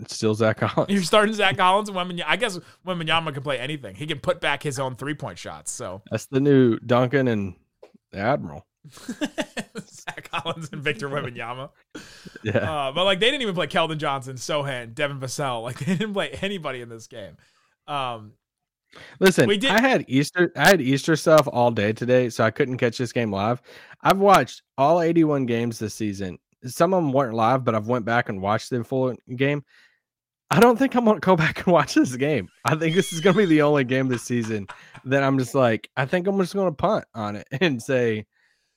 It's 0.00 0.16
still 0.16 0.34
Zach 0.34 0.56
Collins. 0.56 0.90
You're 0.90 1.02
starting 1.02 1.34
Zach 1.34 1.56
Collins 1.58 1.90
and 1.90 1.98
Wembanyama. 1.98 2.24
I 2.26 2.36
guess 2.36 2.58
Wembanyama 2.86 3.34
can 3.34 3.42
play 3.42 3.58
anything. 3.58 3.94
He 3.94 4.06
can 4.06 4.18
put 4.18 4.40
back 4.40 4.62
his 4.62 4.78
own 4.78 4.96
three 4.96 5.14
point 5.14 5.38
shots. 5.38 5.70
So 5.70 6.00
That's 6.10 6.24
the 6.24 6.40
new 6.40 6.78
Duncan 6.78 7.28
and 7.28 7.56
the 8.12 8.18
Admiral. 8.20 8.66
Zach 9.88 10.30
Collins 10.30 10.68
and 10.72 10.82
Victor 10.82 11.08
Wembanyama. 11.08 11.70
Yeah. 12.42 12.58
Uh, 12.58 12.92
but 12.92 13.04
like 13.04 13.20
they 13.20 13.26
didn't 13.26 13.42
even 13.42 13.54
play 13.54 13.66
Keldon 13.66 13.98
Johnson, 13.98 14.36
Sochan, 14.36 14.94
Devin 14.94 15.20
Vassell. 15.20 15.62
Like 15.62 15.78
they 15.84 15.96
didn't 15.96 16.12
play 16.14 16.30
anybody 16.42 16.80
in 16.80 16.88
this 16.88 17.06
game. 17.06 17.36
Um, 17.86 18.32
Listen, 19.20 19.46
We 19.48 19.58
did- 19.58 19.70
I 19.70 19.80
had 19.80 20.04
Easter 20.08 20.52
I 20.56 20.68
had 20.68 20.80
Easter 20.80 21.16
stuff 21.16 21.48
all 21.52 21.70
day 21.70 21.92
today, 21.92 22.28
so 22.30 22.44
I 22.44 22.50
couldn't 22.50 22.78
catch 22.78 22.98
this 22.98 23.12
game 23.12 23.30
live. 23.30 23.60
I've 24.02 24.18
watched 24.18 24.62
all 24.78 25.00
81 25.00 25.46
games 25.46 25.78
this 25.78 25.94
season. 25.94 26.38
Some 26.64 26.94
of 26.94 27.02
them 27.02 27.12
weren't 27.12 27.34
live, 27.34 27.64
but 27.64 27.74
I've 27.74 27.88
went 27.88 28.04
back 28.04 28.28
and 28.28 28.40
watched 28.40 28.70
the 28.70 28.82
full 28.84 29.14
game. 29.36 29.64
I 30.50 30.60
don't 30.60 30.78
think 30.78 30.94
I'm 30.94 31.04
gonna 31.04 31.20
go 31.20 31.36
back 31.36 31.58
and 31.58 31.72
watch 31.72 31.94
this 31.94 32.14
game. 32.16 32.48
I 32.64 32.76
think 32.76 32.94
this 32.94 33.12
is 33.12 33.20
gonna 33.20 33.36
be 33.36 33.44
the 33.46 33.62
only 33.62 33.84
game 33.84 34.08
this 34.08 34.22
season 34.22 34.68
that 35.04 35.22
I'm 35.22 35.38
just 35.38 35.54
like, 35.54 35.90
I 35.96 36.06
think 36.06 36.26
I'm 36.26 36.38
just 36.38 36.54
gonna 36.54 36.72
punt 36.72 37.04
on 37.14 37.36
it 37.36 37.46
and 37.60 37.82
say, 37.82 38.26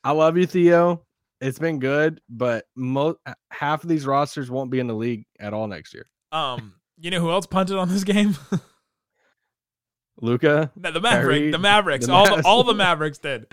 I 0.10 0.12
love 0.12 0.38
you, 0.38 0.48
Theo. 0.48 1.04
It's 1.40 1.60
been 1.60 1.78
good, 1.78 2.20
but 2.28 2.66
most 2.76 3.20
half 3.52 3.84
of 3.84 3.90
these 3.90 4.08
rosters 4.08 4.50
won't 4.50 4.72
be 4.72 4.80
in 4.80 4.88
the 4.88 4.96
league 4.96 5.28
at 5.40 5.54
all 5.54 5.68
next 5.68 5.94
year. 5.94 6.08
um, 6.32 6.74
you 7.00 7.12
know 7.12 7.20
who 7.22 7.30
else 7.30 7.46
punted 7.46 7.78
on 7.78 7.90
this 7.90 8.04
game? 8.04 8.36
Luka, 10.20 10.72
No, 10.76 10.92
the 10.92 11.00
Maverick, 11.00 11.52
the 11.52 11.60
Mavericks, 11.60 12.08
the 12.08 12.12
all 12.12 12.26
the, 12.38 12.44
all 12.44 12.64
the 12.64 12.74
Mavericks 12.88 13.20
did. 13.20 13.46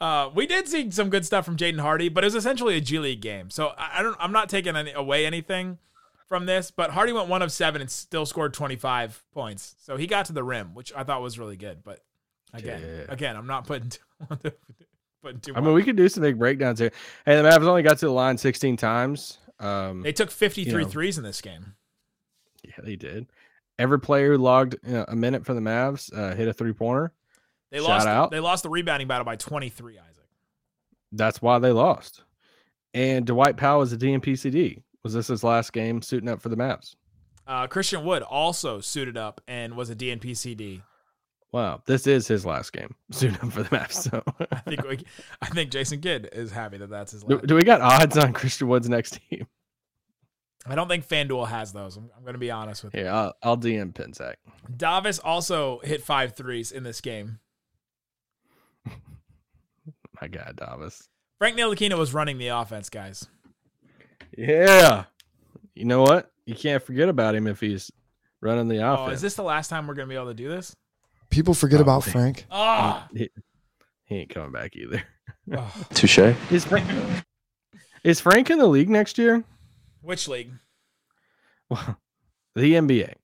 Uh, 0.00 0.30
we 0.32 0.46
did 0.46 0.68
see 0.68 0.92
some 0.92 1.10
good 1.10 1.26
stuff 1.26 1.44
from 1.44 1.56
Jaden 1.56 1.80
Hardy, 1.80 2.08
but 2.08 2.22
it 2.22 2.28
was 2.28 2.36
essentially 2.36 2.76
a 2.76 2.80
G 2.80 3.00
League 3.00 3.20
game. 3.20 3.50
So 3.50 3.72
I, 3.76 3.98
I 3.98 4.02
don't, 4.04 4.16
I'm 4.20 4.30
not 4.32 4.48
taking 4.48 4.76
any, 4.76 4.92
away 4.92 5.26
anything 5.26 5.78
from 6.28 6.46
this. 6.46 6.70
But 6.70 6.90
Hardy 6.90 7.12
went 7.12 7.28
one 7.28 7.42
of 7.42 7.50
seven 7.50 7.80
and 7.80 7.90
still 7.90 8.26
scored 8.26 8.54
25 8.54 9.24
points. 9.32 9.74
So 9.82 9.96
he 9.96 10.06
got 10.06 10.26
to 10.26 10.32
the 10.32 10.44
rim, 10.44 10.72
which 10.74 10.92
I 10.96 11.02
thought 11.02 11.20
was 11.20 11.36
really 11.38 11.56
good. 11.56 11.82
But 11.82 11.98
again, 12.54 12.80
Yeah. 12.80 13.04
again, 13.12 13.36
I'm 13.36 13.46
not 13.48 13.66
putting 13.66 13.90
putting 15.26 15.40
too 15.40 15.54
I 15.56 15.60
mean, 15.60 15.74
we 15.74 15.82
could 15.82 15.96
do 15.96 16.08
some 16.08 16.22
big 16.22 16.38
breakdowns 16.38 16.78
here. 16.78 16.92
Hey, 17.24 17.36
the 17.36 17.42
Mavs 17.42 17.62
only 17.64 17.82
got 17.82 17.98
to 17.98 18.06
the 18.06 18.12
line 18.12 18.38
16 18.38 18.76
times. 18.76 19.38
Um, 19.58 20.02
they 20.02 20.12
took 20.12 20.30
53 20.30 20.72
you 20.72 20.78
know. 20.80 20.86
threes 20.86 21.18
in 21.18 21.24
this 21.24 21.40
game. 21.40 21.74
yeah, 22.62 22.74
they 22.82 22.96
did. 22.96 23.26
Every 23.78 23.98
player 23.98 24.32
who 24.32 24.38
logged 24.38 24.76
you 24.86 24.92
know, 24.92 25.04
a 25.08 25.16
minute 25.16 25.44
for 25.44 25.54
the 25.54 25.60
Mavs 25.60 26.16
uh, 26.16 26.34
hit 26.34 26.48
a 26.48 26.52
three 26.52 26.72
pointer. 26.72 27.12
They 27.70 27.78
Shout 27.78 27.88
lost. 27.88 28.06
out. 28.06 28.30
They 28.30 28.40
lost 28.40 28.62
the 28.62 28.70
rebounding 28.70 29.08
battle 29.08 29.24
by 29.24 29.36
23. 29.36 29.98
Isaac. 29.98 30.24
That's 31.12 31.42
why 31.42 31.58
they 31.58 31.72
lost. 31.72 32.22
And 32.94 33.26
Dwight 33.26 33.56
Powell 33.56 33.82
is 33.82 33.92
a 33.92 33.98
DNPCD. 33.98 34.82
Was 35.02 35.12
this 35.12 35.28
his 35.28 35.44
last 35.44 35.72
game 35.72 36.02
suiting 36.02 36.28
up 36.28 36.40
for 36.40 36.48
the 36.48 36.56
Mavs? 36.56 36.94
Uh, 37.46 37.66
Christian 37.66 38.04
Wood 38.04 38.22
also 38.22 38.80
suited 38.80 39.16
up 39.16 39.40
and 39.46 39.76
was 39.76 39.90
a 39.90 39.96
DNP 39.96 40.36
CD. 40.36 40.82
Wow, 41.52 41.82
this 41.86 42.06
is 42.06 42.26
his 42.28 42.44
last 42.44 42.72
game 42.72 42.94
up 43.14 43.52
for 43.52 43.62
the 43.62 43.68
Mavs. 43.70 43.92
So, 43.92 44.22
I 44.52 44.56
think 44.60 44.86
we, 44.86 44.98
I 45.40 45.46
think 45.46 45.70
Jason 45.70 46.00
Kidd 46.00 46.28
is 46.32 46.50
happy 46.50 46.76
that 46.78 46.90
that's 46.90 47.12
his 47.12 47.22
do, 47.22 47.36
last. 47.36 47.46
do 47.46 47.54
we 47.54 47.62
got 47.64 47.80
odds 47.80 48.18
on 48.18 48.32
Christian 48.32 48.68
Wood's 48.68 48.88
next 48.88 49.20
team? 49.30 49.46
I 50.68 50.74
don't 50.74 50.88
think 50.88 51.06
FanDuel 51.08 51.46
has 51.48 51.72
those. 51.72 51.96
I'm, 51.96 52.10
I'm 52.16 52.22
going 52.22 52.34
to 52.34 52.38
be 52.40 52.50
honest 52.50 52.82
with 52.82 52.94
you. 52.94 53.02
Here, 53.02 53.10
I'll, 53.10 53.34
I'll 53.42 53.56
DM 53.56 53.92
Pinsack. 53.94 54.34
Davis 54.76 55.20
also 55.20 55.78
hit 55.84 56.02
five 56.02 56.34
threes 56.34 56.72
in 56.72 56.82
this 56.82 57.00
game. 57.00 57.38
My 60.20 60.28
God, 60.28 60.56
Davis. 60.58 61.08
Frank 61.38 61.56
Ntilikina 61.56 61.96
was 61.96 62.12
running 62.14 62.38
the 62.38 62.48
offense, 62.48 62.88
guys. 62.90 63.26
Yeah. 64.36 65.04
You 65.74 65.84
know 65.84 66.02
what? 66.02 66.30
You 66.46 66.54
can't 66.54 66.82
forget 66.82 67.08
about 67.08 67.34
him 67.34 67.46
if 67.46 67.60
he's 67.60 67.90
running 68.40 68.68
the 68.68 68.82
Oh, 68.82 68.94
offense. 68.94 69.16
is 69.16 69.22
this 69.22 69.34
the 69.34 69.42
last 69.42 69.68
time 69.68 69.86
we're 69.86 69.94
going 69.94 70.08
to 70.08 70.12
be 70.12 70.16
able 70.16 70.28
to 70.28 70.34
do 70.34 70.48
this? 70.48 70.74
People 71.30 71.54
forget 71.54 71.80
about 71.80 72.04
Frank. 72.04 72.46
Ah, 72.50 73.08
he, 73.12 73.28
he 74.04 74.16
ain't 74.16 74.30
coming 74.30 74.52
back 74.52 74.76
either. 74.76 75.02
Touche. 75.94 76.18
Is 76.50 76.64
Frank, 76.64 76.88
is 78.04 78.20
Frank 78.20 78.50
in 78.50 78.58
the 78.58 78.66
league 78.66 78.88
next 78.90 79.18
year? 79.18 79.44
which 80.02 80.28
league? 80.28 80.52
Well, 81.68 81.98
the 82.54 82.74
NBA. 82.74 83.14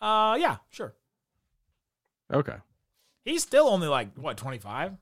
Uh, 0.00 0.36
yeah, 0.38 0.56
sure. 0.70 0.94
Okay. 2.32 2.56
He's 3.24 3.42
still 3.42 3.66
only 3.68 3.88
like 3.88 4.14
what 4.16 4.36
25. 4.36 4.92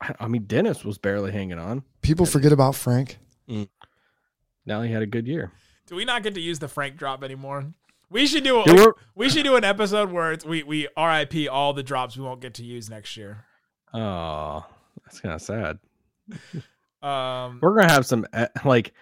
I- 0.00 0.14
I 0.18 0.28
mean, 0.28 0.44
Dennis 0.44 0.82
was 0.84 0.96
barely 0.98 1.30
hanging 1.30 1.58
on. 1.58 1.82
People 2.02 2.26
forget 2.26 2.52
about 2.52 2.74
Frank. 2.74 3.18
Now 4.66 4.80
he 4.82 4.90
had 4.90 5.02
a 5.02 5.06
good 5.06 5.26
year. 5.26 5.52
Do 5.86 5.94
we 5.96 6.04
not 6.06 6.22
get 6.22 6.34
to 6.34 6.40
use 6.40 6.58
the 6.58 6.68
Frank 6.68 6.96
drop 6.96 7.22
anymore? 7.22 7.66
We 8.14 8.28
should 8.28 8.44
do. 8.44 8.60
A, 8.60 8.64
we're- 9.16 9.28
should 9.28 9.42
do 9.42 9.56
an 9.56 9.64
episode 9.64 10.12
where 10.12 10.30
it's, 10.30 10.44
we 10.44 10.62
we 10.62 10.86
RIP 10.96 11.50
all 11.50 11.72
the 11.72 11.82
drops 11.82 12.16
we 12.16 12.22
won't 12.22 12.40
get 12.40 12.54
to 12.54 12.64
use 12.64 12.88
next 12.88 13.16
year. 13.16 13.44
Oh, 13.92 14.64
that's 15.04 15.18
kind 15.20 15.34
of 15.34 15.42
sad. 15.42 15.78
Um, 17.02 17.58
We're 17.60 17.74
gonna 17.76 17.92
have 17.92 18.06
some 18.06 18.24
eh, 18.32 18.46
like, 18.64 18.92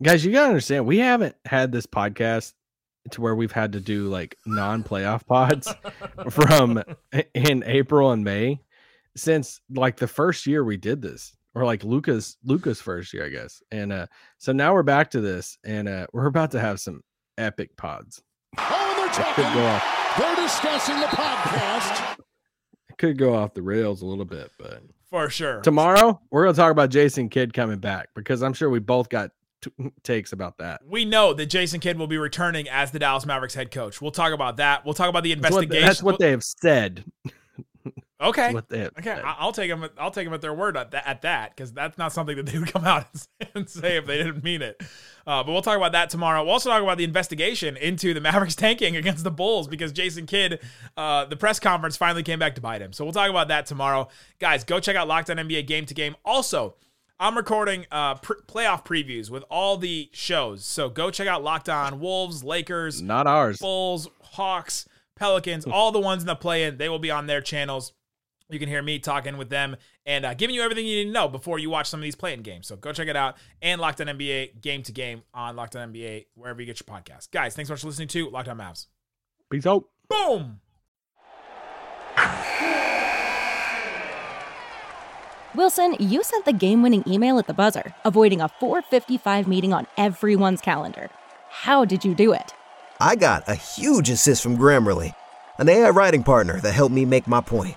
guys. 0.00 0.24
You 0.24 0.30
gotta 0.30 0.46
understand, 0.46 0.86
we 0.86 0.98
haven't 0.98 1.34
had 1.44 1.72
this 1.72 1.84
podcast 1.84 2.52
to 3.10 3.20
where 3.20 3.34
we've 3.34 3.50
had 3.50 3.72
to 3.72 3.80
do 3.80 4.06
like 4.06 4.38
non-playoff 4.46 5.26
pods 5.26 5.74
from 6.30 6.80
in 7.34 7.64
April 7.66 8.12
and 8.12 8.22
May 8.22 8.60
since 9.16 9.60
like 9.68 9.96
the 9.96 10.06
first 10.06 10.46
year 10.46 10.62
we 10.62 10.76
did 10.76 11.02
this, 11.02 11.36
or 11.56 11.64
like 11.64 11.82
Luka's 11.82 12.36
Luka's 12.44 12.80
first 12.80 13.12
year, 13.12 13.26
I 13.26 13.30
guess. 13.30 13.60
And 13.72 13.92
uh, 13.92 14.06
so 14.38 14.52
now 14.52 14.74
we're 14.74 14.84
back 14.84 15.10
to 15.10 15.20
this, 15.20 15.58
and 15.64 15.88
uh, 15.88 16.06
we're 16.12 16.26
about 16.26 16.52
to 16.52 16.60
have 16.60 16.78
some 16.78 17.02
epic 17.36 17.76
pods. 17.76 18.22
Oh, 18.58 18.94
they're 18.96 19.26
It 19.26 19.34
could 19.34 19.54
go 19.54 19.66
off. 19.66 20.16
They're 20.18 20.36
discussing 20.36 21.00
the 21.00 21.06
podcast. 21.06 22.18
It 22.88 22.98
could 22.98 23.18
go 23.18 23.34
off 23.34 23.54
the 23.54 23.62
rails 23.62 24.02
a 24.02 24.06
little 24.06 24.24
bit, 24.24 24.50
but 24.58 24.82
for 25.10 25.28
sure. 25.30 25.60
tomorrow 25.60 26.20
we're 26.30 26.44
gonna 26.44 26.56
talk 26.56 26.70
about 26.70 26.90
Jason 26.90 27.28
Kidd 27.28 27.52
coming 27.52 27.78
back 27.78 28.08
because 28.14 28.42
I'm 28.42 28.52
sure 28.52 28.70
we 28.70 28.78
both 28.78 29.08
got 29.08 29.30
t- 29.62 29.70
takes 30.02 30.32
about 30.32 30.58
that. 30.58 30.80
We 30.86 31.04
know 31.04 31.32
that 31.34 31.46
Jason 31.46 31.80
Kidd 31.80 31.98
will 31.98 32.06
be 32.06 32.18
returning 32.18 32.68
as 32.68 32.90
the 32.92 32.98
Dallas 32.98 33.26
Mavericks 33.26 33.54
head 33.54 33.70
coach. 33.70 34.00
We'll 34.00 34.10
talk 34.12 34.32
about 34.32 34.58
that. 34.58 34.84
We'll 34.84 34.94
talk 34.94 35.08
about 35.08 35.22
the 35.24 35.34
That's 35.34 35.52
what, 35.52 35.64
investigation. 35.64 35.86
that's 35.86 36.02
what 36.02 36.18
they 36.18 36.30
have 36.30 36.44
said. 36.44 37.04
Okay. 38.20 38.54
What 38.54 38.68
they 38.68 38.86
Okay. 38.98 39.10
I- 39.12 39.36
I'll 39.38 39.52
take 39.52 39.68
them. 39.68 39.86
I'll 39.98 40.10
take 40.10 40.24
them 40.24 40.32
at 40.34 40.40
their 40.40 40.54
word 40.54 40.76
at 40.76 40.92
that, 40.92 41.06
at 41.06 41.22
that, 41.22 41.54
because 41.54 41.72
that's 41.72 41.98
not 41.98 42.12
something 42.12 42.36
that 42.36 42.46
they 42.46 42.58
would 42.58 42.68
come 42.72 42.84
out 42.84 43.06
and 43.12 43.20
say, 43.20 43.50
and 43.54 43.68
say 43.70 43.96
if 43.96 44.06
they 44.06 44.18
didn't 44.18 44.44
mean 44.44 44.62
it. 44.62 44.80
Uh, 45.26 45.42
but 45.42 45.48
we'll 45.52 45.62
talk 45.62 45.76
about 45.76 45.92
that 45.92 46.10
tomorrow. 46.10 46.42
We'll 46.44 46.52
also 46.52 46.70
talk 46.70 46.82
about 46.82 46.96
the 46.98 47.04
investigation 47.04 47.76
into 47.76 48.14
the 48.14 48.20
Mavericks 48.22 48.54
tanking 48.54 48.96
against 48.96 49.24
the 49.24 49.30
Bulls 49.32 49.66
because 49.66 49.90
Jason 49.92 50.26
Kidd, 50.26 50.60
uh, 50.96 51.24
the 51.24 51.36
press 51.36 51.58
conference 51.58 51.96
finally 51.96 52.22
came 52.22 52.38
back 52.38 52.54
to 52.54 52.60
bite 52.60 52.80
him. 52.80 52.92
So 52.92 53.04
we'll 53.04 53.12
talk 53.12 53.30
about 53.30 53.48
that 53.48 53.66
tomorrow, 53.66 54.08
guys. 54.38 54.62
Go 54.64 54.78
check 54.80 54.94
out 54.96 55.08
Locked 55.08 55.30
On 55.30 55.36
NBA 55.36 55.66
Game 55.66 55.84
to 55.86 55.94
Game. 55.94 56.14
Also, 56.24 56.76
I'm 57.18 57.36
recording 57.36 57.86
uh, 57.90 58.14
pr- 58.16 58.34
playoff 58.46 58.84
previews 58.84 59.28
with 59.30 59.44
all 59.50 59.76
the 59.76 60.08
shows. 60.12 60.64
So 60.64 60.88
go 60.88 61.10
check 61.10 61.26
out 61.26 61.42
Locked 61.42 61.68
On 61.68 61.98
Wolves, 62.00 62.44
Lakers, 62.44 63.02
Not 63.02 63.26
ours. 63.26 63.58
Bulls, 63.58 64.08
Hawks, 64.22 64.86
Pelicans, 65.16 65.64
all 65.66 65.90
the 65.92 66.00
ones 66.00 66.22
in 66.22 66.26
the 66.26 66.34
play 66.36 66.64
in. 66.64 66.76
They 66.76 66.88
will 66.88 66.98
be 66.98 67.10
on 67.10 67.26
their 67.26 67.40
channels. 67.40 67.92
You 68.54 68.60
can 68.60 68.68
hear 68.68 68.82
me 68.82 68.98
talking 68.98 69.36
with 69.36 69.50
them 69.50 69.76
and 70.06 70.24
uh, 70.24 70.32
giving 70.34 70.54
you 70.54 70.62
everything 70.62 70.86
you 70.86 70.96
need 70.96 71.04
to 71.06 71.10
know 71.10 71.28
before 71.28 71.58
you 71.58 71.68
watch 71.68 71.88
some 71.88 72.00
of 72.00 72.04
these 72.04 72.14
play-in 72.14 72.42
games. 72.42 72.68
So 72.68 72.76
go 72.76 72.92
check 72.92 73.08
it 73.08 73.16
out. 73.16 73.36
And 73.60 73.80
Locked 73.80 74.00
On 74.00 74.06
NBA, 74.06 74.60
game 74.62 74.82
to 74.84 74.92
game 74.92 75.22
on 75.34 75.56
Locked 75.56 75.76
On 75.76 75.92
NBA, 75.92 76.26
wherever 76.34 76.62
you 76.62 76.66
get 76.66 76.80
your 76.80 76.96
podcast. 76.96 77.30
Guys, 77.32 77.54
thanks 77.56 77.68
so 77.68 77.74
much 77.74 77.80
for 77.80 77.88
listening 77.88 78.08
to 78.08 78.30
Locked 78.30 78.48
On 78.48 78.56
Mavs. 78.56 78.86
Peace 79.50 79.66
out. 79.66 79.84
Boom. 80.08 80.60
Wilson, 85.54 85.94
you 86.00 86.22
sent 86.24 86.44
the 86.44 86.52
game 86.52 86.82
winning 86.82 87.04
email 87.06 87.38
at 87.38 87.46
the 87.46 87.54
buzzer, 87.54 87.94
avoiding 88.04 88.40
a 88.40 88.48
455 88.48 89.46
meeting 89.46 89.72
on 89.72 89.86
everyone's 89.96 90.60
calendar. 90.60 91.10
How 91.48 91.84
did 91.84 92.04
you 92.04 92.14
do 92.14 92.32
it? 92.32 92.52
I 93.00 93.16
got 93.16 93.48
a 93.48 93.54
huge 93.54 94.10
assist 94.10 94.42
from 94.42 94.56
Grammarly, 94.56 95.14
an 95.58 95.68
AI 95.68 95.90
writing 95.90 96.24
partner 96.24 96.60
that 96.60 96.72
helped 96.72 96.94
me 96.94 97.04
make 97.04 97.28
my 97.28 97.40
point. 97.40 97.76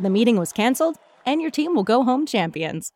The 0.00 0.10
meeting 0.10 0.38
was 0.38 0.52
canceled, 0.52 0.96
and 1.26 1.42
your 1.42 1.50
team 1.50 1.74
will 1.74 1.82
go 1.84 2.04
home 2.04 2.24
champions. 2.24 2.90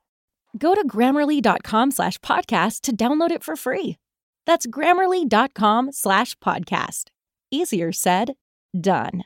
Go 0.57 0.75
to 0.75 0.87
grammarly.com 0.87 1.91
slash 1.91 2.19
podcast 2.19 2.81
to 2.83 2.97
download 2.97 3.31
it 3.31 3.45
for 3.45 3.57
free. 3.57 3.99
That's 4.47 4.67
grammarly.com 4.67 5.93
slash 5.93 6.35
podcast. 6.37 7.11
Easier 7.51 7.93
said, 7.93 8.35
done. 8.79 9.25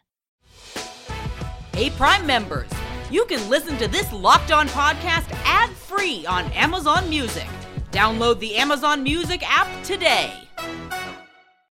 Hey, 1.73 1.91
Prime 1.91 2.27
members, 2.27 2.69
you 3.13 3.25
can 3.27 3.49
listen 3.49 3.77
to 3.79 3.87
this 3.87 4.13
locked 4.13 4.51
on 4.51 4.67
podcast 4.69 5.31
ad 5.45 5.71
free 5.71 6.27
on 6.27 6.47
Amazon 6.53 7.09
Music. 7.09 7.47
Download 7.93 8.41
the 8.41 8.57
Amazon 8.57 9.05
Music 9.05 9.43
app 9.49 9.69
today. 9.85 10.33